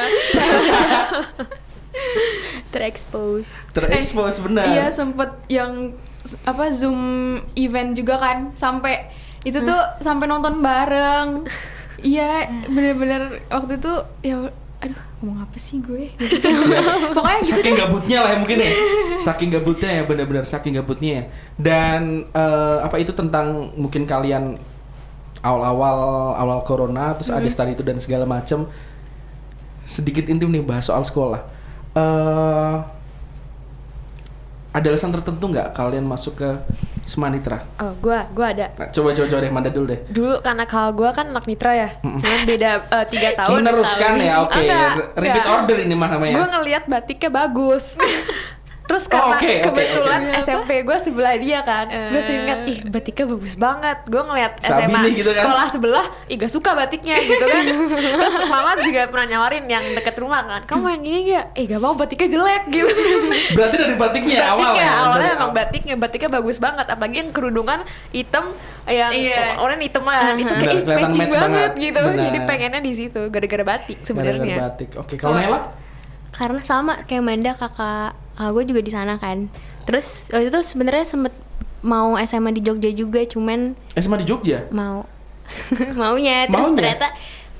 terekspos 2.74 3.62
Terekspos 3.70 4.42
benar. 4.42 4.66
Iya 4.66 4.90
sempet 4.90 5.30
yang 5.46 5.94
apa 6.48 6.72
zoom 6.72 7.00
event 7.60 7.92
juga 7.96 8.16
kan 8.16 8.56
sampai 8.56 9.12
itu 9.44 9.60
tuh 9.60 9.82
sampai 10.00 10.26
nonton 10.28 10.64
bareng. 10.64 11.30
Iya 12.04 12.52
bener-bener 12.68 13.48
waktu 13.48 13.80
itu 13.80 13.94
ya 14.28 14.52
aduh 14.84 15.04
ngomong 15.24 15.48
apa 15.48 15.56
sih 15.56 15.80
gue 15.80 16.12
pokoknya 17.16 17.40
gitu 17.40 17.64
saking 17.64 17.80
deh 17.80 17.80
gabutnya 17.80 18.18
lah 18.20 18.30
ya 18.36 18.38
mungkin 18.44 18.60
ya. 18.60 18.72
Saking 19.32 19.50
gabutnya 19.56 19.90
ya 19.96 20.04
benar-benar 20.04 20.44
saking 20.44 20.76
gabutnya 20.76 21.12
ya. 21.16 21.24
Dan 21.56 22.28
eh, 22.28 22.78
apa 22.84 23.00
itu 23.00 23.16
tentang 23.16 23.72
mungkin 23.80 24.04
kalian 24.04 24.60
awal-awal 25.40 26.36
awal 26.36 26.60
corona 26.68 27.16
terus 27.16 27.32
ada 27.32 27.48
start 27.48 27.72
itu 27.72 27.88
dan 27.88 28.04
segala 28.04 28.28
macam. 28.28 28.68
Sedikit 29.88 30.28
intim 30.28 30.52
nih 30.52 30.60
bahas 30.60 30.92
soal 30.92 31.08
sekolah. 31.08 31.40
eh 31.96 33.03
ada 34.74 34.86
alasan 34.86 35.14
tertentu 35.14 35.46
nggak 35.48 35.72
kalian 35.72 36.04
masuk 36.04 36.34
ke 36.36 36.50
Semanitra? 37.04 37.60
Oh, 37.78 37.92
gua, 38.00 38.26
gua 38.32 38.50
ada. 38.50 38.72
Nah, 38.74 38.88
coba 38.90 39.12
coba 39.12 39.28
coba 39.28 39.40
deh 39.44 39.52
Manda 39.52 39.70
dulu 39.70 39.86
deh. 39.86 40.00
Dulu 40.08 40.40
karena 40.40 40.64
kalau 40.64 40.96
gua 40.96 41.12
kan 41.12 41.28
anak 41.28 41.46
mitra 41.46 41.76
ya, 41.76 41.90
cuman 42.00 42.42
beda 42.44 42.70
eh, 42.82 43.06
tiga 43.06 43.30
tahun. 43.40 43.60
Meneruskan 43.60 44.14
ya, 44.18 44.34
oke. 44.42 44.56
Re- 44.56 45.10
Repeat 45.14 45.44
enggak. 45.44 45.56
order 45.60 45.78
ini 45.80 45.94
mah 45.94 46.10
namanya. 46.10 46.36
Gue 46.40 46.48
ngelihat 46.50 46.84
batiknya 46.88 47.30
bagus. 47.30 47.94
Terus 48.94 49.06
Oh, 49.06 49.10
karena 49.10 49.26
oke, 49.32 49.42
oke, 49.42 49.56
kebetulan 49.66 50.22
oke. 50.24 50.38
SMP 50.40 50.70
gue 50.80 50.98
sebelah 51.00 51.34
dia 51.36 51.60
kan, 51.62 51.86
gue 51.90 52.22
sering 52.22 52.44
liat, 52.44 52.62
ih 52.64 52.80
batiknya 52.86 53.26
bagus 53.28 53.54
banget. 53.56 53.98
Gue 54.06 54.22
ngeliat 54.22 54.54
SMA 54.60 55.02
gitu 55.12 55.26
kan. 55.28 55.38
sekolah 55.40 55.66
sebelah, 55.68 56.06
ih 56.24 56.38
gak 56.38 56.52
suka 56.52 56.72
batiknya 56.72 57.18
gitu 57.20 57.42
kan. 57.42 57.64
Terus 58.22 58.36
mama 58.46 58.78
juga 58.78 59.10
pernah 59.10 59.26
nyawarin 59.28 59.66
yang 59.66 59.82
deket 59.92 60.14
rumah 60.16 60.46
kan, 60.46 60.62
kamu 60.64 60.86
yang 60.92 61.04
ini 61.04 61.20
gak? 61.28 61.46
Ih 61.56 61.66
gak 61.66 61.82
mau 61.82 61.94
batiknya 61.94 62.28
jelek 62.30 62.64
gitu. 62.70 62.94
Berarti 63.58 63.76
dari 63.76 63.96
batiknya 63.96 64.36
ya, 64.36 64.46
awal 64.48 64.62
Batiknya, 64.70 64.86
ya. 64.86 64.94
awalnya 65.02 65.30
emang 65.32 65.42
awal. 65.44 65.58
batiknya, 65.58 65.96
batiknya 65.96 66.30
bagus 66.32 66.58
banget. 66.60 66.86
Apalagi 66.88 67.18
yang 67.18 67.30
kerudungan 67.32 67.80
hitam, 68.12 68.46
yang 68.86 69.10
Iya. 69.12 69.58
orang 69.58 69.82
hitam 69.82 70.04
kan, 70.04 70.38
itu 70.38 70.54
kayak 70.54 70.62
Benar, 70.62 70.70
ih, 70.70 70.84
kelihatan 70.84 71.02
matching 71.02 71.18
match 71.20 71.34
banget, 71.34 71.50
banget. 71.50 71.72
gitu. 71.82 72.02
Benar. 72.04 72.24
Jadi 72.24 72.40
pengennya 72.46 72.80
di 72.80 72.94
situ, 72.94 73.22
gara-gara 73.28 73.64
batik 73.66 73.98
Gara-gara 73.98 74.08
sebenarnya. 74.38 74.58
batik. 74.62 74.90
Oke, 74.96 75.14
kalau 75.16 75.34
Nela? 75.36 75.60
karena 76.30 76.62
sama 76.62 76.94
kayak 77.00 77.22
Manda 77.22 77.54
kakak 77.54 78.18
gue 78.38 78.64
juga 78.66 78.82
di 78.82 78.92
sana 78.92 79.18
kan. 79.22 79.50
Terus 79.86 80.32
waktu 80.34 80.50
itu 80.50 80.60
sebenarnya 80.66 81.06
sempet 81.06 81.34
mau 81.84 82.16
SMA 82.24 82.56
di 82.56 82.62
Jogja 82.64 82.90
juga 82.96 83.22
cuman 83.28 83.76
sama 84.00 84.18
di 84.18 84.26
Jogja. 84.26 84.66
mau. 84.72 85.06
Maunya 86.00 86.48
terus 86.48 86.72
Maunya? 86.72 86.78
ternyata 86.80 87.08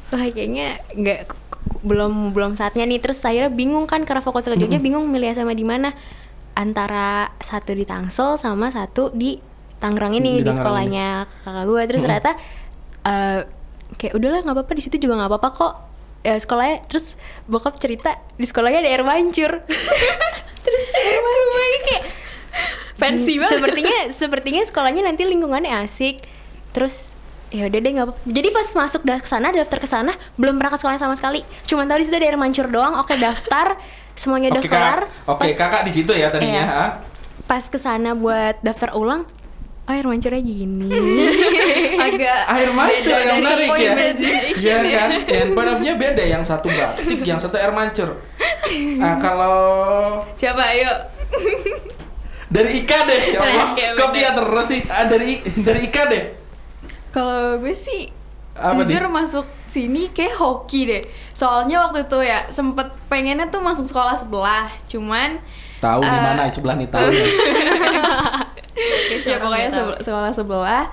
wah 0.10 0.24
kayaknya 0.32 0.68
nggak 0.96 1.20
belum 1.84 2.32
belum 2.32 2.52
saatnya 2.56 2.88
nih. 2.88 3.04
Terus 3.04 3.22
akhirnya 3.28 3.52
bingung 3.52 3.86
kan 3.86 4.08
karena 4.08 4.24
fokus 4.24 4.48
ke 4.48 4.56
Jogja 4.56 4.80
bingung 4.80 5.06
milih 5.12 5.36
SMA 5.36 5.54
di 5.54 5.68
mana. 5.68 5.92
Antara 6.54 7.34
satu 7.42 7.74
di 7.74 7.82
Tangsel 7.82 8.38
sama 8.38 8.70
satu 8.70 9.10
di 9.10 9.42
Tangerang 9.82 10.14
Di 10.14 10.22
ini 10.22 10.38
di, 10.38 10.46
Tangerang 10.46 10.58
sekolahnya 10.62 11.08
kakak 11.42 11.66
gue 11.66 11.82
terus 11.90 12.02
ternyata 12.06 12.32
eh, 13.04 13.42
kayak 13.98 14.14
udahlah 14.16 14.40
nggak 14.46 14.56
apa-apa 14.62 14.74
di 14.78 14.84
situ 14.86 14.96
juga 15.02 15.18
nggak 15.20 15.30
apa-apa 15.34 15.50
kok 15.52 15.74
ya 16.24 16.36
sekolahnya 16.36 16.88
terus 16.88 17.20
bokap 17.46 17.78
cerita 17.78 18.16
di 18.34 18.48
sekolahnya 18.48 18.80
ada 18.80 18.90
air 18.90 19.04
mancur 19.04 19.60
terus 20.66 20.84
gue 21.54 21.68
kayak 21.86 22.04
Fancy 22.94 23.36
banget. 23.36 23.58
Sepertinya 23.58 23.98
sepertinya 24.08 24.62
sekolahnya 24.64 25.02
nanti 25.04 25.26
lingkungannya 25.26 25.82
asik. 25.84 26.24
Terus 26.72 27.12
ya 27.50 27.66
udah 27.66 27.80
deh 27.82 27.92
nggak 27.92 28.06
apa. 28.06 28.14
Jadi 28.24 28.48
pas 28.54 28.68
masuk 28.70 29.02
dah 29.04 29.18
ke 29.18 29.28
sana 29.28 29.50
daftar 29.50 29.82
ke 29.82 29.90
sana 29.90 30.14
belum 30.38 30.62
pernah 30.62 30.72
ke 30.72 30.80
sekolah 30.80 31.02
sama 31.02 31.18
sekali. 31.18 31.42
Cuman 31.66 31.90
tahu 31.90 32.00
di 32.00 32.06
situ 32.06 32.16
ada 32.16 32.28
air 32.30 32.38
mancur 32.38 32.70
doang. 32.70 33.02
Oke 33.02 33.18
daftar 33.18 33.76
semuanya 34.14 34.54
kelar. 34.62 35.10
Kak. 35.10 35.36
Oke, 35.36 35.50
Pas- 35.50 35.58
Kakak 35.58 35.82
di 35.84 35.92
situ 35.92 36.14
ya 36.14 36.30
tadinya, 36.30 36.54
Iya. 36.54 36.66
ha? 36.70 36.88
pas 37.44 37.66
ke 37.68 37.76
sana 37.76 38.16
buat 38.16 38.56
daftar 38.64 38.96
ulang 38.96 39.28
oh 39.84 39.92
air 39.92 40.08
mancurnya 40.08 40.40
gini 40.40 40.88
agak 42.06 42.40
air 42.50 42.70
mancur 42.70 43.12
beda 43.12 43.20
yang 43.22 43.38
menarik 43.38 43.68
ya. 43.70 43.94
Iya 44.52 44.76
ya. 44.80 44.96
kan? 44.98 45.10
Dan 45.24 45.48
point 45.52 45.68
of 45.68 45.78
view-nya 45.78 45.96
beda 45.96 46.24
yang 46.24 46.44
satu 46.44 46.68
batik, 46.68 47.22
yang 47.22 47.38
satu 47.38 47.56
air 47.56 47.70
mancur. 47.70 48.20
Nah, 48.98 49.16
kalau 49.18 49.58
Siapa 50.34 50.64
ayo? 50.70 50.92
dari 52.48 52.70
Ika 52.80 53.00
deh, 53.04 53.22
ya 53.32 53.40
Allah, 53.40 53.68
kok 53.74 54.10
dia 54.12 54.30
terus 54.32 54.68
sih? 54.68 54.82
Ah, 54.86 55.04
dari 55.04 55.38
dari 55.58 55.80
Ika 55.84 56.04
deh. 56.06 56.24
Kalau 57.10 57.58
gue 57.58 57.74
sih 57.74 58.10
Apa 58.54 58.78
jujur 58.80 59.02
nih? 59.02 59.10
masuk 59.12 59.46
sini 59.66 60.10
kayak 60.10 60.38
hoki 60.38 60.86
deh. 60.86 61.02
Soalnya 61.32 61.82
waktu 61.82 62.06
itu 62.06 62.20
ya 62.22 62.46
sempet 62.48 62.94
pengennya 63.08 63.50
tuh 63.50 63.58
masuk 63.60 63.84
sekolah 63.84 64.14
sebelah, 64.14 64.70
cuman 64.86 65.42
Tahu 65.78 66.00
di 66.00 66.08
Eh, 66.08 66.22
mana 66.22 66.48
sebelah 66.48 66.76
nih 66.78 66.88
tahu. 66.88 67.10
ya. 67.10 67.26
ya 69.28 69.38
pokoknya 69.38 69.70
sekolah 70.00 70.32
sebelah. 70.32 70.84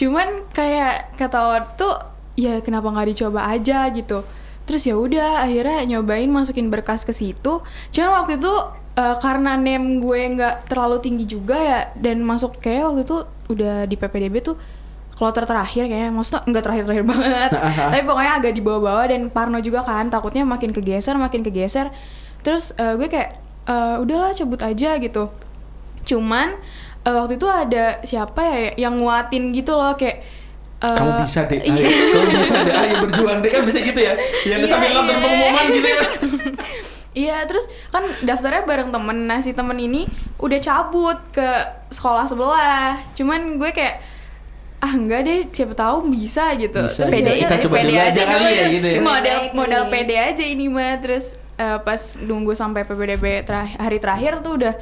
Cuman 0.00 0.48
kayak 0.56 1.20
kata 1.20 1.36
orang 1.36 1.68
tuh 1.76 1.92
ya 2.40 2.64
kenapa 2.64 2.88
nggak 2.88 3.12
dicoba 3.12 3.52
aja 3.52 3.84
gitu. 3.92 4.24
Terus 4.64 4.88
ya 4.88 4.96
udah 4.96 5.44
akhirnya 5.44 5.84
nyobain 5.84 6.32
masukin 6.32 6.72
berkas 6.72 7.04
ke 7.04 7.12
situ. 7.12 7.60
Cuman 7.92 8.24
waktu 8.24 8.40
itu 8.40 8.54
eh, 8.96 9.16
karena 9.20 9.60
name 9.60 10.00
gue 10.00 10.20
nggak 10.40 10.72
terlalu 10.72 11.04
tinggi 11.04 11.28
juga 11.28 11.60
ya 11.60 11.80
dan 12.00 12.24
masuk 12.24 12.56
kayak 12.64 12.88
waktu 12.88 13.02
itu 13.04 13.16
udah 13.52 13.84
di 13.84 14.00
PPDB 14.00 14.40
tuh 14.40 14.56
kloter 15.20 15.44
terakhir 15.44 15.84
kayaknya 15.84 16.16
maksudnya 16.16 16.48
nggak 16.48 16.64
terakhir-terakhir 16.64 17.04
banget 17.04 17.50
tapi 17.92 18.02
pokoknya 18.08 18.32
agak 18.40 18.52
di 18.56 18.62
bawah-bawah 18.64 19.04
dan 19.12 19.28
Parno 19.28 19.60
juga 19.60 19.84
kan 19.84 20.08
takutnya 20.08 20.48
makin 20.48 20.72
kegeser 20.72 21.12
makin 21.20 21.44
kegeser 21.44 21.92
terus 22.40 22.72
eh, 22.80 22.96
gue 22.96 23.04
kayak 23.04 23.36
eh, 23.68 23.96
udahlah 24.00 24.32
cabut 24.32 24.64
aja 24.64 24.96
gitu 24.96 25.28
cuman 26.08 26.56
eh, 27.00 27.14
waktu 27.14 27.34
itu 27.34 27.46
ada 27.46 27.98
siapa 28.02 28.40
ya 28.42 28.56
yang 28.78 28.96
nguatin 28.96 29.50
gitu 29.50 29.72
loh 29.72 29.94
kayak 29.94 30.20
eh, 30.80 30.96
Kamu 30.96 31.12
bisa 31.22 31.40
deh, 31.44 31.58
ayo. 31.58 31.72
iya. 31.72 31.84
Kamu 31.86 32.32
bisa 32.36 32.56
deh, 32.60 32.74
ayo 32.74 32.94
berjuang 33.02 33.38
deh 33.40 33.50
kan 33.50 33.62
bisa 33.62 33.78
gitu 33.80 34.00
ya. 34.00 34.12
Yang 34.44 34.60
Iya, 34.60 34.68
sambil 34.68 34.90
nonton 34.90 35.12
iya. 35.12 35.22
pengumuman 35.22 35.64
gitu 35.70 35.88
ya. 35.88 36.00
Iya, 37.10 37.42
terus 37.42 37.66
kan 37.90 38.06
daftarnya 38.22 38.62
bareng 38.62 38.94
temen. 38.94 39.26
Nah, 39.26 39.42
si 39.42 39.50
temen 39.50 39.74
ini 39.74 40.06
udah 40.38 40.62
cabut 40.62 41.18
ke 41.30 41.42
sekolah 41.90 42.22
sebelah. 42.22 43.02
Cuman 43.12 43.58
gue 43.58 43.70
kayak 43.70 43.98
ah 44.78 44.94
enggak 44.94 45.26
deh, 45.26 45.38
siapa 45.50 45.74
tahu 45.74 46.06
bisa 46.06 46.54
gitu. 46.54 46.78
Bisa. 46.78 47.02
Terus 47.02 47.12
Pede, 47.12 47.28
ya 47.28 47.36
kita 47.42 47.56
coba 47.66 47.74
pede 47.76 47.90
dulu 47.90 47.98
aja 48.00 48.22
kali 48.24 48.46
ya, 48.48 48.64
gitu 48.70 48.86
ya. 48.86 48.94
Cuma 48.94 49.10
modal 49.12 49.38
Baik 49.42 49.52
modal 49.52 49.82
nih. 49.82 49.90
pede 49.90 50.16
aja 50.16 50.44
ini 50.46 50.66
mah. 50.70 50.94
Terus 51.02 51.26
eh, 51.58 51.78
pas 51.82 52.00
nunggu 52.16 52.52
sampai 52.54 52.86
PPDB 52.86 53.24
terakhir, 53.42 53.76
hari 53.76 53.98
terakhir 53.98 54.32
tuh 54.40 54.52
udah 54.54 54.74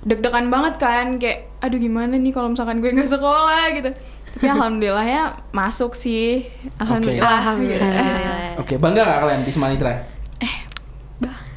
deg-degan 0.00 0.48
banget 0.48 0.74
kan 0.76 1.16
kayak 1.16 1.52
aduh 1.58 1.76
gimana 1.76 2.14
nih 2.14 2.32
kalau 2.32 2.48
misalkan 2.48 2.80
gue 2.80 2.90
nggak 2.90 3.10
sekolah 3.10 3.64
gitu. 3.72 3.90
Tapi 4.30 4.46
alhamdulillah 4.46 5.04
ya 5.04 5.22
masuk 5.50 5.92
sih. 5.92 6.46
Alhamdulillah. 6.76 7.26
Alhamdulillah. 7.26 8.56
Oke, 8.56 8.78
bangga 8.78 9.02
nggak 9.02 9.20
kalian 9.20 9.40
di 9.42 9.52
Semanitra? 9.52 9.94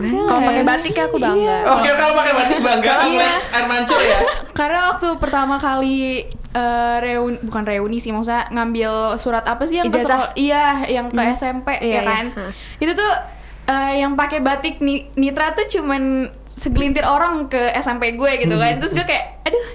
Kalau 0.04 0.42
pakai 0.42 0.64
batik 0.66 0.98
aku 0.98 1.16
bangga. 1.16 1.58
Oke, 1.72 1.90
kalau 1.94 2.14
pakai 2.14 2.34
batik 2.34 2.60
bangga 2.60 2.94
Iya. 3.06 3.30
air 3.54 3.66
mancur 3.66 4.00
ya. 4.02 4.20
Karena 4.52 4.92
waktu 4.92 5.08
pertama 5.16 5.56
kali 5.56 6.28
eh, 6.54 6.96
reuni 7.00 7.38
bukan 7.42 7.64
reuni 7.64 7.98
sih 7.98 8.10
maksudnya 8.10 8.46
ngambil 8.52 9.18
surat 9.18 9.42
apa 9.44 9.66
sih 9.66 9.82
yang 9.82 9.90
ke 9.90 9.98
sekolah 9.98 10.38
iya 10.38 10.86
yang 10.86 11.10
ke 11.10 11.18
SMP 11.34 11.66
Iya, 11.74 11.82
ya 11.82 11.90
iya. 11.90 12.02
kan 12.04 12.26
Hah. 12.30 12.52
itu 12.78 12.92
tuh 12.94 13.12
eh, 13.66 13.94
yang 13.98 14.14
pakai 14.14 14.38
batik 14.38 14.78
ni- 14.78 15.10
nitra 15.16 15.58
tuh 15.58 15.66
cuman 15.68 16.30
segelintir 16.54 17.04
orang 17.04 17.48
ke 17.48 17.74
SMP 17.76 18.14
gue 18.14 18.32
gitu 18.40 18.56
kan 18.56 18.78
terus 18.78 18.94
gue 18.94 19.02
kayak 19.02 19.42
aduh 19.44 19.66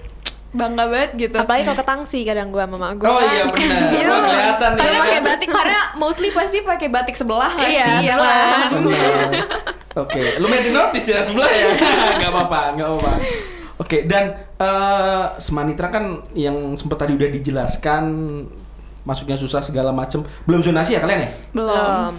bangga 0.48 0.88
banget 0.88 1.10
gitu 1.18 1.36
Apalagi 1.36 1.62
kalau 1.62 1.76
ke 1.76 1.84
Tangsi 1.84 2.24
kadang 2.24 2.48
gua 2.48 2.64
sama 2.64 2.96
gua. 2.96 3.06
Oh 3.06 3.20
iya 3.20 3.44
benar. 3.46 3.80
Iya, 3.94 4.04
Wah, 4.08 4.20
kelihatan 4.24 4.70
nih. 4.72 4.80
karena 4.80 4.96
ya 4.96 5.02
pakai 5.04 5.12
kan? 5.12 5.28
batik 5.28 5.50
karena 5.52 5.80
mostly 5.94 6.28
pasti 6.32 6.58
pakai 6.64 6.88
batik 6.88 7.16
sebelah 7.20 7.52
nggak 7.52 7.68
Iya, 7.68 7.84
sih 7.84 7.96
ya 8.00 8.14
sebelah. 8.16 8.32
kan. 8.32 8.70
Oke, 9.98 10.22
lu 10.40 10.46
main 10.48 10.64
di 10.64 10.72
notice 10.72 11.04
ya 11.06 11.20
sebelah 11.20 11.52
ya. 11.52 11.68
Gak 12.24 12.30
apa-apa, 12.32 12.60
gak 12.74 12.86
apa-apa. 12.86 13.12
Oke, 13.76 14.08
dan 14.08 14.24
eh 14.56 15.24
Semanitra 15.36 15.92
kan 15.92 16.04
yang 16.32 16.56
sempat 16.74 17.04
tadi 17.04 17.12
udah 17.12 17.28
dijelaskan 17.28 18.04
masuknya 19.04 19.36
susah 19.36 19.60
segala 19.60 19.92
macem. 19.92 20.24
Belum 20.44 20.64
zonasi 20.64 20.96
ya 20.96 21.00
kalian 21.00 21.28
ya? 21.28 21.30
belum 21.52 22.12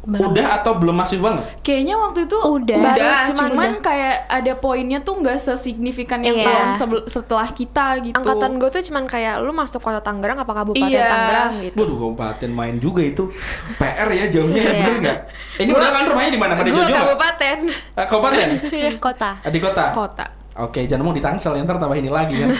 Udah 0.00 0.56
atau 0.56 0.72
belum 0.74 0.96
masuk 0.96 1.20
banget? 1.20 1.44
Kayaknya 1.60 1.94
waktu 1.94 2.20
itu 2.24 2.38
Udah. 2.38 2.78
udah, 2.78 2.94
Udah, 2.96 3.18
cuman, 3.28 3.48
cuman 3.48 3.70
kayak 3.78 4.14
ada 4.26 4.52
poinnya 4.54 4.98
tuh 4.98 5.20
nggak 5.20 5.36
sesignifikan 5.36 6.20
yang 6.20 6.36
Iya. 6.36 6.46
tahun 6.48 6.68
setelah 7.04 7.48
kita 7.50 8.00
gitu. 8.00 8.16
Angkatan 8.16 8.56
gue 8.56 8.68
tuh 8.70 8.80
cuman 8.82 9.04
kayak 9.04 9.38
lu 9.38 9.52
masuk 9.52 9.76
kota 9.78 10.00
Tangerang 10.00 10.38
apa 10.38 10.52
kabupaten 10.54 10.88
Iya. 10.88 11.04
Tangerang 11.04 11.52
gitu. 11.62 11.74
Waduh, 11.76 11.96
kabupaten 11.98 12.50
main 12.50 12.76
juga 12.76 13.02
itu. 13.02 13.28
PR 13.76 14.08
ya 14.08 14.24
jauhnya, 14.30 14.62
Iya. 14.62 14.72
bener 14.72 14.94
nggak? 14.98 15.18
Eh, 15.58 15.62
Ini 15.62 15.70
udah 15.70 15.88
kan 15.90 16.02
rumahnya 16.06 16.30
di 16.30 16.40
mana? 16.40 16.52
Pada 16.54 16.70
Jojo 16.70 16.92
kabupaten. 16.94 17.58
Eh, 17.68 18.06
kabupaten? 18.08 18.48
kota 19.04 19.30
Ah, 19.38 19.50
Di 19.50 19.60
kota? 19.60 19.84
kota. 19.92 20.26
Oke, 20.56 20.84
jangan 20.84 21.04
mau 21.06 21.12
di 21.12 21.20
Tangsel, 21.20 21.54
ya, 21.54 21.62
ntar 21.62 21.76
tambah 21.76 21.94
ini 21.94 22.08
lagi 22.08 22.36
kan. 22.38 22.50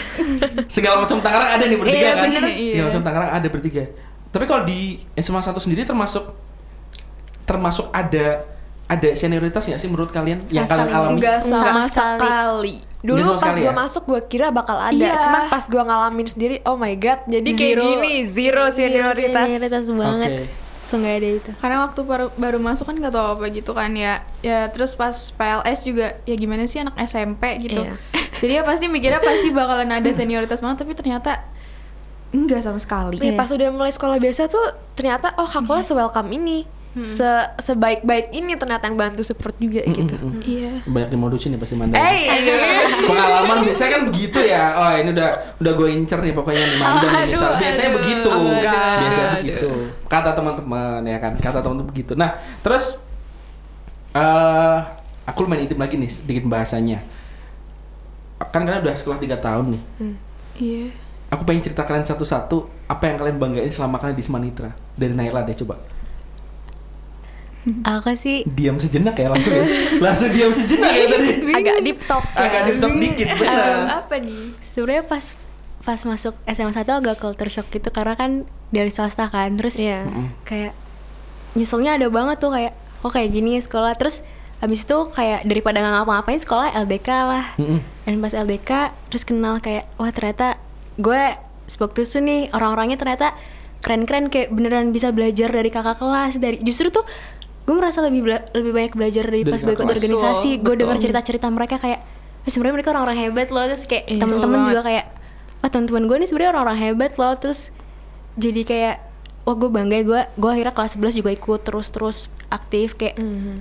Segala 0.65 1.01
macam 1.01 1.17
Tangerang 1.19 1.49
ada 1.51 1.63
nih 1.63 1.75
bertiga 1.75 1.97
Iya, 1.97 2.11
kan? 2.11 2.23
bener, 2.23 2.43
iya. 2.47 2.71
Segala 2.71 2.87
macam 2.87 3.01
Tangerang 3.03 3.31
ada 3.33 3.47
bertiga. 3.49 3.83
Tapi 4.31 4.45
kalau 4.45 4.63
di 4.63 4.79
SMA 5.13 5.37
1 5.39 5.59
sendiri 5.59 5.83
termasuk 5.83 6.23
termasuk 7.51 7.91
ada 7.91 8.47
ada 8.87 9.09
senioritas 9.15 9.63
nggak 9.63 9.79
sih 9.79 9.87
menurut 9.87 10.11
kalian 10.11 10.43
yang 10.47 10.67
kalian 10.67 10.87
alami? 10.89 11.15
Enggak 11.15 11.39
sama, 11.39 11.83
Sama 11.83 11.83
sekali. 11.87 12.75
Dulu 12.99 13.23
sama 13.23 13.39
pas 13.39 13.55
gue 13.55 13.65
ya? 13.65 13.73
masuk 13.73 14.03
gue 14.05 14.21
kira 14.27 14.47
bakal 14.51 14.77
ada, 14.77 14.93
Iya. 14.93 15.15
cuman 15.17 15.41
pas 15.47 15.63
gue 15.63 15.79
ngalamin 15.81 16.27
sendiri, 16.27 16.55
oh 16.63 16.75
my 16.75 16.93
god, 16.95 17.23
jadi 17.25 17.49
kayak 17.49 17.57
Zero. 17.57 17.81
gini, 17.81 18.13
zero 18.23 18.63
senioritas. 18.69 19.45
senioritas 19.47 19.83
banget 19.89 20.29
Oke. 20.29 20.45
so 20.81 20.93
nggak 20.95 21.15
ada 21.17 21.29
itu 21.33 21.51
Karena 21.57 21.77
waktu 21.81 21.99
baru, 22.03 22.25
baru 22.35 22.57
masuk 22.59 22.85
kan 22.85 22.93
nggak 22.93 23.09
tahu 23.09 23.27
apa 23.31 23.45
gitu 23.49 23.71
kan 23.71 23.89
ya. 23.95 24.21
Ya 24.39 24.69
terus 24.69 24.93
pas 24.93 25.13
PLS 25.31 25.79
juga 25.81 26.19
ya 26.21 26.35
gimana 26.35 26.67
sih 26.67 26.77
anak 26.77 26.93
SMP 26.99 27.41
gitu. 27.63 27.81
Iya. 27.81 27.95
Jadi 28.43 28.53
ya 28.53 28.63
pasti 28.63 28.85
mikirnya 28.85 29.17
pasti 29.17 29.49
bakalan 29.49 29.89
ada 29.89 30.09
senioritas 30.11 30.59
banget 30.59 30.83
tapi 30.83 30.93
ternyata 30.93 31.41
enggak 32.31 32.59
sama 32.59 32.77
sekali. 32.77 33.17
Ya, 33.17 33.33
pas 33.33 33.49
udah 33.49 33.71
mulai 33.71 33.89
sekolah 33.89 34.15
biasa 34.17 34.45
tuh 34.45 34.67
ternyata 34.93 35.33
oh 35.35 35.45
kak 35.45 35.65
kelas 35.65 35.89
welcome 35.91 36.29
ini, 36.31 36.63
se 36.91 37.29
sebaik-baik 37.63 38.35
ini 38.35 38.59
ternyata 38.59 38.83
yang 38.91 38.99
bantu 38.99 39.23
support 39.23 39.55
juga 39.55 39.79
gitu. 39.87 40.27
Iya. 40.43 40.83
Banyak 40.83 41.09
dimodusin 41.15 41.55
nih 41.55 41.59
pasti 41.63 41.79
Manda. 41.79 41.95
Eh, 41.95 42.27
aduh. 42.27 42.59
Pengalaman 43.07 43.63
biasanya 43.63 43.91
kan 43.95 44.01
begitu 44.11 44.39
ya. 44.43 44.75
Oh, 44.75 44.91
ini 44.99 45.15
udah 45.15 45.29
udah 45.63 45.71
gue 45.71 45.87
incer 45.87 46.19
nih 46.19 46.35
pokoknya 46.35 46.59
nih 46.59 46.77
Manda 46.83 47.05
nih 47.07 47.15
Aduh, 47.15 47.31
misal. 47.31 47.51
Biasanya 47.55 47.89
aduh. 47.89 47.97
begitu. 48.03 48.29
Enggak. 48.29 48.95
Biasanya 48.99 49.23
Aduh. 49.23 49.37
begitu. 49.39 49.69
Kata 50.11 50.29
teman-teman 50.35 50.99
ya 51.07 51.17
kan. 51.23 51.31
Kata 51.39 51.57
teman-teman 51.63 51.87
begitu. 51.87 52.11
Nah, 52.19 52.29
terus 52.59 52.99
eh 54.11 54.77
aku 55.23 55.47
lumayan 55.47 55.63
intim 55.63 55.79
lagi 55.79 55.95
nih 55.95 56.11
sedikit 56.11 56.43
bahasanya. 56.51 56.99
Kan 58.51 58.67
kalian 58.67 58.83
udah 58.83 58.95
sekolah 58.99 59.15
3 59.15 59.39
tahun 59.39 59.65
nih. 59.79 59.81
Iya. 60.59 60.85
Aku 61.31 61.47
pengen 61.47 61.63
cerita 61.63 61.87
kalian 61.87 62.03
satu-satu 62.03 62.67
apa 62.91 63.07
yang 63.07 63.15
kalian 63.15 63.37
banggain 63.39 63.71
selama 63.71 63.95
kalian 63.95 64.19
di 64.19 64.25
Semanitra. 64.27 64.75
Dari 64.99 65.15
Naila 65.15 65.47
deh 65.47 65.55
coba. 65.55 65.79
Aku 67.83 68.13
sih 68.13 68.41
Diam 68.47 68.75
sejenak 68.75 69.13
ya 69.13 69.29
langsung 69.29 69.53
ya. 69.53 69.65
langsung 69.99 70.29
diam 70.29 70.49
sejenak 70.49 70.89
ya 70.89 71.05
tadi. 71.07 71.29
Agak 71.57 71.77
deep 71.81 71.99
talk. 72.03 72.25
ya. 72.27 72.41
Agak 72.41 72.61
di 72.63 72.71
top 72.77 72.93
dikit 72.95 73.27
benar. 73.33 74.01
apa 74.01 74.15
nih? 74.17 74.41
sebenarnya 74.67 75.03
pas 75.03 75.23
pas 75.81 75.99
masuk 75.99 76.33
SMA 76.45 76.71
1 76.71 76.85
agak 76.87 77.17
culture 77.17 77.49
shock 77.49 77.67
gitu 77.67 77.89
karena 77.89 78.13
kan 78.13 78.31
dari 78.69 78.89
swasta 78.89 79.25
kan 79.25 79.53
terus 79.53 79.75
Iya. 79.75 80.05
kayak 80.41 80.73
nyusulnya 81.51 81.97
ada 81.97 82.07
banget 82.07 82.37
tuh 82.37 82.49
kayak 82.49 82.73
kok 82.97 83.11
kayak 83.11 83.29
gini 83.29 83.57
ya 83.57 83.61
sekolah 83.61 83.93
terus 83.93 84.21
habis 84.57 84.81
itu 84.81 84.97
kayak 85.09 85.41
daripada 85.43 85.81
nggak 85.81 85.93
ngapa-ngapain 85.97 86.37
sekolah 86.37 86.69
LDK 86.77 87.09
lah 87.09 87.45
Mm-mm. 87.57 87.81
dan 88.05 88.13
pas 88.17 88.31
LDK 88.31 88.71
terus 89.09 89.23
kenal 89.23 89.57
kayak 89.57 89.89
wah 89.97 90.09
ternyata 90.09 90.61
gue 90.95 91.21
waktu 91.71 91.99
itu 91.99 92.17
nih 92.19 92.41
orang-orangnya 92.51 92.95
ternyata 92.95 93.33
keren-keren 93.81 94.29
kayak 94.29 94.53
beneran 94.53 94.93
bisa 94.93 95.09
belajar 95.09 95.49
dari 95.49 95.67
kakak 95.67 95.97
kelas 95.97 96.37
dari 96.37 96.61
justru 96.61 96.87
tuh 96.87 97.01
gue 97.71 97.77
merasa 97.77 97.99
lebih 98.01 98.21
bela- 98.21 98.47
lebih 98.51 98.71
banyak 98.73 98.93
belajar 98.93 99.23
dari, 99.23 99.41
Dari 99.41 99.49
pas 99.49 99.61
gue 99.61 99.71
ikut 99.71 99.87
organisasi. 99.87 100.59
Gue 100.59 100.75
dengar 100.75 100.95
betul. 100.95 101.03
cerita-cerita 101.07 101.47
mereka 101.47 101.75
kayak 101.77 101.99
"Eh, 102.41 102.49
sebenarnya 102.49 102.75
mereka 102.75 102.89
orang-orang 102.91 103.17
hebat 103.21 103.47
loh. 103.49 103.63
Terus 103.65 103.83
kayak 103.85 104.05
Iya, 104.05 104.19
teman-teman 104.19 104.59
juga 104.65 104.81
kayak 104.81 105.05
wah 105.57 105.69
teman-teman 105.69 106.03
gue 106.03 106.17
nih 106.17 106.27
sebenarnya 106.27 106.51
orang-orang 106.51 106.79
hebat 106.81 107.11
loh. 107.15 107.33
Terus 107.33 107.59
jadi 108.33 108.61
kayak 108.61 108.95
wah 109.41 109.55
gue 109.55 109.69
bangga 109.69 109.97
gue 110.01 110.21
gue 110.35 110.49
akhirnya 110.51 110.73
kelas 110.73 110.91
11 110.93 111.15
juga 111.15 111.31
ikut 111.31 111.59
terus-terus 111.61 112.17
aktif. 112.49 112.93
Kayak 112.93 113.15
Mhm. 113.17 113.55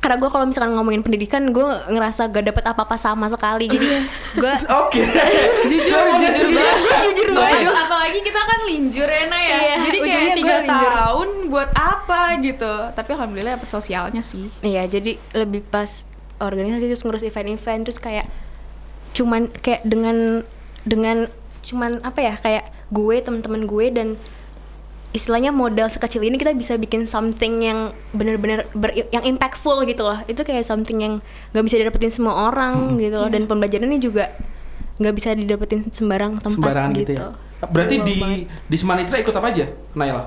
Karena 0.00 0.16
gue 0.16 0.26
kalau 0.26 0.44
misalkan 0.44 0.72
ngomongin 0.72 1.00
pendidikan 1.00 1.52
gue 1.52 1.60
ngerasa 1.86 2.26
gak 2.26 2.44
dapet 2.46 2.64
apa-apa 2.64 2.96
sama 2.96 3.28
sekali. 3.28 3.68
Jadi 3.68 3.84
gue 4.32 4.52
Oke. 4.80 5.04
jujur 5.66 6.04
jujur 6.16 6.32
jujur. 6.40 6.56
banget 6.56 7.02
Jujur 7.06 7.28
Apalagi- 7.30 7.62
banget. 7.62 7.84
apalagi 7.84 8.18
kita 8.22 8.40
kan 8.40 8.60
linjur 8.64 9.04
ya 9.04 9.24
ya. 9.28 9.36
Iya, 9.60 9.74
jadi 9.84 9.98
ujungnya 10.00 10.34
kayak 10.34 10.64
tiga 10.64 10.88
tahun 10.96 11.28
buat 11.46 11.70
apa 11.76 12.20
gitu. 12.40 12.72
Tapi 12.90 13.08
alhamdulillah 13.12 13.54
dapet 13.54 13.68
sosialnya 13.68 14.22
sih. 14.22 14.48
Iya, 14.60 14.88
jadi 14.88 15.20
lebih 15.36 15.62
pas 15.62 16.08
organisasi 16.40 16.88
terus 16.88 17.04
ngurus 17.04 17.20
event-event 17.20 17.84
terus 17.84 18.00
kayak 18.00 18.24
cuman 19.12 19.52
kayak 19.54 19.84
dengan 19.84 20.40
dengan 20.80 21.28
cuman 21.60 22.00
apa 22.00 22.24
ya 22.24 22.34
kayak 22.34 22.64
gue 22.88 23.16
teman-teman 23.20 23.68
gue 23.68 23.86
dan 23.92 24.08
istilahnya 25.10 25.50
modal 25.50 25.90
sekecil 25.90 26.22
ini 26.22 26.38
kita 26.38 26.54
bisa 26.54 26.78
bikin 26.78 27.02
something 27.02 27.66
yang 27.66 27.90
bener-bener 28.14 28.70
ber- 28.78 28.94
yang 28.94 29.26
impactful 29.26 29.82
gitu 29.82 30.06
loh 30.06 30.22
itu 30.30 30.38
kayak 30.46 30.62
something 30.62 31.02
yang 31.02 31.14
nggak 31.50 31.64
bisa 31.66 31.76
didapetin 31.82 32.14
semua 32.14 32.50
orang 32.50 32.94
gitu 33.02 33.18
loh 33.18 33.26
dan 33.26 33.50
pembelajarannya 33.50 33.98
juga 33.98 34.30
nggak 35.00 35.14
bisa 35.16 35.34
didapetin 35.34 35.88
sembarang 35.90 36.38
tempat 36.38 36.60
Sembarangan 36.60 36.90
gitu, 36.94 37.12
gitu, 37.16 37.22
ya. 37.24 37.32
Berarti 37.60 37.94
Wow 38.00 38.06
di 38.06 38.14
banget. 38.20 38.40
di 38.68 38.76
Semanitra 38.76 39.16
ikut 39.20 39.34
apa 39.36 39.46
aja, 39.52 39.64
Naila? 39.96 40.24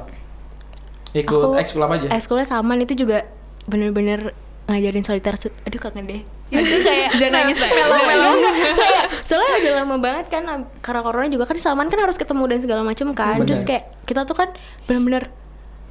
Ikut 1.13 1.49
ekskul 1.61 1.81
apa 1.85 1.93
aja? 2.01 2.07
Ekskulnya 2.09 2.45
saman 2.45 2.81
itu 2.81 2.93
juga 2.97 3.25
bener-bener 3.69 4.33
ngajarin 4.65 5.03
soliter 5.03 5.35
su- 5.35 5.55
aduh 5.61 5.77
kangen 5.77 6.05
deh. 6.05 6.21
Itu 6.49 6.77
kayak 6.79 7.13
Jangan 7.19 7.33
nangis, 7.41 7.57
melo 7.57 7.73
melo 7.99 7.99
nangis. 7.99 8.37
enggak 8.37 8.55
kayak 8.55 9.05
soalnya 9.23 9.51
udah 9.59 9.73
lama 9.79 9.95
banget 9.97 10.25
kan 10.29 10.43
karena 10.79 11.01
corona 11.01 11.27
juga 11.27 11.43
kan 11.43 11.57
saman 11.57 11.87
kan 11.87 11.99
harus 11.99 12.15
ketemu 12.15 12.43
dan 12.47 12.59
segala 12.59 12.81
macam 12.81 13.07
kan. 13.11 13.35
Bener. 13.35 13.47
terus 13.49 13.63
kayak 13.63 13.83
kita 14.03 14.23
tuh 14.23 14.33
kan 14.33 14.49
bener-bener 14.83 15.27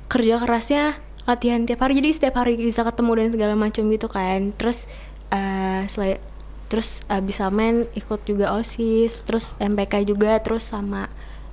kerja 0.07 0.37
kerasnya 0.39 0.85
latihan 1.23 1.63
tiap 1.63 1.81
hari. 1.81 1.97
Jadi 1.97 2.09
setiap 2.13 2.35
hari 2.37 2.57
bisa 2.57 2.81
ketemu 2.83 3.13
dan 3.15 3.29
segala 3.31 3.55
macam 3.55 3.83
gitu 3.87 4.07
kan. 4.07 4.53
Terus 4.55 4.89
eh 5.29 5.85
selain 5.87 6.21
terus 6.67 7.05
abis 7.07 7.37
samen 7.37 7.85
ikut 7.93 8.21
juga 8.23 8.53
osis 8.53 9.21
terus 9.23 9.53
MPK 9.59 10.07
juga 10.07 10.41
terus 10.41 10.65
sama 10.65 11.13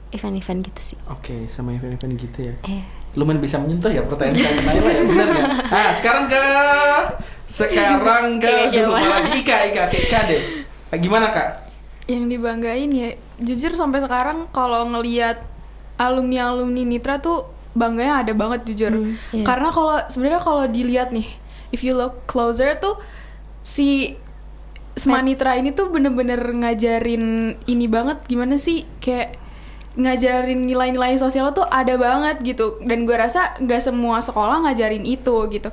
event-event 0.10 0.64
gitu 0.64 0.82
sih. 0.86 0.98
Oke, 1.08 1.46
sama 1.48 1.72
event-event 1.72 2.14
gitu 2.18 2.40
ya. 2.42 2.56
eh 2.66 2.84
Lumayan 3.12 3.40
bisa 3.40 3.58
menyentuh 3.58 3.90
ya 3.90 4.02
pertanyaan 4.04 4.38
saya 4.38 4.52
ke 4.52 4.62
Naila 4.62 4.90
ya, 4.90 5.02
benar 5.04 5.28
nggak? 5.28 5.48
Nah, 5.66 5.90
sekarang 5.92 6.26
ke 6.26 6.44
sekarang 7.46 8.28
ke 8.44 8.50
Iya, 8.68 8.86
coba. 8.86 8.98
lagi 9.18 9.40
Ika, 9.40 9.56
Ika, 9.66 9.84
ke 9.88 9.98
Ika 10.06 10.20
deh. 10.26 10.42
Ah, 10.88 10.98
Gimana 10.98 11.30
kak? 11.30 11.50
yang 12.06 12.26
dibanggain 12.26 12.90
ya 12.90 13.10
jujur 13.38 13.70
sampai 13.72 14.02
sekarang 14.02 14.50
kalau 14.50 14.82
ngelihat 14.84 15.46
alumni 15.96 16.50
alumni 16.50 16.82
Nitra 16.82 17.18
tuh 17.18 17.46
bangganya 17.72 18.26
ada 18.26 18.34
banget 18.34 18.66
jujur 18.66 18.90
Hmm, 18.90 19.14
iya. 19.30 19.46
karena 19.46 19.70
kalau 19.70 19.94
sebenarnya 20.04 20.42
kalau 20.42 20.66
dilihat 20.66 21.14
nih 21.14 21.30
if 21.70 21.86
you 21.86 21.94
look 21.94 22.26
closer 22.26 22.74
tuh 22.76 22.98
si 23.62 24.18
Semanitra 24.96 25.54
ini 25.54 25.70
tuh 25.70 25.88
bener-bener 25.88 26.42
ngajarin 26.42 27.24
ini 27.64 27.86
banget 27.86 28.26
gimana 28.26 28.58
sih 28.58 28.90
kayak 28.98 29.38
ngajarin 29.98 30.70
nilai-nilai 30.70 31.18
sosial 31.18 31.54
tuh 31.56 31.66
ada 31.66 31.98
banget 31.98 32.42
gitu. 32.46 32.78
Dan 32.84 33.08
gue 33.10 33.16
rasa 33.18 33.58
nggak 33.58 33.82
semua 33.82 34.22
sekolah 34.22 34.66
ngajarin 34.68 35.06
itu 35.06 35.50
gitu. 35.50 35.70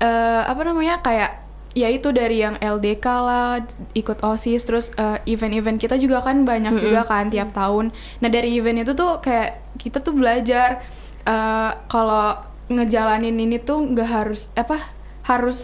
Eh, 0.00 0.42
apa 0.46 0.60
namanya 0.64 1.04
kayak 1.04 1.44
ya 1.70 1.86
itu 1.86 2.10
dari 2.10 2.42
yang 2.42 2.58
LDK 2.58 3.06
lah 3.06 3.62
ikut 3.94 4.18
osis 4.26 4.66
terus 4.66 4.90
eh, 4.98 5.22
event-event 5.28 5.78
kita 5.78 6.00
juga 6.00 6.24
kan 6.24 6.42
banyak 6.42 6.80
juga 6.80 7.04
kan 7.04 7.28
tiap 7.28 7.52
tahun. 7.52 7.92
Nah 8.24 8.28
dari 8.32 8.56
event 8.56 8.82
itu 8.82 8.92
tuh 8.96 9.20
kayak 9.20 9.60
kita 9.76 10.00
tuh 10.00 10.16
belajar 10.16 10.82
eh, 11.28 11.72
kalau 11.86 12.38
ngejalanin 12.70 13.34
ini 13.34 13.58
tuh 13.58 13.82
nggak 13.82 14.08
harus 14.08 14.48
apa 14.54 14.78
harus 15.26 15.60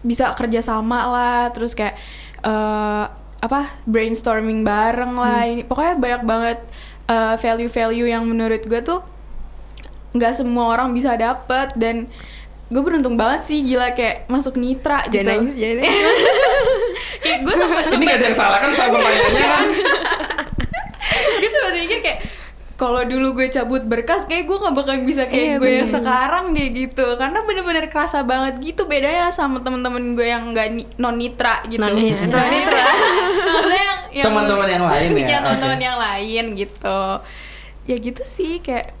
bisa 0.00 0.32
kerja 0.38 0.60
sama 0.62 1.08
lah 1.08 1.40
terus 1.52 1.76
kayak 1.76 1.96
eh, 2.44 3.04
apa 3.36 3.60
brainstorming 3.84 4.64
bareng 4.64 5.14
lah 5.20 5.44
ini 5.44 5.62
pokoknya 5.62 5.94
banyak 6.00 6.22
banget 6.24 6.58
eh, 7.06 7.34
value-value 7.36 8.08
yang 8.08 8.22
menurut 8.24 8.62
gue 8.62 8.80
tuh 8.80 9.00
nggak 10.12 10.32
semua 10.32 10.72
orang 10.72 10.90
bisa 10.90 11.14
dapet. 11.14 11.72
Dan 11.74 12.06
gue 12.66 12.82
beruntung 12.82 13.14
banget 13.14 13.46
sih 13.46 13.62
gila 13.62 13.94
kayak 13.94 14.26
masuk 14.26 14.58
nitra 14.58 15.06
gitu. 15.06 15.22
Jangan 15.22 15.46
nangis 15.46 15.54
jangan 15.54 15.76
nangis. 15.80 16.04
kayak 17.22 17.38
gue 17.42 17.54
sempat 17.54 17.82
Ini 17.88 18.04
gak 18.04 18.18
ada 18.18 18.26
yang 18.26 18.38
salah 18.38 18.58
kan 18.58 18.70
sama 18.70 18.98
pertanyaannya 18.98 19.46
kan? 19.46 19.68
gue 21.40 21.50
sempat 21.50 21.72
mikir 21.74 21.98
kayak 22.02 22.20
kalau 22.76 23.00
dulu 23.08 23.40
gue 23.40 23.48
cabut 23.48 23.80
berkas 23.80 24.28
kayak 24.28 24.44
gue 24.44 24.52
nggak 24.52 24.74
bakal 24.76 24.94
bisa 25.00 25.24
kayak 25.24 25.56
Iya, 25.56 25.56
gue 25.56 25.70
yang 25.80 25.88
sekarang 25.88 26.52
deh 26.52 26.68
gitu. 26.76 27.06
Karena 27.16 27.40
bener-bener 27.40 27.88
kerasa 27.88 28.20
banget 28.20 28.60
gitu 28.60 28.84
bedanya 28.84 29.32
sama 29.32 29.64
temen-temen 29.64 30.12
gue 30.12 30.28
yang 30.28 30.52
nggak 30.52 30.68
ni- 30.76 30.90
non 31.00 31.16
nitra 31.16 31.64
gitu. 31.64 31.80
Non 31.80 31.96
nitra 31.96 32.36
maksudnya 33.48 33.80
yang, 33.80 33.86
yang 33.88 33.95
Teman-teman 34.12 34.66
yang 34.66 34.84
lain 34.84 35.08
ya? 35.16 35.26
Iya, 35.26 35.38
teman-teman 35.40 35.74
Oke. 35.74 35.84
yang 35.84 35.98
lain 35.98 36.44
gitu 36.54 37.00
ya 37.82 37.96
gitu 37.96 38.22
sih 38.22 38.58
kayak 38.58 38.94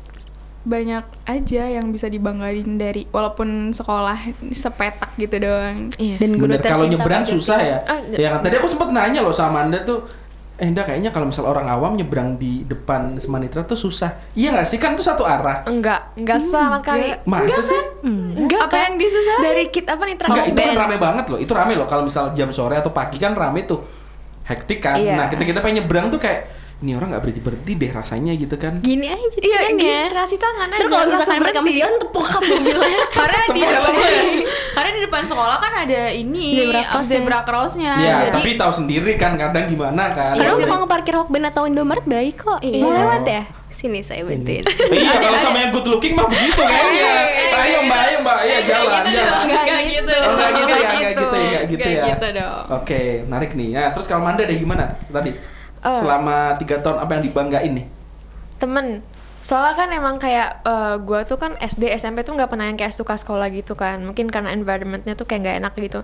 banyak 0.62 1.00
aja 1.24 1.62
yang 1.68 1.90
bisa 1.90 2.06
dibanggain 2.06 2.74
dari 2.74 3.06
walaupun 3.06 3.70
sekolah 3.70 4.18
sepetak 4.50 5.14
gitu 5.14 5.38
doang 5.38 5.94
Iya. 5.94 6.18
dan 6.18 6.30
guru 6.34 6.50
Bener, 6.52 6.62
kalau 6.64 6.84
nyebrang 6.84 7.22
Pak 7.22 7.28
Jaki. 7.28 7.36
susah 7.36 7.58
ya. 7.60 7.78
Ah, 7.84 8.02
ya 8.04 8.28
kan 8.28 8.40
tadi 8.40 8.54
aku 8.56 8.66
sempet 8.66 8.90
nanya 8.90 9.22
loh 9.22 9.30
sama 9.30 9.62
anda 9.62 9.78
tuh, 9.80 10.10
eh 10.56 10.66
enggak 10.66 10.90
kayaknya 10.90 11.10
kalau 11.10 11.30
misal 11.30 11.46
orang 11.46 11.66
awam 11.66 11.94
nyebrang 11.94 12.34
di 12.34 12.62
depan 12.62 13.14
Semanitra 13.16 13.62
tuh 13.62 13.74
susah. 13.76 14.18
Iya 14.32 14.50
nggak 14.52 14.66
sih 14.66 14.74
kan 14.76 14.94
itu 14.94 15.02
satu 15.02 15.22
arah. 15.22 15.62
Enggak, 15.64 16.10
enggak 16.14 16.38
susah 16.40 16.60
sama 16.64 16.78
sekali. 16.80 17.14
Masa 17.24 17.62
sih? 17.62 17.80
Enggak 18.02 18.60
Apa 18.60 18.70
kan? 18.72 18.82
yang 18.84 18.94
disusahin? 18.96 19.42
Dari 19.44 19.64
kit 19.68 19.86
apa 19.86 20.02
nih 20.02 20.14
Enggak, 20.16 20.46
itu 20.48 20.58
kan 20.60 20.74
rame 20.76 20.96
banget 20.96 21.24
loh. 21.28 21.38
Itu 21.38 21.52
rame 21.54 21.74
loh 21.74 21.86
kalau 21.86 22.02
misal 22.02 22.30
jam 22.32 22.50
sore 22.50 22.74
atau 22.74 22.90
pagi 22.90 23.18
kan 23.18 23.34
rame 23.34 23.62
tuh. 23.62 23.95
Hektik 24.46 24.78
kan. 24.78 24.96
Iya. 24.96 25.18
Nah, 25.18 25.26
kita 25.26 25.42
kita 25.42 25.58
pengen 25.58 25.82
nyebrang 25.82 26.06
tuh 26.08 26.18
kayak 26.18 26.46
ini 26.76 26.92
orang 26.92 27.08
nggak 27.08 27.24
berhenti 27.24 27.40
berhenti 27.40 27.72
deh 27.72 27.88
rasanya 27.88 28.36
gitu 28.36 28.52
kan. 28.60 28.84
gini 28.84 29.08
aja 29.08 29.26
jadi 29.32 29.48
Iya, 29.48 29.60
gini, 29.72 29.80
ya 29.80 30.02
kasih 30.12 30.36
tangan 30.36 30.68
aja. 30.68 30.76
Terus 30.76 30.90
kalau 30.92 31.06
misalkan 31.08 31.38
mereka 31.40 31.60
jalan 31.64 31.94
tepuk 32.04 32.24
kan 32.28 32.42
mobilnya 32.44 33.04
karena 33.16 33.38
di 33.48 33.60
depan 33.64 33.94
helmnya. 33.96 34.46
karena 34.76 34.90
di 34.92 35.00
depan 35.08 35.22
sekolah 35.24 35.56
kan 35.56 35.72
ada 35.72 36.00
ini 36.12 36.44
Zebra 36.52 36.82
cross-nya. 36.84 37.08
zebra 37.08 37.38
crossnya 37.48 37.92
ya, 37.96 38.16
jadi 38.20 38.32
tapi 38.36 38.50
tahu 38.60 38.72
sendiri 38.76 39.12
kan 39.16 39.32
kadang 39.40 39.64
gimana 39.72 40.12
kan. 40.12 40.36
Iya, 40.36 40.68
mau 40.68 40.84
ngeparkir 40.84 41.14
Hokben 41.16 41.48
atau 41.48 41.64
Indomaret 41.64 42.04
baik 42.04 42.44
kok. 42.44 42.60
Iya. 42.60 42.84
Mau 42.84 42.92
lewat 42.92 43.24
ya? 43.24 43.42
Sini 43.76 44.00
saya 44.00 44.24
bantuin. 44.24 44.64
iya, 44.88 45.12
kalau 45.20 45.36
sama 45.36 45.60
yang 45.60 45.70
good 45.70 45.84
looking 45.86 46.16
mah 46.16 46.24
begitu 46.24 46.56
kayaknya. 46.58 47.12
Ayo 47.56 47.78
Mbak, 47.84 48.00
ayo 48.02 48.16
Mbak, 48.20 48.38
iya 48.42 48.58
jalan, 48.62 49.02
gitu 49.04 49.20
jalan. 49.20 49.32
dong, 49.36 49.44
nggak 49.46 49.80
gitu 49.86 50.12
Oh, 50.12 50.20
dong, 50.22 50.34
nggak 50.34 50.50
gitu 50.50 50.72
ya, 50.72 50.76
nggak 50.80 50.96
nggak 50.96 51.12
gitu 51.12 51.36
ya, 51.36 51.44
nggak 51.46 51.64
gitu 51.66 51.88
ya. 51.90 52.04
gitu 52.06 52.26
dong 52.32 52.64
Oke, 52.72 53.00
menarik 53.22 53.50
nih. 53.52 53.68
Nah, 53.70 53.88
terus 53.92 54.06
kalau 54.06 54.22
Manda 54.22 54.42
deh 54.42 54.56
gimana 54.56 54.84
tadi? 55.06 55.30
Eh. 55.76 55.92
Selama 55.92 56.36
tiga 56.56 56.76
tahun 56.78 56.98
apa 56.98 57.10
yang 57.14 57.24
dibanggain 57.24 57.72
nih? 57.74 57.86
temen 58.56 59.04
soalnya 59.46 59.78
kan 59.78 59.88
emang 59.94 60.18
kayak 60.18 60.66
eh, 60.66 60.94
gua 61.06 61.22
tuh 61.22 61.38
kan 61.38 61.54
SD 61.62 61.94
SMP 61.94 62.26
tuh 62.26 62.34
nggak 62.34 62.50
pernah 62.50 62.66
yang 62.66 62.74
kayak 62.74 62.90
suka 62.90 63.14
sekolah 63.14 63.46
gitu 63.54 63.78
kan. 63.78 64.02
Mungkin 64.02 64.26
karena 64.26 64.50
environmentnya 64.50 65.14
tuh 65.14 65.22
kayak 65.22 65.40
nggak 65.46 65.56
enak 65.62 65.72
gitu. 65.78 66.00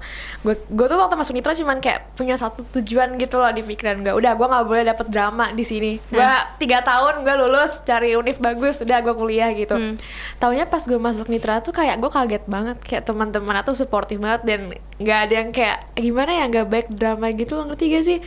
Gue 0.47 0.55
gue 0.71 0.87
tuh 0.87 0.95
waktu 0.95 1.19
masuk 1.19 1.35
Nitra 1.35 1.59
cuman 1.59 1.83
kayak 1.83 2.15
punya 2.15 2.39
satu 2.39 2.63
tujuan 2.79 3.19
gitu 3.19 3.43
loh 3.43 3.51
di 3.51 3.67
pikiran 3.67 4.07
gue 4.07 4.15
udah 4.15 4.39
gue 4.39 4.47
nggak 4.47 4.67
boleh 4.71 4.85
dapet 4.87 5.07
drama 5.11 5.51
di 5.51 5.67
sini. 5.67 5.99
Gue 6.07 6.31
tiga 6.63 6.87
tahun 6.87 7.27
gue 7.27 7.35
lulus 7.35 7.83
cari 7.83 8.15
univ 8.15 8.39
bagus 8.39 8.87
udah 8.87 9.03
gue 9.03 9.15
kuliah 9.19 9.51
gitu. 9.59 9.75
Hmm. 9.75 9.99
taunya 10.39 10.69
pas 10.71 10.87
gue 10.87 10.99
masuk 11.01 11.27
Nitra 11.27 11.59
tuh 11.67 11.75
kayak 11.75 11.99
gue 11.99 12.11
kaget 12.15 12.45
banget. 12.47 12.79
Kayak 12.87 13.11
teman-teman 13.11 13.59
tuh 13.67 13.75
supportive 13.75 14.23
banget 14.23 14.43
dan 14.47 14.61
nggak 15.03 15.19
ada 15.19 15.35
yang 15.35 15.51
kayak 15.51 15.79
gimana 15.99 16.31
ya 16.31 16.45
nggak 16.47 16.69
baik 16.71 16.89
drama 16.95 17.27
gitu 17.35 17.59
lo 17.59 17.67
ngerti 17.67 17.85
gak 17.91 18.05
sih 18.07 18.19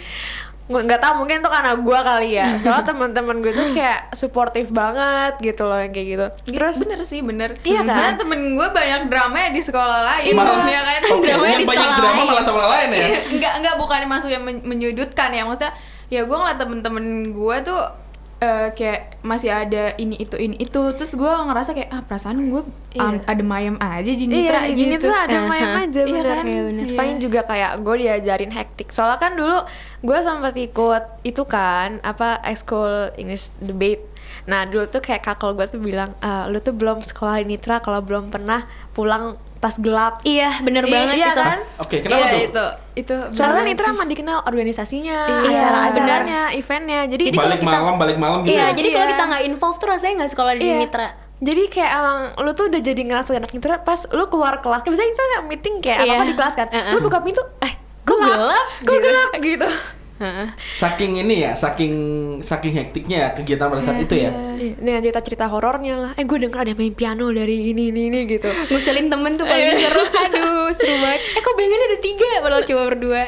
nggak 0.66 0.82
nggak 0.82 0.98
tahu 0.98 1.14
mungkin 1.22 1.36
itu 1.40 1.50
karena 1.50 1.72
gue 1.76 2.00
kali 2.02 2.30
ya. 2.34 2.48
Soalnya 2.62 2.86
teman-teman 2.88 3.38
gue 3.40 3.54
tuh 3.54 3.68
kayak 3.72 4.10
suportif 4.12 4.68
banget 4.70 5.38
gitu 5.40 5.64
loh 5.64 5.78
yang 5.78 5.94
kayak 5.94 6.08
gitu. 6.10 6.26
Terus 6.52 6.76
bener 6.82 7.02
sih 7.04 7.22
bener. 7.22 7.54
Iya 7.62 7.86
kan? 7.86 7.94
Karena 7.94 8.14
temen 8.18 8.40
gue 8.54 8.68
banyak 8.68 9.02
drama 9.06 9.38
ya 9.38 9.50
di 9.50 9.62
sekolah 9.62 10.00
lain. 10.04 10.34
Malah- 10.34 10.66
ya 10.66 10.82
kan? 10.82 11.02
Oh, 11.06 11.22
yang 11.22 11.38
di 11.56 11.64
banyak 11.64 11.70
sekolah 11.70 11.96
drama 11.96 12.18
lain. 12.18 12.28
malah 12.28 12.44
sama 12.44 12.64
lain 12.68 12.88
ya? 12.90 13.08
enggak 13.30 13.54
enggak 13.62 13.76
bukan 13.78 14.00
masuk 14.06 14.30
yang 14.30 14.42
men- 14.42 14.66
menyudutkan 14.66 15.30
ya. 15.30 15.46
Maksudnya 15.46 15.72
ya 16.06 16.22
gue 16.22 16.38
ngeliat 16.38 16.58
temen-temen 16.58 17.06
gue 17.30 17.56
tuh 17.62 17.82
eh, 18.38 18.68
kayak 18.72 19.20
masih 19.22 19.48
ada 19.48 19.96
ini 19.96 20.20
itu 20.20 20.36
ini 20.36 20.60
itu 20.60 20.82
terus 20.94 21.16
gue 21.16 21.28
ngerasa 21.28 21.72
kayak 21.72 21.90
ah 21.90 22.02
perasaan 22.02 22.52
gue 22.52 22.64
Iya. 22.92 23.28
ada 23.28 23.44
mayem 23.44 23.76
aja 23.76 24.08
di 24.08 24.24
Nitra 24.24 24.60
iya, 24.64 24.72
gini 24.72 24.96
gitu 24.96 25.08
tuh 25.08 25.16
ada 25.16 25.36
Aha. 25.36 25.48
main 25.48 25.68
aja 25.84 26.00
Iya 26.00 26.12
bener. 26.16 26.26
kan? 26.26 26.44
Iya, 26.48 26.62
bener. 26.64 26.86
Iya. 26.86 26.96
Paling 26.96 27.18
juga 27.20 27.40
kayak 27.44 27.72
gue 27.84 27.96
diajarin 28.00 28.52
hektik. 28.52 28.88
Soalnya 28.88 29.20
kan 29.20 29.32
dulu 29.36 29.58
gue 30.00 30.18
sempat 30.24 30.56
ikut 30.56 31.04
itu 31.24 31.44
kan 31.44 32.00
apa 32.02 32.40
ekskul 32.44 33.12
English 33.16 33.52
debate. 33.60 34.04
Nah 34.48 34.64
dulu 34.64 34.84
tuh 34.86 35.00
kayak 35.00 35.24
kakak 35.24 35.52
gue 35.54 35.68
tuh 35.76 35.82
bilang, 35.82 36.16
"Eh, 36.18 36.46
lu 36.48 36.60
tuh 36.60 36.72
belum 36.72 37.02
sekolah 37.02 37.44
di 37.44 37.52
Nitra 37.52 37.80
kalau 37.80 38.00
belum 38.00 38.30
pernah 38.30 38.64
pulang 38.92 39.36
pas 39.58 39.76
gelap. 39.76 40.22
Iya, 40.22 40.62
bener 40.62 40.84
Iya, 40.84 40.92
banget 40.92 41.16
iya 41.16 41.28
itu. 41.28 41.42
kan? 41.42 41.58
Oke, 41.78 41.96
kenapa 42.00 42.20
Iya, 42.22 42.30
tuh? 42.30 42.42
itu 42.46 42.66
itu 42.96 43.16
Soalnya 43.32 43.64
Nitra 43.66 43.90
mah 43.92 44.06
dikenal 44.06 44.38
organisasinya, 44.44 45.20
Iya, 45.42 45.52
acara-acaranya, 45.52 46.42
eventnya. 46.52 47.02
Jadi, 47.06 47.24
Jadi 47.26 47.36
kalau 47.36 47.48
balik 47.48 47.60
kita- 47.60 47.76
malam, 47.76 47.96
balik 47.96 48.18
malam 48.18 48.40
gitu. 48.42 48.52
Iya, 48.52 48.62
ya? 48.62 48.68
jadi 48.72 48.88
kalau 48.90 49.02
Iya. 49.02 49.12
kita 49.12 49.24
nggak 49.26 49.44
involve 49.46 49.78
tuh 49.78 49.88
rasanya 49.88 50.14
nggak 50.18 50.32
sekolah 50.32 50.54
di 50.54 50.64
Iya. 50.64 50.78
Mitra. 50.78 51.08
Jadi 51.38 51.64
kayak 51.68 51.92
emang 51.94 52.20
lu 52.40 52.52
tuh 52.52 52.66
udah 52.66 52.80
jadi 52.80 53.02
ngerasa 53.02 53.30
anak 53.34 53.52
Nitra 53.52 53.76
pas 53.80 54.08
lu 54.10 54.24
keluar 54.26 54.60
kelas. 54.60 54.82
Kayak 54.82 54.94
Biasanya 54.94 55.10
kita 55.12 55.24
meeting 55.44 55.76
kayak 55.80 56.00
Iya. 56.00 56.14
apa 56.14 56.24
di 56.24 56.34
kelas 56.34 56.54
kan. 56.56 56.68
Uh-uh. 56.70 56.94
Lu 56.94 57.00
buka 57.02 57.20
pintu, 57.20 57.42
eh 57.60 57.74
gelap, 58.02 58.32
gelap? 58.32 58.66
kok 58.80 58.88
Gitu. 58.88 59.04
gelap 59.04 59.30
gitu. 59.36 59.68
Saking 60.72 61.20
ini 61.20 61.44
ya, 61.44 61.52
saking 61.52 61.94
saking 62.40 62.72
hektiknya 62.72 63.18
ya 63.20 63.30
kegiatan 63.34 63.68
pada 63.68 63.84
saat 63.84 64.00
itu 64.00 64.16
ya. 64.16 64.32
Iya, 64.56 64.74
Dengan 64.76 65.00
cerita-cerita 65.02 65.46
horornya 65.46 65.96
lah. 65.98 66.12
Eh 66.16 66.24
gue 66.24 66.40
denger 66.40 66.56
ada 66.62 66.74
main 66.74 66.92
piano 66.92 67.28
dari 67.30 67.70
ini 67.70 67.92
ini 67.92 68.08
ini 68.08 68.20
gitu. 68.26 68.48
Ngusilin 68.72 69.08
temen 69.08 69.36
tuh 69.36 69.44
paling 69.44 69.76
seru. 69.76 70.04
Aduh, 70.26 70.72
seru 70.72 70.96
banget. 70.98 71.20
Eh 71.36 71.42
kok 71.42 71.54
bayangannya 71.54 71.88
ada 71.90 72.00
tiga 72.00 72.28
padahal 72.40 72.64
cuma 72.64 72.82
berdua. 72.86 73.22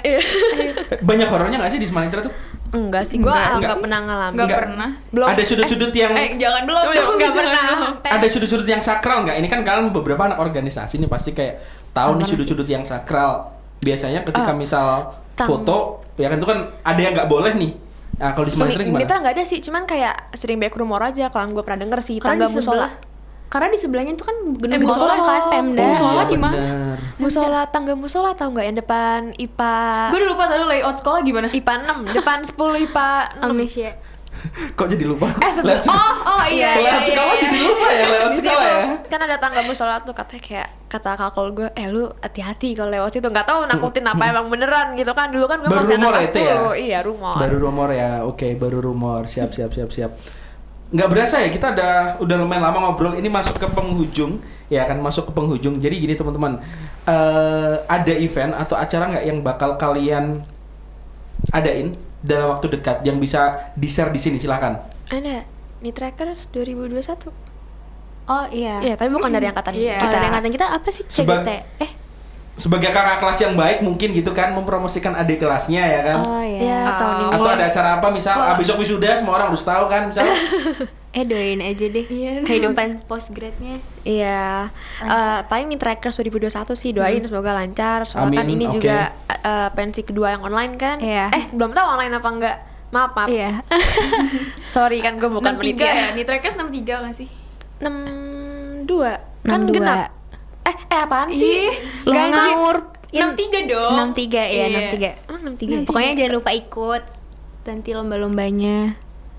Banyak 1.02 1.28
horornya 1.28 1.58
nggak 1.58 1.72
sih 1.72 1.80
di 1.80 1.88
Semanitra 1.88 2.24
tuh? 2.24 2.34
Enggak 2.68 3.08
sih, 3.08 3.16
gue 3.16 3.28
Enggak 3.28 3.64
nggak 3.64 3.80
pernah 3.80 4.00
ngalamin. 4.02 4.36
Nggak 4.36 4.46
Enggak. 4.46 4.60
pernah. 4.64 4.90
Belum. 5.10 5.28
Ada 5.28 5.44
sudut-sudut 5.44 5.92
yang 5.94 6.12
Eh 6.14 6.30
jangan 6.36 6.62
belum 6.64 6.84
Belum, 6.84 6.96
dong, 6.98 7.16
nggak 7.16 7.20
jangan 7.26 7.40
pernah. 7.40 7.64
belum. 7.68 8.16
ada 8.16 8.28
sudut-sudut 8.28 8.68
yang 8.68 8.82
sakral 8.82 9.18
nggak? 9.24 9.36
Ini 9.40 9.48
kan 9.48 9.60
kalian 9.64 9.86
beberapa 9.92 10.22
anak 10.24 10.40
organisasi 10.40 11.00
nih 11.00 11.08
pasti 11.08 11.32
kayak 11.32 11.64
tahu 11.92 12.16
nih 12.16 12.28
sudut-sudut 12.28 12.68
yang 12.68 12.84
sakral. 12.84 13.52
Biasanya 13.78 14.24
ketika 14.24 14.52
Ah, 14.52 14.58
misal 14.58 14.86
tang- 15.38 15.48
foto, 15.48 15.78
ya 16.16 16.28
kan 16.28 16.36
itu 16.36 16.48
kan 16.48 16.60
ada 16.82 16.98
yang 16.98 17.14
nggak 17.14 17.30
boleh 17.30 17.54
nih. 17.54 17.72
Nah 18.18 18.34
kalau 18.34 18.44
di 18.44 18.52
Ini 18.52 18.84
gimana? 18.84 18.98
Mitra 18.98 19.18
nggak 19.20 19.34
ada 19.34 19.44
sih, 19.44 19.62
cuman 19.62 19.84
kayak 19.84 20.34
sering 20.34 20.58
back 20.58 20.74
rumor 20.74 20.98
aja 21.00 21.30
kalau 21.30 21.48
gue 21.52 21.62
pernah 21.62 21.80
denger 21.80 22.02
sih 22.02 22.18
tangga 22.18 22.48
musola. 22.48 22.90
karena 23.48 23.72
di 23.72 23.80
sebelahnya 23.80 24.12
tuh 24.14 24.26
kan 24.26 24.36
gedung 24.60 24.76
Eh, 24.76 24.82
musola 24.82 25.14
kan 25.16 25.42
Pemda. 25.48 25.80
Oh, 25.80 25.88
Musola 25.88 26.12
iya, 26.18 26.24
di 26.26 26.36
mana? 26.36 26.52
bener. 26.54 26.98
Musola 27.16 27.62
tangga 27.66 27.94
musola 27.96 28.30
tau 28.34 28.52
nggak 28.52 28.66
yang 28.66 28.78
depan 28.78 29.20
IPA 29.34 29.78
Gue 30.12 30.20
udah 30.20 30.30
lupa 30.30 30.44
tadi 30.46 30.64
layout 30.66 30.98
sekolah 30.98 31.20
gimana. 31.22 31.48
IPA 31.50 31.74
6 31.80 32.12
depan 32.12 32.38
10 32.44 32.60
IPA 32.84 33.08
6 33.38 33.46
Amnesia. 33.46 33.92
Kok 34.76 34.88
jadi 34.88 35.06
lupa? 35.06 35.32
Eh 35.38 35.48
sebelum 35.50 35.80
oh 35.80 36.14
oh 36.28 36.44
iya 36.46 36.76
iya 36.76 36.92
lewat 36.92 37.00
iya, 37.00 37.08
sekolah 37.08 37.32
iya. 37.32 37.42
jadi 37.42 37.60
lupa 37.64 37.88
ya 37.88 38.06
lewat 38.10 38.30
Di 38.30 38.38
sekolah 38.38 38.66
situ 38.66 38.84
ya. 38.84 39.08
kan 39.08 39.20
ada 39.24 39.36
tangga 39.38 39.62
musola 39.64 39.96
tuh 40.00 40.12
katanya 40.12 40.42
kayak 40.44 40.70
kata 40.88 41.20
kakak 41.20 41.52
gue 41.52 41.68
eh 41.76 41.88
lu 41.92 42.08
hati-hati 42.24 42.72
kalau 42.72 42.88
lewat 42.88 43.12
situ 43.12 43.28
nggak 43.28 43.44
tahu 43.44 43.68
nakutin 43.68 44.08
apa 44.08 44.24
emang 44.32 44.48
beneran 44.48 44.96
gitu 44.96 45.12
kan 45.12 45.28
dulu 45.28 45.44
kan 45.44 45.60
gue 45.60 45.68
Baru 45.68 45.84
masih 45.84 46.00
rumor 46.00 46.14
anak 46.16 46.24
ya 46.24 46.30
itu 46.32 46.40
ya? 46.40 46.56
10 46.56 46.88
iya 46.88 47.00
rumor 47.04 47.36
Baru 47.36 47.58
rumor 47.60 47.90
ya, 47.92 48.12
oke 48.24 48.48
baru 48.56 48.78
rumor. 48.80 49.22
Siap 49.28 49.52
siap 49.52 49.72
siap 49.76 49.90
siap. 49.92 50.12
Nggak 50.88 51.10
berasa 51.12 51.44
ya 51.44 51.52
kita 51.52 51.76
udah 51.76 51.94
udah 52.24 52.36
lumayan 52.40 52.64
lama 52.64 52.88
ngobrol. 52.88 53.20
Ini 53.20 53.28
masuk 53.28 53.60
ke 53.60 53.68
penghujung, 53.68 54.40
ya 54.72 54.88
kan 54.88 55.04
masuk 55.04 55.28
ke 55.28 55.32
penghujung. 55.36 55.84
Jadi 55.84 55.96
gini 56.00 56.16
teman-teman, 56.16 56.64
eh 57.04 57.76
ada 57.84 58.14
event 58.16 58.56
atau 58.56 58.80
acara 58.80 59.12
nggak 59.12 59.26
yang 59.28 59.44
bakal 59.44 59.76
kalian 59.76 60.48
adain 61.52 62.00
dalam 62.24 62.56
waktu 62.56 62.80
dekat 62.80 63.04
yang 63.04 63.20
bisa 63.20 63.72
di 63.76 63.92
share 63.92 64.10
di 64.10 64.20
sini 64.20 64.40
silahkan. 64.40 64.80
ada 65.08 65.48
nih 65.80 65.94
trackers 65.96 66.52
2021 66.52 67.47
Oh 68.28 68.46
iya. 68.50 68.80
iya 68.82 68.94
tapi 68.94 69.08
bukan 69.10 69.30
dari 69.30 69.46
angkatan. 69.46 69.72
Kalau 69.72 69.88
kita 69.98 70.08
dari 70.12 70.28
angkatan 70.28 70.52
kita 70.52 70.66
apa 70.70 70.90
sih? 70.92 71.04
Seba- 71.08 71.42
CGT. 71.42 71.50
Eh. 71.80 71.92
Sebagai 72.58 72.90
kakak 72.90 73.22
kelas 73.22 73.38
yang 73.40 73.54
baik 73.54 73.80
mungkin 73.80 74.12
gitu 74.12 74.34
kan 74.34 74.50
mempromosikan 74.50 75.14
adik 75.14 75.38
kelasnya 75.38 75.78
ya 75.80 76.02
kan. 76.04 76.18
Oh 76.20 76.42
ya 76.42 76.58
iya. 76.60 76.80
tahun 76.92 77.16
ini 77.22 77.26
Atau 77.32 77.50
ada 77.54 77.66
acara 77.66 77.90
apa 78.02 78.08
misal 78.10 78.34
ah, 78.36 78.58
besok 78.58 78.82
wisuda 78.82 79.14
semua 79.14 79.38
orang 79.38 79.54
harus 79.54 79.62
tahu 79.62 79.86
kan 79.86 80.10
misal 80.10 80.26
Eh 81.14 81.24
doain 81.24 81.58
aja 81.58 81.86
deh. 81.88 82.04
Iya. 82.04 82.44
Kehidupan 82.44 82.88
postgrad-nya. 83.10 83.78
Iya, 84.04 84.70
Eh, 85.00 85.40
paling 85.46 85.66
nih 85.68 85.80
trackers 85.80 86.14
2021 86.16 86.52
sih 86.74 86.92
doain 86.92 87.22
semoga 87.22 87.54
lancar. 87.54 88.04
Soalnya 88.04 88.38
kan 88.38 88.50
ini 88.50 88.66
oke. 88.66 88.76
juga 88.76 89.14
eh, 89.30 89.70
pensi 89.72 90.02
kedua 90.02 90.34
yang 90.34 90.44
online 90.44 90.76
kan. 90.76 90.98
Iya. 90.98 91.30
Eh 91.32 91.44
belum 91.50 91.72
tahu 91.72 91.88
online 91.88 92.12
apa 92.12 92.28
enggak. 92.28 92.58
Maaf 92.88 93.12
maaf. 93.14 93.30
Iya. 93.30 93.62
Sorry 94.68 95.00
kan 95.00 95.16
gue 95.16 95.28
bukan 95.28 95.54
63 95.54 95.60
penitia. 95.60 95.86
ya. 95.88 96.08
Nih 96.14 96.26
trackers 96.26 96.56
63 96.56 97.04
nggak 97.06 97.16
sih? 97.16 97.30
62 97.80 98.88
kan 99.44 99.60
62. 99.64 99.74
genap. 99.74 100.10
Eh 100.62 100.76
eh 100.86 101.00
apaan 101.00 101.30
sih? 101.30 101.70
Ih, 101.70 101.76
Lo 102.04 102.14
ngawur. 102.14 102.78
63 103.08 103.72
dong. 103.72 103.94
63 104.12 104.44
ya, 104.46 104.66
Iya. 104.68 104.78
63. 104.92 105.32
Oh, 105.32 105.38
63. 105.40 105.88
Pokoknya 105.88 106.12
jangan 106.14 106.34
lupa 106.36 106.52
ikut 106.52 107.04
nanti 107.64 107.90
lomba-lombanya. 107.92 108.80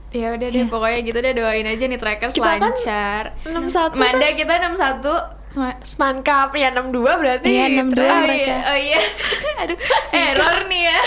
Ya 0.09 0.33
udah 0.33 0.49
deh, 0.49 0.65
pokoknya 0.65 0.99
gitu 1.03 1.19
deh 1.21 1.33
doain 1.33 1.69
aja 1.69 1.85
nih 1.85 2.01
trackers 2.01 2.33
Kita 2.33 2.57
kan 2.57 2.73
lancar. 2.73 3.25
61 3.45 3.93
Manda 3.95 4.25
kan 4.25 4.35
kita 4.35 4.53
61 4.57 5.05
Sema- 5.49 5.81
Smankap 5.83 6.49
ya 6.55 6.73
62 6.73 7.13
berarti. 7.15 7.49
Iya, 7.51 7.65
62 7.75 8.01
Oh 8.01 8.21
mereka. 8.21 8.49
iya, 8.49 8.57
oh 8.65 8.79
iya. 8.79 9.01
Aduh, 9.61 9.77
error 10.11 10.59
nih 10.65 10.83
ya. 10.83 10.99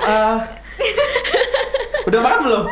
Ah. 0.00 0.38
udah 2.12 2.20
makan 2.20 2.40
belum? 2.44 2.64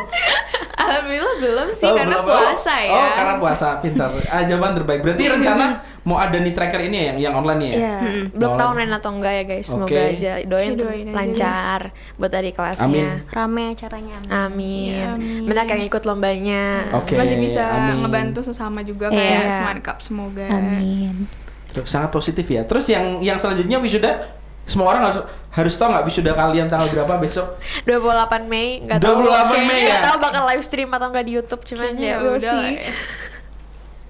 Alhamdulillah 0.73 1.35
belum 1.39 1.67
sih 1.71 1.85
Oh, 1.85 1.95
karena 1.95 2.17
belum. 2.17 2.27
puasa 2.27 2.73
oh, 2.73 2.79
ya. 2.79 2.93
Oh, 2.93 3.09
karena 3.15 3.35
puasa, 3.37 3.67
pintar. 3.81 4.09
Ah, 4.27 4.43
jawaban 4.43 4.73
terbaik. 4.73 5.01
Berarti 5.01 5.23
rencana 5.33 5.65
mau 6.01 6.17
ada 6.17 6.33
nih 6.33 6.49
tracker 6.49 6.81
ini 6.81 6.95
ya, 6.95 7.05
yang 7.07 7.17
yang 7.19 7.33
online 7.35 7.61
ya? 7.61 7.71
Iya, 7.71 7.95
belum 8.33 8.51
Oh. 8.51 8.57
tahu 8.57 8.67
online 8.73 8.93
atau 8.95 9.09
enggak 9.13 9.33
ya 9.33 9.43
guys. 9.43 9.65
Semoga 9.65 9.89
Oke. 9.91 10.01
aja 10.11 10.31
doain, 10.43 10.73
Ya, 10.73 10.77
doain 10.77 11.05
aja 11.05 11.15
lancar 11.15 11.81
buat 12.17 12.31
adik 12.31 12.53
kelasnya. 12.53 12.85
Amin. 12.85 13.07
Rame 13.29 13.63
acaranya. 13.71 14.17
Amin. 14.27 14.89
Ya, 14.91 15.07
amin. 15.13 15.41
Yang 15.47 15.81
ikut 15.87 16.03
lombanya. 16.03 16.63
Oke, 16.93 17.13
Masih 17.13 17.37
bisa 17.37 17.61
amin. 17.63 18.01
ngebantu 18.01 18.39
sesama 18.41 18.81
juga 18.81 19.09
Iya. 19.09 19.17
kayak 19.17 19.49
Seman 19.53 19.79
Cup 19.81 19.97
semoga. 20.01 20.47
Amin. 20.49 21.29
Terus 21.71 21.87
sangat 21.87 22.09
positif 22.09 22.45
ya. 22.45 22.65
Terus 22.65 22.85
yang 22.85 23.21
yang 23.21 23.37
selanjutnya 23.37 23.77
wisuda 23.77 24.40
semua 24.71 24.87
orang 24.87 25.03
harus 25.05 25.19
harus 25.51 25.73
tahu 25.75 25.91
nggak 25.91 26.05
wisuda 26.07 26.31
kalian 26.31 26.65
tanggal 26.65 26.87
berapa 26.89 27.19
besok? 27.19 27.59
28 27.83 28.47
Mei 28.47 28.79
nggak 28.81 28.97
tahu 28.97 29.15
28 29.21 29.67
Mei 29.67 29.79
nggak 29.83 29.99
ya? 29.99 30.05
tahu 30.07 30.15
bakal 30.17 30.43
live 30.47 30.63
stream 30.63 30.89
atau 30.89 31.07
enggak 31.07 31.25
di 31.27 31.33
YouTube 31.35 31.61
cuman 31.61 31.91
Kayaknya 31.91 32.07
ya 32.07 32.15
ya 32.15 32.29
udah 32.31 32.51
lah 32.51 32.63
see. 32.63 32.75
ya. 32.79 32.91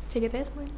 CGTS 0.08 0.48
semuanya. 0.48 0.76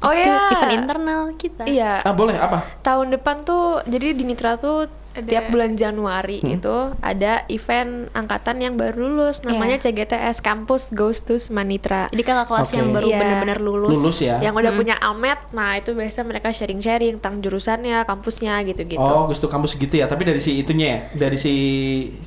Oh 0.00 0.10
Itu 0.10 0.26
ya. 0.26 0.48
event 0.50 0.72
internal 0.74 1.22
kita. 1.36 1.62
Iya. 1.64 1.92
Ah, 2.00 2.10
boleh 2.10 2.32
apa? 2.34 2.64
Tahun 2.80 3.08
depan 3.10 3.42
tuh 3.42 3.84
jadi 3.84 4.12
di 4.12 4.24
Nitra 4.24 4.56
tuh 4.56 4.88
Ada- 5.20 5.28
tiap 5.28 5.44
bulan 5.48 5.72
Januari 5.72 6.38
Hmm. 6.40 6.56
itu 6.56 6.76
ada 6.98 7.32
event 7.46 7.90
angkatan 8.10 8.56
yang 8.58 8.74
baru 8.74 8.96
lulus 9.02 9.40
namanya 9.40 9.76
Iya. 9.76 9.84
CGTS 9.86 10.40
Campus 10.40 10.90
Goes 10.90 11.20
to 11.20 11.36
Manitra. 11.48 12.08
Jadi 12.08 12.22
kakak 12.22 12.46
kelas 12.46 12.68
Oke. 12.68 12.76
yang 12.76 12.88
baru 12.90 13.06
Iya. 13.06 13.18
benar-benar 13.18 13.58
lulus. 13.58 13.92
Lulus 13.92 14.18
ya. 14.18 14.36
Yang 14.38 14.54
udah 14.56 14.72
punya 14.74 14.96
amet, 14.98 15.40
nah 15.50 15.74
itu 15.74 15.92
biasa 15.92 16.22
mereka 16.22 16.48
sharing-sharing 16.50 17.16
tentang 17.16 17.38
jurusannya, 17.38 18.02
kampusnya 18.02 18.60
gitu-gitu. 18.64 19.00
Oh, 19.00 19.24
Gusto 19.26 19.46
kampus 19.46 19.74
gitu 19.74 19.94
ya. 19.94 20.04
Tapi 20.04 20.22
dari 20.22 20.38
si 20.38 20.56
itunya 20.56 20.86
ya, 20.86 20.98
dari 21.16 21.36
si 21.36 21.52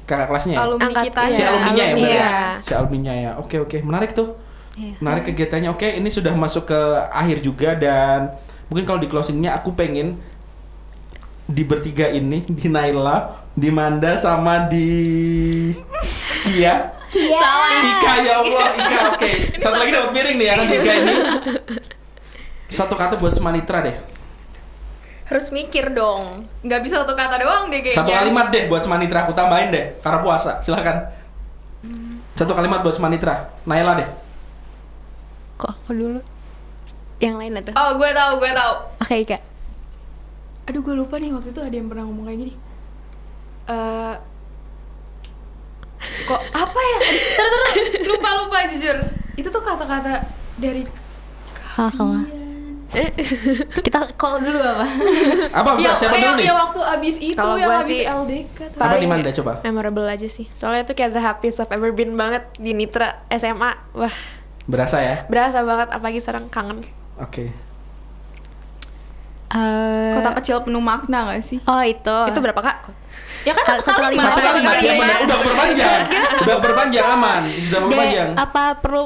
kakak 0.04 0.28
kelasnya 0.28 0.54
ya? 0.56 0.60
Alumni 0.64 0.86
Angkat- 0.88 1.06
kita 1.06 1.22
si 1.28 1.34
iya, 1.36 1.48
alumninya 1.48 1.74
ya, 1.76 1.86
alumni, 1.86 2.02
berarti? 2.02 2.16
iya. 2.16 2.32
Si 2.62 2.72
alumninya 2.72 3.14
ya. 3.14 3.32
Oke, 3.38 3.56
oke. 3.60 3.78
Menarik 3.82 4.12
tuh. 4.12 4.30
Iya. 4.74 4.94
Menarik 5.00 5.24
kegiatannya. 5.28 5.70
Oke, 5.70 5.88
ini 5.88 6.10
sudah 6.10 6.34
masuk 6.34 6.66
ke 6.66 6.80
akhir 7.08 7.42
juga 7.42 7.74
dan 7.74 8.34
mungkin 8.68 8.84
kalau 8.84 8.98
di 8.98 9.06
closingnya 9.06 9.54
aku 9.54 9.72
pengen 9.72 10.18
di 11.44 11.64
bertiga 11.68 12.08
ini, 12.10 12.44
di 12.48 12.68
Naila, 12.72 13.48
di 13.54 13.70
Manda 13.70 14.16
sama 14.16 14.68
di 14.72 14.90
Kia. 16.48 17.04
Ika 17.14 18.14
ya 18.26 18.42
Allah, 18.42 18.68
Ika 18.74 18.98
oke. 19.14 19.30
Satu 19.62 19.78
lagi 19.78 19.92
dapat 19.94 20.12
piring 20.18 20.36
nih 20.42 20.48
ya 20.50 20.54
kan 20.58 20.66
Ika 20.66 20.94
ini. 20.98 21.14
Satu 22.74 22.98
kata 22.98 23.22
buat 23.22 23.38
Semanitra 23.38 23.86
deh. 23.86 23.94
Harus 25.30 25.54
mikir 25.54 25.94
dong. 25.94 26.50
Nggak 26.66 26.82
bisa 26.82 27.06
satu 27.06 27.14
kata 27.14 27.38
doang 27.38 27.70
deh 27.70 27.86
kayaknya. 27.86 28.02
Satu 28.02 28.12
kalimat 28.12 28.50
deh 28.50 28.64
buat 28.66 28.82
Semanitra 28.82 29.30
aku 29.30 29.38
tambahin 29.38 29.70
deh 29.70 29.86
karena 30.02 30.20
puasa. 30.26 30.58
Silakan. 30.66 31.06
Satu 32.34 32.58
kalimat 32.58 32.82
buat 32.82 32.98
Semanitra. 32.98 33.54
Naila 33.70 33.94
deh. 34.02 34.10
Kok 35.62 35.70
aku 35.70 35.94
dulu? 35.94 36.20
Yang 37.22 37.36
lain 37.40 37.54
atau? 37.62 37.74
Oh, 37.78 37.90
gue 38.02 38.10
tahu, 38.10 38.32
gue 38.42 38.52
tahu. 38.58 38.74
Oke, 39.06 39.16
Ika. 39.22 39.38
Aduh, 40.64 40.80
gue 40.80 40.96
lupa 40.96 41.16
nih 41.18 41.30
waktu 41.30 41.52
itu 41.52 41.60
ada 41.60 41.72
yang 41.72 41.88
pernah 41.88 42.04
ngomong 42.04 42.26
kayak 42.26 42.40
gini. 42.40 42.54
Eh 43.66 44.16
kok 46.24 46.42
apa 46.52 46.80
ya? 46.80 47.00
Terus 47.34 47.52
terus 47.54 47.74
lupa 48.08 48.30
lupa 48.38 48.58
jujur. 48.70 48.98
Itu 49.34 49.48
tuh 49.50 49.62
kata-kata 49.62 50.24
dari 50.56 50.84
Kakak 51.74 51.90
kelas. 51.96 52.28
Kita 53.82 54.06
call 54.14 54.38
dulu 54.40 54.62
apa? 54.62 54.86
Apa 55.50 55.70
yang, 55.82 55.98
siapa 55.98 56.14
dulu 56.14 56.38
nih? 56.38 56.46
yang 56.46 56.60
waktu 56.60 56.80
abis 56.86 57.16
itu 57.18 57.34
Kalau 57.34 57.58
yang 57.58 57.74
abis 57.74 57.90
sih, 57.90 58.06
LDK 58.06 58.58
tuh. 58.70 58.78
Apa 58.78 58.96
nih 58.96 59.10
Manda 59.10 59.32
coba? 59.34 59.52
memorable 59.64 60.06
aja 60.06 60.28
sih. 60.30 60.46
Soalnya 60.54 60.86
itu 60.86 60.94
kayak 60.94 61.10
the 61.10 61.20
happiest 61.20 61.58
I've 61.58 61.74
ever 61.74 61.90
been 61.90 62.14
banget 62.14 62.46
di 62.56 62.70
Nitra 62.72 63.26
SMA. 63.32 63.74
Wah, 63.98 64.14
Berasa 64.64 65.02
ya? 65.02 65.26
berasa 65.26 65.66
banget 65.66 65.90
apalagi 65.90 66.22
sekarang 66.22 66.46
kangen. 66.48 66.86
Oke. 67.18 67.50
Eh, 69.54 70.12
Kota 70.16 70.30
kecil 70.42 70.58
penuh 70.62 70.82
makna 70.82 71.30
gak 71.30 71.42
sih? 71.42 71.62
Oh, 71.64 71.78
itu. 71.80 72.18
Itu 72.26 72.40
berapa 72.40 72.58
kak? 72.58 72.78
Ya 73.44 73.54
kan 73.54 73.78
satu 73.78 74.02
kalimat. 74.02 74.24
Satu 74.26 74.40
Satu 74.40 74.50
kalimat 74.50 74.74
ya, 74.74 74.82
kalimat. 74.82 75.06
udah, 75.06 75.18
udah 75.22 75.38
berpanjang. 75.44 76.02
Udah 76.42 76.56
berpanjang 76.58 77.06
aman. 77.08 77.42
Sudah 77.62 77.80
berpanjang. 77.82 78.30
apa 78.34 78.64
perlu 78.76 79.04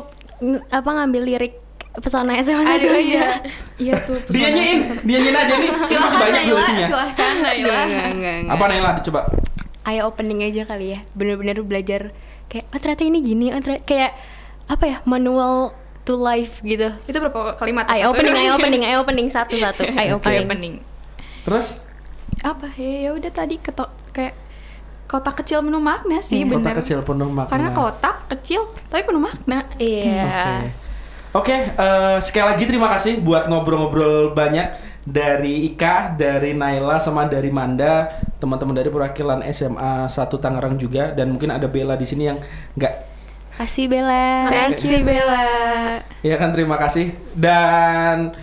apa 0.69 0.89
ngambil 0.93 1.21
lirik 1.25 1.53
pesona 1.97 2.37
SMA 2.37 2.61
satu 2.61 2.87
aja? 2.87 3.01
iya. 3.01 3.27
Iya 3.75 3.93
tuh. 3.99 4.21
pesona 4.21 4.37
Dia 4.37 4.47
nyanyiin, 4.47 4.77
pesona. 4.79 5.01
dia 5.01 5.17
nyanyiin 5.17 5.35
aja 5.35 5.53
nih. 5.53 5.67
Ini 5.67 5.73
masih 5.73 5.87
Silahkan 5.89 6.19
banyak 6.21 6.41
Naila, 6.45 6.61
silahkan 6.85 7.33
Naila. 7.41 7.75
Apa 8.47 8.63
Naila 8.69 8.89
coba? 9.01 9.21
Ayo 9.83 10.01
opening 10.05 10.39
aja 10.43 10.61
kali 10.63 10.87
ya. 10.93 10.99
Bener-bener 11.11 11.57
belajar 11.59 12.01
kayak 12.47 12.65
oh 12.69 12.77
ternyata 12.77 13.03
ini 13.03 13.19
gini, 13.19 13.45
oh, 13.49 13.59
ternyata- 13.59 13.83
kayak 13.83 14.11
apa 14.67 14.83
ya 14.85 14.97
manual 15.03 15.73
to 16.07 16.15
life 16.15 16.63
gitu. 16.63 16.87
Itu 17.03 17.19
berapa 17.19 17.53
kalimat? 17.55 17.83
Ayo 17.85 18.09
Satu, 18.09 18.15
opening, 18.15 18.35
tiga. 18.39 18.55
opening, 18.55 18.81
ayo 18.81 18.97
opening 19.03 19.27
satu-satu. 19.35 19.83
Ayo 19.85 19.99
Ayo 19.99 20.13
opening. 20.15 20.45
opening. 20.45 20.75
Terus? 21.43 21.67
Apa 22.39 22.71
ya? 22.71 22.91
Ya 23.03 23.11
udah 23.11 23.29
tadi 23.29 23.55
ketok 23.57 23.91
kayak 24.09 24.33
kotak 25.05 25.35
kecil 25.37 25.59
penuh 25.61 25.79
makna 25.79 26.19
sih 26.19 26.41
Hmm, 26.41 26.51
bener 26.53 26.63
kotak 26.65 26.77
kecil 26.83 26.99
penuh 27.01 27.27
makna. 27.27 27.47
karena 27.49 27.69
kotak 27.71 28.17
kecil 28.29 28.61
tapi 28.85 29.03
penuh 29.03 29.19
makna 29.19 29.63
Iya. 29.75 30.23
Oke. 30.23 30.55
Oke, 31.33 31.55
eh, 31.69 32.17
sekali 32.19 32.45
lagi 32.47 32.63
terima 32.65 32.87
kasih 32.89 33.19
buat 33.19 33.45
ngobrol-ngobrol 33.45 34.33
banyak 34.33 34.73
dari 35.05 35.63
Ika, 35.65 36.11
dari 36.13 36.51
Naila, 36.51 36.97
sama 36.97 37.23
dari 37.23 37.47
Manda, 37.47 38.09
teman-teman 38.35 38.73
dari 38.73 38.89
perwakilan 38.89 39.39
SMA 39.47 40.07
1 40.07 40.11
Tangerang 40.35 40.75
juga, 40.75 41.13
dan 41.13 41.29
mungkin 41.29 41.47
ada 41.47 41.63
Bella 41.65 41.93
di 41.93 42.03
sini 42.03 42.27
yang 42.27 42.39
nggak, 42.73 42.93
Kasih 43.57 43.89
Bella. 43.89 44.53
thank 44.53 44.85
you 44.85 45.01
Bella 45.01 46.05
ya 46.25 46.35
kan 46.37 46.49
terima 46.53 46.75
kasih. 46.79 47.13
Dan 47.33 48.33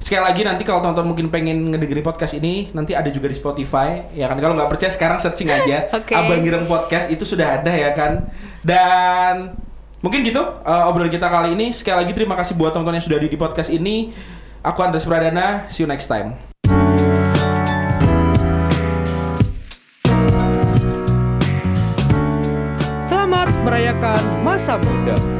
sekali 0.00 0.22
lagi 0.24 0.42
nanti 0.46 0.62
kalau 0.64 0.80
teman-teman 0.80 1.12
mungkin 1.12 1.28
pengen 1.28 1.74
ngedengerin 1.74 2.04
podcast 2.04 2.34
ini, 2.36 2.72
nanti 2.72 2.96
ada 2.96 3.08
juga 3.12 3.28
di 3.28 3.36
Spotify, 3.36 4.10
ya 4.16 4.30
kan. 4.30 4.38
Kalau 4.40 4.54
nggak 4.56 4.70
percaya 4.70 4.90
sekarang 4.92 5.18
searching 5.20 5.50
aja, 5.50 5.88
Oke. 5.98 6.14
Abang 6.16 6.40
Gireng 6.40 6.66
Podcast 6.70 7.10
itu 7.12 7.26
sudah 7.26 7.60
ada 7.60 7.72
ya 7.72 7.90
kan. 7.92 8.30
Dan 8.64 9.58
mungkin 10.00 10.24
gitu 10.24 10.40
eh, 10.40 10.88
obrolan 10.88 11.12
kita 11.12 11.28
kali 11.28 11.52
ini. 11.56 11.72
Sekali 11.74 12.04
lagi 12.06 12.12
terima 12.16 12.38
kasih 12.38 12.56
buat 12.56 12.72
teman-teman 12.72 13.00
yang 13.00 13.06
sudah 13.06 13.18
ada 13.20 13.28
di 13.28 13.38
podcast 13.38 13.70
ini. 13.72 14.12
Aku 14.60 14.84
Andres 14.84 15.08
Pradana, 15.08 15.64
see 15.72 15.84
you 15.84 15.88
next 15.88 16.04
time. 16.04 16.49
Merayakan 23.80 24.44
masa 24.44 24.76
muda. 24.76 25.39